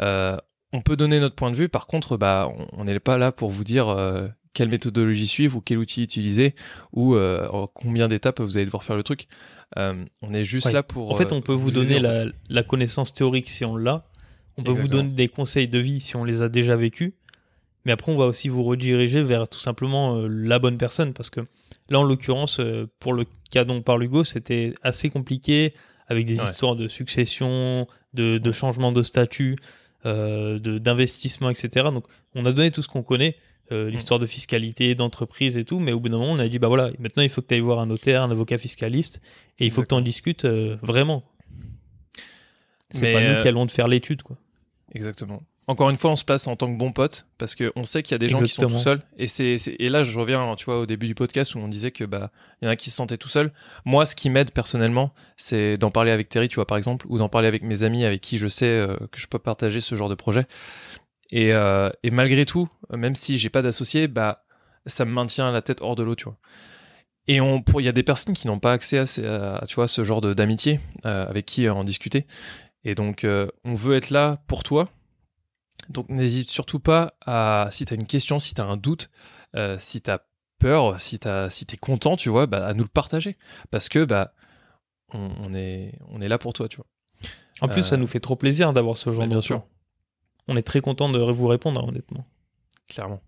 Euh, 0.00 0.36
on 0.72 0.80
peut 0.80 0.96
donner 0.96 1.20
notre 1.20 1.34
point 1.34 1.50
de 1.50 1.56
vue, 1.56 1.68
par 1.68 1.86
contre, 1.86 2.16
bah, 2.16 2.50
on- 2.72 2.84
n'est 2.84 2.98
pas 3.00 3.18
là 3.18 3.30
pour 3.32 3.50
vous 3.50 3.64
dire 3.64 3.88
euh, 3.88 4.26
quelle 4.54 4.68
méthodologie 4.70 5.26
suivre 5.26 5.56
ou 5.58 5.60
quel 5.60 5.78
outil 5.78 6.02
utiliser 6.02 6.54
ou 6.92 7.14
euh, 7.14 7.46
en 7.48 7.66
combien 7.66 8.08
d'étapes 8.08 8.40
vous 8.40 8.56
allez 8.56 8.64
devoir 8.66 8.82
faire 8.82 8.96
le 8.96 9.02
truc. 9.02 9.26
Euh, 9.78 10.04
on 10.22 10.32
est 10.34 10.44
juste 10.44 10.66
Ouais. 10.68 10.72
là 10.72 10.82
pour. 10.82 11.10
En 11.10 11.14
fait, 11.14 11.32
on 11.32 11.40
peut 11.42 11.52
vous, 11.52 11.78
aider, 11.78 11.94
donner 12.00 12.08
en 12.08 12.14
fait. 12.26 12.32
la, 12.48 12.62
connaissance 12.62 13.12
théorique 13.12 13.48
si 13.50 13.64
on 13.64 13.76
l'a. 13.76 14.04
On 14.58 14.62
peut 14.62 14.70
vous 14.72 14.88
donner 14.88 15.08
des 15.10 15.28
conseils 15.28 15.66
de 15.68 15.78
vie 15.78 15.98
si 16.00 16.14
on 16.16 16.24
les 16.24 16.42
a 16.42 16.48
déjà 16.50 16.76
vécus. 16.76 17.14
Mais 17.84 17.92
après, 17.92 18.12
on 18.12 18.16
va 18.16 18.26
aussi 18.26 18.48
vous 18.48 18.62
rediriger 18.62 19.22
vers 19.22 19.48
tout 19.48 19.58
simplement 19.58 20.16
euh, 20.16 20.28
la 20.28 20.58
bonne 20.58 20.78
personne. 20.78 21.12
Parce 21.12 21.30
que 21.30 21.40
là, 21.88 21.98
en 22.00 22.04
l'occurrence, 22.04 22.60
euh, 22.60 22.88
pour 23.00 23.12
le 23.12 23.24
cas 23.50 23.64
dont 23.64 23.82
parle 23.82 24.04
Hugo, 24.04 24.24
c'était 24.24 24.74
assez 24.82 25.10
compliqué 25.10 25.74
avec 26.08 26.26
des 26.26 26.38
Ouais. 26.40 26.44
histoires 26.44 26.76
de 26.76 26.88
succession, 26.88 27.86
de, 28.14 28.52
changement 28.52 28.92
de 28.92 29.02
statut, 29.02 29.56
euh, 30.06 30.58
d'investissement, 30.58 31.48
etc. 31.50 31.86
Donc, 31.92 32.04
on 32.34 32.44
a 32.46 32.52
donné 32.52 32.70
tout 32.70 32.82
ce 32.82 32.88
qu'on 32.88 33.02
connaît. 33.02 33.36
euh, 33.70 33.88
l'histoire 33.88 34.20
de 34.20 34.26
fiscalité, 34.26 34.94
d'entreprise 34.94 35.56
et 35.56 35.64
tout, 35.64 35.78
mais 35.78 35.92
au 35.92 36.00
bout 36.00 36.10
d'un 36.10 36.18
moment, 36.18 36.32
on 36.32 36.38
a 36.40 36.48
dit, 36.48 36.58
bah 36.58 36.68
voilà, 36.68 36.90
maintenant 36.98 37.22
il 37.22 37.30
faut 37.30 37.40
que 37.40 37.46
tu 37.46 37.54
ailles 37.54 37.60
voir 37.60 37.78
un 37.78 37.86
notaire, 37.86 38.22
un 38.22 38.30
avocat 38.30 38.58
fiscaliste, 38.58 39.22
et 39.58 39.64
il 39.64 39.70
faut 39.70 39.80
que 39.82 39.86
tu 39.86 39.94
en 39.94 40.02
discutes 40.02 40.44
vraiment. 40.44 41.24
C'est 42.90 43.12
pas 43.14 43.20
nous 43.34 43.40
qui 43.40 43.48
allons 43.48 43.66
te 43.66 43.72
faire 43.72 43.88
l'étude, 43.88 44.20
quoi. 44.22 44.36
Exactement. 44.94 45.42
Encore 45.68 45.90
une 45.90 45.96
fois, 45.96 46.10
on 46.10 46.16
se 46.16 46.24
place 46.24 46.48
en 46.48 46.56
tant 46.56 46.66
que 46.72 46.76
bon 46.76 46.90
pote 46.90 47.24
parce 47.38 47.54
qu'on 47.54 47.84
sait 47.84 48.02
qu'il 48.02 48.12
y 48.12 48.14
a 48.16 48.18
des 48.18 48.28
gens 48.28 48.38
qui 48.46 48.52
sont 48.54 48.62
tout 48.68 48.74
seuls. 48.82 49.02
Et, 49.16 49.28
c'est, 49.28 49.56
et 49.78 49.88
là, 49.90 50.02
je 50.02 50.18
reviens, 50.18 50.56
tu 50.56 50.64
vois, 50.64 50.80
au 50.80 50.86
début 50.86 51.06
du 51.06 51.14
podcast 51.14 51.54
où 51.54 51.58
on 51.60 51.68
disait 51.68 51.92
que 51.92 52.02
bah, 52.02 52.32
il 52.60 52.64
y 52.64 52.68
en 52.68 52.70
a 52.72 52.74
qui 52.76 52.90
se 52.90 52.96
sentaient 52.96 53.16
tout 53.16 53.28
seuls. 53.28 53.52
Moi, 53.84 54.04
ce 54.04 54.16
qui 54.16 54.28
m'aide 54.28 54.50
personnellement, 54.50 55.14
c'est 55.36 55.76
d'en 55.78 55.92
parler 55.92 56.10
avec 56.10 56.28
Terry, 56.28 56.48
tu 56.48 56.56
vois, 56.56 56.66
par 56.66 56.78
exemple, 56.78 57.06
ou 57.08 57.16
d'en 57.16 57.28
parler 57.28 57.46
avec 57.46 57.62
mes 57.62 57.84
amis 57.84 58.04
avec 58.04 58.20
qui 58.20 58.38
je 58.38 58.48
sais 58.48 58.66
euh, 58.66 58.96
que 59.12 59.20
je 59.20 59.28
peux 59.28 59.38
partager 59.38 59.78
ce 59.80 59.94
genre 59.94 60.08
de 60.08 60.16
projet. 60.16 60.46
Et, 61.30 61.52
euh, 61.52 61.90
et 62.02 62.10
malgré 62.10 62.44
tout, 62.44 62.68
même 62.90 63.14
si 63.14 63.38
j'ai 63.38 63.48
pas 63.48 63.62
d'associé, 63.62 64.08
bah, 64.08 64.44
ça 64.86 65.04
me 65.04 65.12
maintient 65.12 65.52
la 65.52 65.62
tête 65.62 65.80
hors 65.80 65.94
de 65.94 66.02
l'eau, 66.02 66.16
tu 66.16 66.24
vois. 66.24 66.36
Et 67.28 67.36
il 67.36 67.84
y 67.84 67.88
a 67.88 67.92
des 67.92 68.02
personnes 68.02 68.34
qui 68.34 68.48
n'ont 68.48 68.58
pas 68.58 68.72
accès 68.72 68.98
à, 68.98 69.06
ces- 69.06 69.24
à, 69.24 69.64
tu 69.68 69.76
vois, 69.76 69.86
ce 69.86 70.02
genre 70.02 70.20
de, 70.20 70.34
d'amitié 70.34 70.80
euh, 71.06 71.24
avec 71.28 71.46
qui 71.46 71.68
en 71.68 71.84
discuter. 71.84 72.26
Et 72.84 72.96
donc, 72.96 73.24
on 73.64 73.74
veut 73.74 73.94
être 73.94 74.10
là 74.10 74.42
pour 74.48 74.64
toi. 74.64 74.88
Donc, 75.88 76.08
n'hésite 76.08 76.50
surtout 76.50 76.78
pas 76.80 77.14
à, 77.26 77.68
si 77.70 77.84
tu 77.84 77.92
as 77.92 77.96
une 77.96 78.06
question, 78.06 78.38
si 78.38 78.54
tu 78.54 78.60
as 78.60 78.64
un 78.66 78.76
doute, 78.76 79.10
euh, 79.56 79.76
si 79.78 80.00
tu 80.00 80.10
as 80.10 80.24
peur, 80.58 81.00
si 81.00 81.18
t'es 81.18 81.76
content, 81.76 82.16
tu 82.16 82.28
vois, 82.28 82.46
bah, 82.46 82.64
à 82.66 82.72
nous 82.74 82.84
le 82.84 82.88
partager 82.88 83.36
parce 83.70 83.88
que 83.88 84.04
bah 84.04 84.32
on, 85.12 85.30
on 85.40 85.52
est 85.54 85.98
on 86.08 86.20
est 86.20 86.28
là 86.28 86.38
pour 86.38 86.52
toi, 86.52 86.68
tu 86.68 86.76
vois. 86.76 86.86
En 87.60 87.68
plus, 87.68 87.82
ça 87.82 87.96
Euh, 87.96 87.98
nous 87.98 88.06
fait 88.06 88.20
trop 88.20 88.36
plaisir 88.36 88.72
d'avoir 88.72 88.96
ce 88.96 89.10
genre 89.10 89.20
bah, 89.20 89.24
de 89.26 89.30
bien 89.30 89.36
retour. 89.38 89.60
sûr. 89.62 89.66
On 90.48 90.56
est 90.56 90.62
très 90.62 90.80
content 90.80 91.08
de 91.08 91.18
vous 91.18 91.46
répondre, 91.48 91.80
hein, 91.80 91.88
honnêtement. 91.88 92.24
Clairement. 92.88 93.20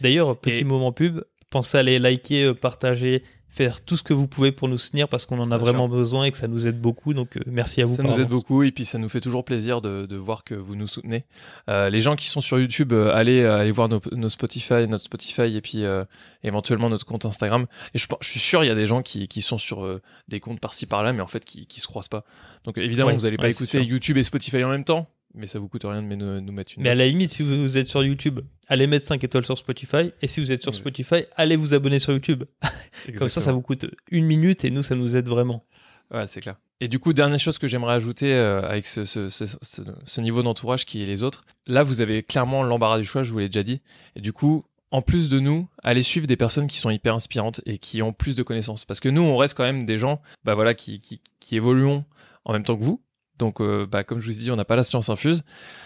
D'ailleurs, 0.00 0.38
petit 0.38 0.58
Et- 0.60 0.64
moment 0.64 0.92
pub, 0.92 1.20
pensez 1.50 1.76
à 1.76 1.80
aller 1.80 1.98
liker, 1.98 2.44
euh, 2.44 2.54
partager, 2.54 3.22
faire 3.58 3.84
tout 3.84 3.96
ce 3.96 4.04
que 4.04 4.14
vous 4.14 4.28
pouvez 4.28 4.52
pour 4.52 4.68
nous 4.68 4.78
soutenir 4.78 5.08
parce 5.08 5.26
qu'on 5.26 5.40
en 5.40 5.50
a 5.50 5.56
Bien 5.56 5.58
vraiment 5.58 5.88
besoin 5.88 6.24
et 6.24 6.30
que 6.30 6.36
ça 6.36 6.46
nous 6.46 6.68
aide 6.68 6.80
beaucoup. 6.80 7.12
Donc, 7.12 7.36
euh, 7.36 7.40
merci 7.46 7.82
à 7.82 7.86
vous. 7.86 7.96
Ça 7.96 8.04
nous 8.04 8.20
aide 8.20 8.28
beaucoup 8.28 8.62
et 8.62 8.70
puis 8.70 8.84
ça 8.84 8.98
nous 8.98 9.08
fait 9.08 9.20
toujours 9.20 9.44
plaisir 9.44 9.82
de, 9.82 10.06
de 10.06 10.16
voir 10.16 10.44
que 10.44 10.54
vous 10.54 10.76
nous 10.76 10.86
soutenez. 10.86 11.24
Euh, 11.68 11.90
les 11.90 12.00
gens 12.00 12.14
qui 12.14 12.26
sont 12.26 12.40
sur 12.40 12.60
YouTube, 12.60 12.92
euh, 12.92 13.12
allez, 13.12 13.44
allez 13.44 13.72
voir 13.72 13.88
nos, 13.88 14.00
nos 14.12 14.28
Spotify, 14.28 14.86
notre 14.86 15.02
Spotify 15.02 15.56
et 15.56 15.60
puis 15.60 15.82
éventuellement 16.44 16.88
notre 16.88 17.04
compte 17.04 17.24
Instagram. 17.24 17.66
Et 17.94 17.98
je, 17.98 18.06
suis 18.22 18.38
sûr, 18.40 18.62
il 18.62 18.68
y 18.68 18.70
a 18.70 18.76
des 18.76 18.86
gens 18.86 19.02
qui, 19.02 19.26
qui 19.26 19.42
sont 19.42 19.58
sur 19.58 20.00
des 20.28 20.38
comptes 20.38 20.60
par-ci 20.60 20.86
par-là, 20.86 21.12
mais 21.12 21.20
en 21.20 21.26
fait 21.26 21.44
qui, 21.44 21.66
qui 21.66 21.80
se 21.80 21.88
croisent 21.88 22.08
pas. 22.08 22.24
Donc 22.64 22.78
évidemment, 22.78 23.08
Ouais, 23.08 23.16
vous 23.16 23.22
n'allez 23.22 23.38
pas 23.38 23.44
ouais, 23.44 23.50
écouter. 23.50 23.82
YouTube 23.82 24.18
et 24.18 24.22
Spotify 24.22 24.62
en 24.62 24.68
même 24.68 24.84
temps, 24.84 25.08
mais 25.34 25.46
ça 25.46 25.58
vous 25.58 25.68
coûte 25.68 25.84
rien 25.84 26.02
de 26.02 26.14
nous, 26.14 26.40
nous 26.40 26.52
mettre 26.52 26.72
une. 26.76 26.82
Mais 26.82 26.90
à 26.90 26.94
la 26.94 27.06
limite, 27.06 27.32
si 27.32 27.42
vous, 27.42 27.56
vous 27.60 27.78
êtes 27.78 27.86
sur 27.88 28.02
YouTube, 28.04 28.40
allez 28.68 28.86
mettre 28.86 29.06
5 29.06 29.22
étoiles 29.24 29.44
sur 29.44 29.56
Spotify. 29.58 30.12
Et 30.22 30.28
si 30.28 30.40
vous 30.40 30.50
êtes 30.52 30.62
sur. 30.62 30.74
Spotify, 30.74 31.24
allez 31.36 31.56
vous 31.56 31.74
abonner 31.74 31.98
sur 31.98 32.12
YouTube. 32.12 32.44
Comme 33.18 33.28
ça, 33.28 33.40
ça 33.40 33.52
vous 33.52 33.62
coûte 33.62 33.86
une 34.10 34.24
minute 34.26 34.64
et 34.64 34.70
nous, 34.70 34.82
ça 34.82 34.94
nous 34.94 35.16
aide 35.16 35.28
vraiment. 35.28 35.64
Ouais, 36.12 36.26
c'est 36.26 36.40
clair. 36.40 36.56
Et 36.80 36.88
du 36.88 36.98
coup, 36.98 37.12
dernière 37.12 37.38
chose 37.40 37.58
que 37.58 37.66
j'aimerais 37.66 37.94
ajouter 37.94 38.32
euh, 38.34 38.62
avec 38.62 38.86
ce, 38.86 39.04
ce, 39.04 39.28
ce, 39.30 39.44
ce- 39.60 39.82
ce 40.04 40.20
niveau 40.20 40.42
d'entourage 40.42 40.86
qui 40.86 41.02
est 41.02 41.06
les 41.06 41.22
autres, 41.22 41.44
là, 41.66 41.82
vous 41.82 42.00
avez 42.00 42.22
clairement 42.22 42.62
l'embarras 42.62 42.98
du 42.98 43.04
choix, 43.04 43.22
je 43.24 43.32
vous 43.32 43.38
l'ai 43.40 43.48
déjà 43.48 43.62
dit. 43.64 43.80
Et 44.16 44.20
du 44.20 44.32
coup, 44.32 44.64
en 44.90 45.02
plus 45.02 45.28
de 45.28 45.38
nous, 45.40 45.68
allez 45.82 46.02
suivre 46.02 46.26
des 46.26 46.36
personnes 46.36 46.66
qui 46.66 46.78
sont 46.78 46.88
hyper 46.90 47.14
inspirantes 47.14 47.60
et 47.66 47.76
qui 47.78 48.00
ont 48.00 48.12
plus 48.14 48.36
de 48.36 48.42
connaissances. 48.42 48.84
Parce 48.86 49.00
que 49.00 49.08
nous, 49.08 49.20
on 49.22 49.36
reste 49.36 49.54
quand 49.56 49.64
même 49.64 49.84
des 49.84 49.98
gens 49.98 50.22
bah 50.44 50.54
voilà, 50.54 50.72
qui, 50.72 50.98
qui, 50.98 51.20
qui 51.40 51.56
évoluons 51.56 52.04
en 52.44 52.52
même 52.54 52.62
temps 52.62 52.76
que 52.76 52.84
vous. 52.84 53.02
Donc, 53.38 53.60
euh, 53.60 53.86
bah, 53.86 54.02
comme 54.04 54.20
je 54.20 54.26
vous 54.26 54.36
ai 54.36 54.40
dit, 54.40 54.50
on 54.50 54.56
n'a 54.56 54.64
pas 54.64 54.76
la 54.76 54.84
science 54.84 55.08
infuse. 55.08 55.44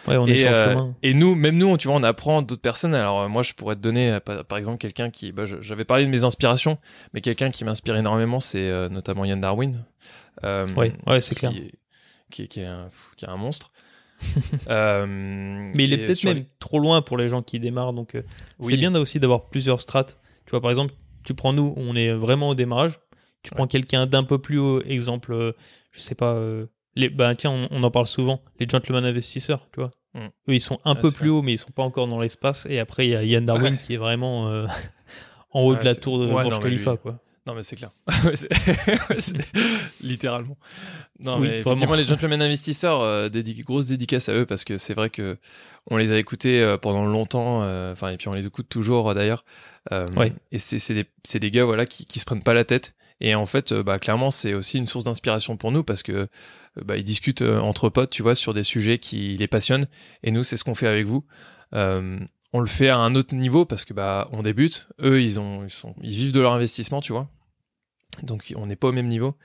Ouais, 0.08 0.16
on 0.16 0.26
est 0.26 0.32
et, 0.32 0.36
sur 0.38 0.50
le 0.50 0.56
euh, 0.56 0.64
chemin. 0.70 0.94
et 1.02 1.14
nous, 1.14 1.34
même 1.34 1.56
nous, 1.58 1.76
tu 1.76 1.88
vois, 1.88 1.96
on 1.96 2.02
apprend 2.02 2.42
d'autres 2.42 2.62
personnes. 2.62 2.94
Alors, 2.94 3.20
euh, 3.22 3.28
moi, 3.28 3.42
je 3.42 3.52
pourrais 3.54 3.76
te 3.76 3.80
donner, 3.80 4.18
par, 4.48 4.58
exemple, 4.58 4.78
quelqu'un 4.78 5.10
qui. 5.10 5.32
bah, 5.32 5.44
J'avais 5.60 5.84
parlé 5.84 6.04
de 6.06 6.10
mes 6.10 6.24
inspirations, 6.24 6.78
mais 7.12 7.20
quelqu'un 7.20 7.50
qui 7.50 7.64
m'inspire 7.64 7.96
énormément, 7.96 8.40
c'est 8.40 8.88
notamment 8.88 9.24
Yann 9.24 9.40
Darwin. 9.40 9.84
Ouais, 10.42 10.92
ouais, 11.06 11.20
c'est 11.20 11.34
qui 11.34 11.40
clair. 11.40 11.52
est- 11.52 11.72
Qui, 12.30 12.42
est- 12.44 12.48
qui 12.48 12.60
est 12.60 12.66
un, 12.66 12.88
qui 13.16 13.24
est 13.26 13.28
un 13.28 13.36
monstre. 13.36 13.70
Euh, 14.70 15.04
Mais 15.74 15.84
il 15.84 15.92
est 15.92 16.04
peut-être 16.04 16.24
même 16.24 16.36
les- 16.38 16.46
trop 16.58 16.78
loin 16.78 17.02
pour 17.02 17.16
les 17.16 17.28
gens 17.28 17.42
qui 17.42 17.58
démarrent. 17.60 17.92
Donc, 17.92 18.14
euh, 18.14 18.22
Oui. 18.60 18.70
c'est 18.70 18.76
bien 18.76 18.94
aussi 18.94 19.18
d'avoir 19.20 19.48
plusieurs 19.48 19.80
strates. 19.80 20.18
Tu 20.46 20.50
vois, 20.50 20.60
par 20.60 20.70
exemple, 20.70 20.94
tu 21.24 21.34
prends 21.34 21.52
nous, 21.52 21.74
on 21.76 21.94
est 21.96 22.12
vraiment 22.12 22.50
au 22.50 22.54
démarrage. 22.54 22.98
Tu 23.42 23.50
prends 23.50 23.66
quelqu'un 23.66 24.06
d'un 24.06 24.22
peu 24.22 24.38
plus 24.38 24.58
haut, 24.58 24.80
exemple, 24.82 25.32
euh, 25.32 25.52
je 25.90 26.00
sais 26.00 26.14
pas, 26.14 26.34
les, 26.94 27.08
bah 27.08 27.34
tiens, 27.34 27.50
on, 27.50 27.68
on 27.70 27.82
en 27.82 27.90
parle 27.90 28.06
souvent, 28.06 28.42
les 28.60 28.68
gentlemen 28.68 29.04
investisseurs, 29.04 29.66
tu 29.72 29.80
vois. 29.80 29.90
Mm. 30.14 30.26
Eux, 30.48 30.54
ils 30.54 30.60
sont 30.60 30.78
un 30.84 30.92
Ah, 30.92 30.94
peu 30.94 31.10
plus 31.10 31.30
hauts, 31.30 31.42
mais 31.42 31.52
ils 31.54 31.58
sont 31.58 31.70
pas 31.70 31.82
encore 31.82 32.06
dans 32.06 32.20
l'espace. 32.20 32.66
Et 32.68 32.78
après, 32.78 33.06
il 33.06 33.10
y 33.10 33.16
a 33.16 33.24
Yann 33.24 33.44
Darwin 33.44 33.72
Ouais. 33.74 33.78
qui 33.78 33.94
est 33.94 33.98
vraiment 33.98 34.48
euh, 34.50 34.66
en 35.52 35.60
haut 35.62 35.72
Ouais, 35.74 35.80
de 35.80 35.84
la 35.84 35.94
tour 35.94 36.18
de 36.18 36.26
ouais, 36.26 36.42
Burj 36.42 36.58
Khalifa, 36.60 36.92
lui- 36.92 36.98
quoi. 36.98 37.18
Non, 37.46 37.54
mais 37.54 37.62
c'est 37.62 37.74
clair. 37.74 37.90
Littéralement. 40.00 40.56
Non, 41.18 41.34
Oui, 41.36 41.40
mais 41.40 41.46
effectivement, 41.58 41.74
vraiment. 41.76 41.94
les 41.94 42.04
gentlemen 42.04 42.42
investisseurs, 42.42 43.00
euh, 43.00 43.28
grosse 43.64 43.88
dédicace 43.88 44.28
à 44.28 44.34
eux 44.34 44.46
parce 44.46 44.64
que 44.64 44.78
c'est 44.78 44.94
vrai 44.94 45.10
que 45.10 45.38
on 45.90 45.96
les 45.96 46.12
a 46.12 46.18
écoutés 46.18 46.62
euh, 46.62 46.76
pendant 46.78 47.04
longtemps, 47.04 47.62
enfin, 47.90 48.10
et 48.10 48.16
puis 48.16 48.28
on 48.28 48.34
les 48.34 48.46
écoute 48.46 48.68
toujours 48.68 49.12
d'ailleurs. 49.14 49.44
Ouais. 49.90 50.32
Et 50.52 50.58
c'est 50.58 50.94
des, 50.94 51.38
des 51.40 51.50
gars 51.50 51.64
voilà, 51.64 51.86
qui, 51.86 52.06
qui 52.06 52.20
se 52.20 52.24
prennent 52.24 52.42
pas 52.44 52.54
la 52.54 52.64
tête. 52.64 52.94
Et 53.20 53.34
en 53.34 53.46
fait, 53.46 53.72
bah, 53.72 53.98
clairement, 53.98 54.30
c'est 54.30 54.54
aussi 54.54 54.78
une 54.78 54.86
source 54.86 55.04
d'inspiration 55.04 55.56
pour 55.56 55.70
nous 55.72 55.84
parce 55.84 56.02
que 56.02 56.28
bah, 56.76 56.96
ils 56.96 57.04
discutent 57.04 57.42
euh, 57.42 57.58
entre 57.60 57.88
potes, 57.88 58.10
tu 58.10 58.22
vois, 58.22 58.34
sur 58.34 58.54
des 58.54 58.62
sujets 58.62 58.98
qui 58.98 59.36
les 59.36 59.48
passionnent. 59.48 59.86
Et 60.22 60.30
nous, 60.30 60.42
c'est 60.42 60.56
ce 60.56 60.64
qu'on 60.64 60.74
fait 60.74 60.86
avec 60.86 61.06
vous. 61.06 61.24
Euh, 61.74 62.18
on 62.52 62.60
le 62.60 62.66
fait 62.66 62.88
à 62.88 62.98
un 62.98 63.14
autre 63.14 63.34
niveau 63.34 63.64
parce 63.64 63.84
que 63.84 63.94
bah 63.94 64.28
on 64.32 64.42
débute. 64.42 64.88
Eux, 65.00 65.22
ils 65.22 65.40
ont, 65.40 65.64
ils 65.64 65.70
sont, 65.70 65.94
ils 66.02 66.10
vivent 66.10 66.32
de 66.32 66.40
leur 66.40 66.52
investissement, 66.52 67.00
tu 67.00 67.12
vois. 67.12 67.30
Donc 68.22 68.52
on 68.56 68.66
n'est 68.66 68.76
pas 68.76 68.88
au 68.88 68.92
même 68.92 69.06
niveau. 69.06 69.36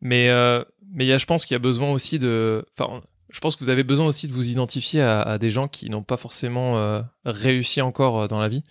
Mais 0.00 0.30
euh, 0.30 0.64
mais 0.90 1.06
y 1.06 1.12
a, 1.12 1.18
je 1.18 1.26
pense 1.26 1.44
qu'il 1.44 1.54
y 1.54 1.56
a 1.56 1.60
besoin 1.60 1.90
aussi 1.92 2.18
de, 2.18 2.64
enfin, 2.78 3.02
je 3.30 3.40
pense 3.40 3.56
que 3.56 3.64
vous 3.64 3.70
avez 3.70 3.84
besoin 3.84 4.06
aussi 4.06 4.28
de 4.28 4.32
vous 4.32 4.50
identifier 4.50 5.02
à, 5.02 5.38
des 5.38 5.50
gens 5.50 5.68
qui 5.68 5.90
n'ont 5.90 6.02
pas 6.02 6.16
forcément 6.16 6.78
euh, 6.78 7.02
réussi 7.24 7.82
encore 7.82 8.22
euh, 8.22 8.28
dans 8.28 8.40
la 8.40 8.48
vie. 8.48 8.64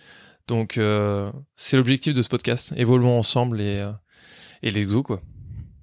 Donc 0.48 0.78
euh, 0.78 1.30
c'est 1.54 1.76
l'objectif 1.76 2.14
de 2.14 2.22
ce 2.22 2.28
podcast. 2.28 2.72
Évoluons 2.76 3.18
ensemble 3.18 3.60
et 3.60 3.76
euh, 3.76 3.92
et 4.62 4.70
les 4.70 4.84
go 4.84 5.02
quoi. 5.02 5.20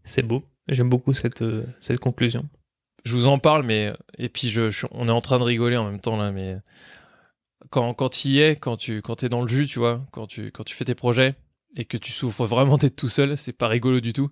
C'est 0.04 0.24
beau. 0.24 0.44
J'aime 0.68 0.90
beaucoup 0.90 1.14
cette, 1.14 1.42
euh, 1.42 1.64
cette 1.80 2.00
conclusion. 2.00 2.48
je 3.04 3.14
vous 3.14 3.28
en 3.28 3.38
parle, 3.38 3.64
mais 3.64 3.94
et 4.18 4.30
puis 4.30 4.54
on 4.92 5.08
est 5.08 5.12
en 5.12 5.22
train 5.22 5.38
de 5.38 5.44
rigoler 5.44 5.78
en 5.78 5.86
même 5.90 6.00
temps 6.00 6.18
là, 6.18 6.32
mais 6.32 6.56
quand 7.70 7.94
quand 7.94 8.26
y 8.26 8.40
es, 8.40 8.56
quand 8.56 8.78
tu 8.78 9.02
quand 9.02 9.24
es 9.24 9.30
dans 9.30 9.42
le 9.42 9.48
jus, 9.48 9.68
tu 9.68 9.80
vois, 9.80 10.06
quand 10.12 10.28
tu 10.28 10.52
quand 10.52 10.64
tu 10.64 10.76
fais 10.76 10.86
tes 10.86 10.96
projets 10.96 11.36
et 11.78 11.86
que 11.86 11.98
tu 11.98 12.12
souffres 12.12 12.46
vraiment 12.46 12.78
d'être 12.78 12.96
tout 12.96 13.10
seul, 13.10 13.38
c'est 13.38 13.54
pas 13.54 13.68
rigolo 13.68 14.00
du 14.00 14.14
tout. 14.14 14.32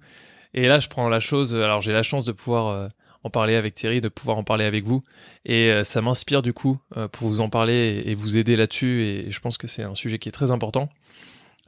Et 0.55 0.67
là, 0.67 0.79
je 0.79 0.87
prends 0.87 1.09
la 1.09 1.19
chose. 1.19 1.55
Alors 1.55 1.81
j'ai 1.81 1.91
la 1.91 2.03
chance 2.03 2.25
de 2.25 2.31
pouvoir 2.31 2.67
euh, 2.67 2.87
en 3.23 3.29
parler 3.29 3.55
avec 3.55 3.75
Thierry, 3.75 4.01
de 4.01 4.09
pouvoir 4.09 4.37
en 4.37 4.43
parler 4.43 4.65
avec 4.65 4.85
vous, 4.85 5.03
et 5.45 5.71
euh, 5.71 5.83
ça 5.83 6.01
m'inspire 6.01 6.41
du 6.41 6.53
coup 6.53 6.79
pour 7.11 7.27
vous 7.29 7.41
en 7.41 7.49
parler 7.49 8.03
et, 8.05 8.15
vous 8.15 8.37
aider 8.37 8.55
là-dessus. 8.55 9.03
Et, 9.03 9.31
je 9.31 9.39
pense 9.39 9.57
que 9.57 9.67
c'est 9.67 9.83
un 9.83 9.95
sujet 9.95 10.19
qui 10.19 10.29
est 10.29 10.33
très 10.33 10.51
important. 10.51 10.89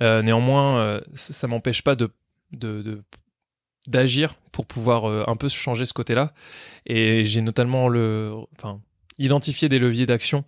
Néanmoins, 0.01 1.01
ça, 1.13 1.33
ça 1.33 1.47
m'empêche 1.47 1.81
pas 1.81 1.95
de- 1.95 2.11
de 2.51 3.01
d'agir 3.87 4.35
pour 4.51 4.65
pouvoir 4.65 5.09
euh, 5.09 5.23
un 5.27 5.35
peu 5.35 5.49
changer 5.49 5.85
ce 5.85 5.93
côté-là. 5.93 6.33
Et 6.85 7.25
j'ai 7.25 7.41
notamment 7.41 7.87
le, 7.87 8.33
enfin, 8.57 8.79
identifié 9.17 9.69
des 9.69 9.79
leviers 9.79 10.05
d'action 10.05 10.45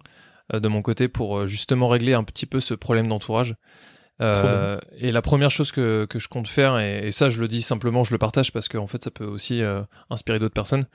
euh, 0.54 0.60
de 0.60 0.68
mon 0.68 0.82
côté 0.82 1.08
pour 1.08 1.38
euh, 1.38 1.48
justement 1.48 1.88
régler 1.88 2.14
un 2.14 2.24
petit 2.24 2.46
peu 2.46 2.60
ce 2.60 2.74
problème 2.74 3.08
d'entourage. 3.08 3.56
Et 4.20 5.12
la 5.12 5.22
première 5.22 5.52
chose 5.52 5.72
que, 5.72 6.08
que 6.10 6.18
je 6.18 6.28
compte 6.28 6.48
faire, 6.48 6.80
et, 6.80 7.08
et 7.08 7.12
ça 7.12 7.30
je 7.30 7.40
le 7.40 7.48
dis 7.48 7.62
simplement, 7.62 8.04
je 8.04 8.12
le 8.12 8.18
partage 8.18 8.52
parce 8.52 8.68
qu'en 8.68 8.88
fait 8.88 9.04
ça 9.04 9.12
peut 9.12 9.26
aussi 9.26 9.62
inspirer 10.10 10.40
d'autres 10.40 10.56
personnes. 10.56 10.88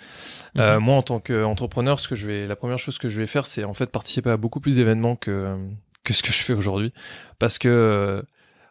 Euh, 0.58 0.80
moi 0.80 0.96
en 0.96 1.02
tant 1.02 1.20
qu'entrepreneur, 1.20 2.00
ce 2.00 2.08
que 2.08 2.16
je 2.16 2.26
vais, 2.26 2.48
la 2.48 2.56
première 2.56 2.80
chose 2.80 2.98
que 2.98 3.08
je 3.08 3.20
vais 3.20 3.28
faire, 3.28 3.46
c'est 3.46 3.62
en 3.62 3.74
fait 3.74 3.92
participer 3.92 4.30
à 4.30 4.36
beaucoup 4.36 4.58
plus 4.58 4.74
d'événements 4.74 5.14
que, 5.14 5.56
que 6.02 6.12
ce 6.14 6.24
que 6.24 6.32
je 6.32 6.38
fais 6.38 6.52
aujourd'hui. 6.52 6.92
Parce 7.38 7.58
que 7.58 8.24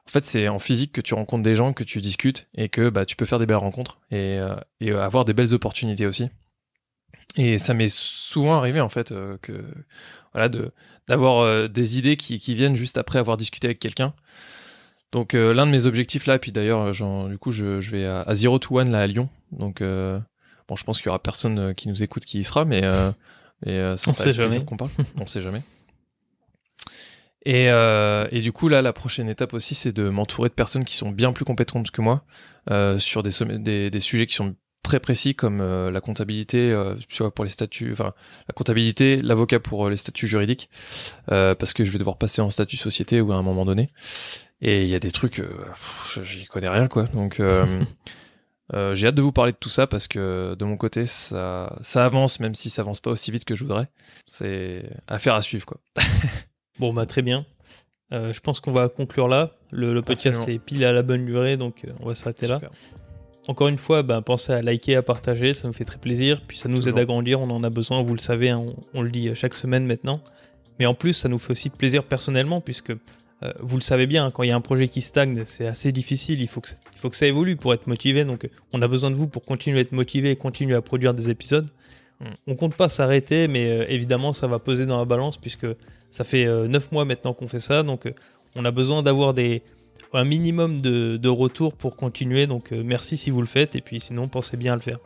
en 0.08 0.12
fait, 0.12 0.26
c'est 0.26 0.48
en 0.48 0.60
physique 0.60 0.92
que 0.92 1.02
tu 1.02 1.14
rencontres 1.14 1.44
des 1.44 1.56
gens, 1.56 1.74
que 1.74 1.84
tu 1.84 2.02
discutes 2.02 2.48
et 2.58 2.70
que 2.70 2.90
bah, 2.90 3.06
tu 3.06 3.16
peux 3.16 3.26
faire 3.26 3.40
des 3.40 3.46
belles 3.46 3.56
rencontres 3.58 4.00
et, 4.10 4.38
euh, 4.40 4.56
et 4.80 4.92
avoir 4.92 5.26
des 5.26 5.34
belles 5.34 5.54
opportunités 5.54 6.06
aussi. 6.06 6.30
Et 7.38 7.60
ça 7.60 7.74
m'est 7.74 7.88
souvent 7.94 8.58
arrivé 8.58 8.82
en 8.82 8.90
fait 8.90 9.12
euh, 9.12 9.38
que 9.42 9.64
voilà 10.34 10.50
de 10.50 10.72
d'avoir 11.08 11.40
euh, 11.40 11.68
des 11.68 11.98
idées 11.98 12.18
qui, 12.18 12.40
qui 12.40 12.56
viennent 12.56 12.76
juste 12.76 12.98
après 12.98 13.20
avoir 13.20 13.38
discuté 13.38 13.68
avec 13.68 13.80
quelqu'un. 13.80 14.14
Donc 15.14 15.34
l'un 15.34 15.66
de 15.66 15.72
mes 15.72 15.86
objectifs 15.86 16.26
là, 16.26 16.40
puis 16.40 16.52
d'ailleurs 16.54 16.92
du 17.28 17.38
coup 17.38 17.52
je, 17.52 17.82
je 17.82 17.92
vais 17.92 18.06
à, 18.06 18.22
à 18.22 18.34
Zero 18.34 18.60
to 18.60 18.80
One 18.80 18.92
là 18.92 19.02
à 19.02 19.08
Lyon. 19.08 19.30
Donc 19.52 19.82
bon, 19.82 20.76
je 20.78 20.84
pense 20.86 21.00
qu'il 21.00 21.08
y 21.08 21.10
aura 21.10 21.22
personne 21.22 21.76
qui 21.76 21.90
nous 21.90 22.02
écoute 22.02 22.24
qui 22.24 22.40
y 22.40 22.44
sera, 22.46 22.64
mais 22.64 22.82
mais 23.66 23.98
ça 23.98 24.10
On 24.10 24.14
sera 24.14 24.24
sait 24.24 24.30
avec 24.30 24.36
plaisir 24.38 24.52
jamais. 24.52 24.66
qu'on 24.66 24.78
parle. 24.78 24.90
On 25.18 25.28
sait 25.28 25.42
jamais. 25.42 25.64
Et, 27.46 27.70
euh, 27.70 28.28
et 28.32 28.42
du 28.42 28.52
coup, 28.52 28.68
là, 28.68 28.82
la 28.82 28.94
prochaine 28.94 29.30
étape 29.30 29.54
aussi, 29.54 29.74
c'est 29.76 29.94
de 29.94 30.10
m'entourer 30.10 30.50
de 30.50 30.54
personnes 30.54 30.86
qui 30.86 30.96
sont 30.96 31.10
bien 31.10 31.34
plus 31.34 31.46
compétentes 31.46 31.92
que 31.92 32.02
moi 32.02 32.24
euh, 32.70 33.00
sur 33.00 33.24
des, 33.24 33.32
des, 33.58 33.90
des 33.90 34.00
sujets 34.00 34.28
qui 34.28 34.36
sont 34.36 34.56
très 34.84 35.00
précis 35.00 35.36
comme 35.36 35.62
euh, 35.62 35.92
la 35.92 36.02
comptabilité, 36.02 36.72
euh, 36.72 36.96
tu 37.08 37.24
vois, 37.24 37.34
pour 37.34 37.46
les 37.46 37.50
statuts, 37.50 37.92
enfin, 37.94 38.14
la 38.48 38.54
comptabilité, 38.54 39.22
l'avocat 39.22 39.60
pour 39.60 39.86
euh, 39.86 39.90
les 39.90 39.98
statuts 39.98 40.28
juridiques, 40.28 40.70
euh, 41.32 41.56
parce 41.56 41.74
que 41.74 41.84
je 41.84 41.92
vais 41.92 42.00
devoir 42.00 42.18
passer 42.18 42.42
en 42.42 42.50
statut 42.50 42.78
société 42.78 43.22
ou 43.22 43.32
à 43.32 43.36
un 43.36 43.44
moment 43.44 43.66
donné. 43.66 43.92
Et 44.62 44.84
il 44.84 44.90
y 44.90 44.96
a 44.96 45.00
des 45.00 45.12
trucs, 45.12 45.40
euh, 45.40 45.66
j'y 46.24 46.46
connais 46.46 46.70
rien, 46.70 46.88
quoi. 46.88 47.06
Donc, 47.06 47.40
euh, 47.40 47.84
euh, 48.74 48.94
j'ai 48.96 49.08
hâte 49.08 49.16
de 49.16 49.22
vous 49.22 49.32
parler 49.32 49.52
de 49.52 49.58
tout 49.58 49.70
ça 49.70 49.88
parce 49.88 50.08
que 50.08 50.56
de 50.56 50.66
mon 50.66 50.78
côté, 50.78 51.06
ça, 51.06 51.78
ça 51.82 52.06
avance, 52.06 52.40
même 52.40 52.54
si 52.56 52.70
ça 52.70 52.82
avance 52.82 53.00
pas 53.00 53.12
aussi 53.12 53.32
vite 53.32 53.46
que 53.46 53.56
je 53.56 53.64
voudrais. 53.64 53.88
C'est 54.26 54.84
affaire 55.08 55.36
à 55.36 55.42
suivre, 55.42 55.66
quoi. 55.66 55.80
Bon, 56.80 56.94
bah 56.94 57.06
très 57.06 57.22
bien. 57.22 57.46
Euh, 58.14 58.34
je 58.34 58.40
pense 58.42 58.60
qu'on 58.60 58.74
va 58.74 58.90
conclure 58.90 59.28
là. 59.28 59.52
Le, 59.72 59.94
le 59.94 60.02
podcast 60.02 60.42
est 60.56 60.60
pile 60.60 60.84
à 60.84 60.92
la 60.92 61.02
bonne 61.02 61.26
durée, 61.26 61.56
donc 61.58 61.86
euh, 61.86 61.92
on 62.02 62.08
va 62.08 62.16
s'arrêter 62.16 62.48
là. 62.48 62.60
Encore 63.48 63.68
une 63.70 63.78
fois, 63.78 64.04
bah, 64.04 64.22
pensez 64.22 64.52
à 64.54 64.62
liker, 64.62 64.96
à 64.96 65.02
partager, 65.02 65.54
ça 65.54 65.68
nous 65.68 65.74
fait 65.74 65.86
très 65.86 65.98
plaisir. 65.98 66.42
Puis 66.48 66.58
ça 66.58 66.70
nous 66.70 66.88
aide 66.90 67.00
à 67.00 67.06
grandir, 67.06 67.40
on 67.42 67.50
en 67.50 67.64
a 67.64 67.70
besoin, 67.70 68.02
vous 68.04 68.14
le 68.14 68.20
savez, 68.20 68.50
hein, 68.50 68.60
on, 68.60 68.76
on 68.94 69.02
le 69.02 69.10
dit 69.10 69.30
euh, 69.30 69.34
chaque 69.36 69.54
semaine 69.54 69.86
maintenant. 69.86 70.22
Mais 70.80 70.86
en 70.86 70.94
plus, 70.94 71.14
ça 71.14 71.30
nous 71.30 71.38
fait 71.38 71.52
aussi 71.52 71.70
plaisir 71.70 72.04
personnellement, 72.04 72.60
puisque 72.62 72.92
euh, 72.92 73.54
vous 73.60 73.78
le 73.78 73.82
savez 73.82 74.06
bien, 74.08 74.26
hein, 74.26 74.32
quand 74.32 74.44
il 74.44 74.50
y 74.50 74.52
a 74.52 74.56
un 74.56 74.62
projet 74.62 74.88
qui 74.88 75.02
stagne, 75.02 75.44
c'est 75.46 75.66
assez 75.66 75.92
difficile, 75.92 76.42
il 76.42 76.48
faut, 76.48 76.62
que, 76.62 76.70
ça- 76.70 76.76
il 76.94 77.00
faut 77.00 77.10
que 77.10 77.16
ça 77.16 77.26
évolue 77.28 77.56
pour 77.56 77.74
être 77.74 77.88
motivé. 77.88 78.26
Donc 78.26 78.48
on 78.74 78.82
a 78.82 78.88
besoin 78.88 79.10
de 79.10 79.16
vous 79.16 79.28
pour 79.28 79.44
continuer 79.44 79.80
à 79.80 79.82
être 79.82 79.92
motivé 79.94 80.32
et 80.32 80.36
continuer 80.36 80.76
à 80.76 80.82
produire 80.82 81.14
des 81.14 81.30
épisodes. 81.30 81.68
Mm. 82.22 82.26
On 82.48 82.56
compte 82.56 82.76
pas 82.76 82.88
s'arrêter, 82.90 83.48
mais 83.48 83.70
euh, 83.70 83.86
évidemment, 83.90 84.32
ça 84.34 84.48
va 84.48 84.60
peser 84.60 84.86
dans 84.86 84.98
la 85.00 85.06
balance, 85.06 85.38
puisque 85.38 85.68
ça 86.10 86.24
fait 86.24 86.46
9 86.46 86.92
mois 86.92 87.06
maintenant 87.06 87.34
qu'on 87.34 87.48
fait 87.48 87.60
ça. 87.60 87.84
Donc 87.84 88.06
euh, 88.06 88.12
on 88.56 88.64
a 88.66 88.72
besoin 88.72 89.02
d'avoir 89.04 89.34
des, 89.34 89.64
un 90.14 90.24
minimum 90.26 90.80
de, 90.82 91.18
de 91.18 91.30
retour 91.30 91.74
pour 91.74 91.96
continuer. 91.96 92.48
Donc 92.48 92.72
euh, 92.72 92.84
merci 92.86 93.18
si 93.18 93.30
vous 93.32 93.42
le 93.42 93.48
faites. 93.48 93.76
Et 93.76 93.82
puis 93.82 94.00
sinon, 94.00 94.28
pensez 94.28 94.56
bien 94.58 94.74
à 94.74 94.76
le 94.76 94.82
faire. 94.82 94.98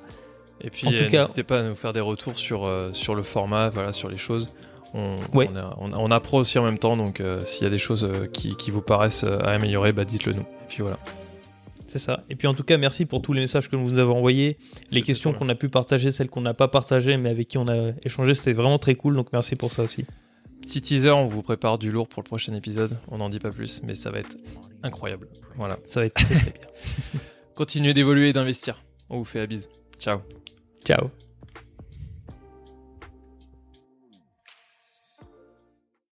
Et 0.62 0.70
puis 0.70 0.88
En 0.88 0.92
tout 0.92 0.98
euh, 0.98 1.10
cas- 1.10 1.22
n'hésitez 1.22 1.44
pas 1.44 1.60
à 1.60 1.64
nous 1.64 1.76
faire 1.76 1.94
des 1.94 2.00
retours 2.00 2.38
sur, 2.38 2.66
euh, 2.66 2.92
sur 2.94 3.14
le 3.16 3.24
format, 3.24 3.70
voilà, 3.70 3.92
sur 3.92 4.10
les 4.10 4.18
choses. 4.18 4.52
On, 4.94 5.20
Ouais. 5.34 5.50
on, 5.54 5.56
a- 5.58 5.78
on, 5.80 5.92
on 5.94 6.12
apprend 6.12 6.38
aussi 6.38 6.58
en 6.58 6.64
même 6.64 6.80
temps, 6.80 6.96
donc 6.96 7.20
euh, 7.20 7.44
s'il 7.44 7.66
y 7.66 7.68
a 7.68 7.70
des 7.70 7.78
choses 7.78 8.06
euh, 8.06 8.28
qui, 8.28 8.56
qui 8.56 8.72
vous 8.72 8.82
paraissent 8.82 9.26
euh, 9.26 9.38
à 9.40 9.50
améliorer, 9.52 9.92
bah, 9.92 10.06
dites-le 10.06 10.32
nous. 10.34 10.42
Et 10.42 10.68
puis 10.70 10.82
voilà. 10.82 10.98
C'est 11.96 12.00
ça. 12.00 12.26
Et 12.30 12.36
puis 12.36 12.46
en 12.46 12.54
tout 12.54 12.66
cas, 12.66 12.76
merci 12.76 13.06
pour 13.06 13.22
tous 13.22 13.32
les 13.32 13.40
messages 13.40 13.70
que 13.70 13.78
vous 13.78 13.90
nous 13.90 14.00
avez 14.00 14.12
envoyés, 14.12 14.58
les 14.92 15.02
questions 15.02 15.32
qu'on 15.32 15.48
a 15.48 15.56
pu 15.56 15.70
partager, 15.70 16.12
celles 16.12 16.30
qu'on 16.30 16.42
n'a 16.42 16.54
pas 16.54 16.68
partagées, 16.68 17.16
mais 17.16 17.30
avec 17.30 17.48
qui 17.48 17.58
on 17.58 17.70
a 17.70 17.94
échangé. 18.04 18.36
C'était 18.36 18.52
vraiment 18.52 18.80
très 18.80 18.96
cool. 18.96 19.16
Donc 19.16 19.32
merci 19.32 19.56
pour 19.56 19.72
ça 19.72 19.82
aussi. 19.82 20.04
Petit 20.60 20.82
teaser, 20.82 21.12
on 21.12 21.26
vous 21.26 21.42
prépare 21.42 21.78
du 21.78 21.94
lourd 21.94 22.10
pour 22.10 22.22
le 22.22 22.28
prochain 22.28 22.54
épisode. 22.54 22.98
On 23.08 23.20
n'en 23.20 23.30
dit 23.30 23.40
pas 23.40 23.52
plus, 23.52 23.82
mais 23.86 23.96
ça 23.96 24.12
va 24.12 24.20
être 24.20 24.36
incroyable. 24.84 25.30
Voilà. 25.56 25.78
Ça 25.86 26.02
va 26.02 26.08
être 26.08 26.16
très 26.16 26.36
très 26.36 26.52
bien. 26.52 27.22
Continuez 27.56 27.94
d'évoluer 27.94 28.28
et 28.28 28.34
d'investir. 28.34 28.84
On 29.10 29.18
vous 29.20 29.24
fait 29.24 29.40
la 29.40 29.48
bise. 29.48 29.70
Ciao. 29.98 30.20
Ciao. 30.84 31.12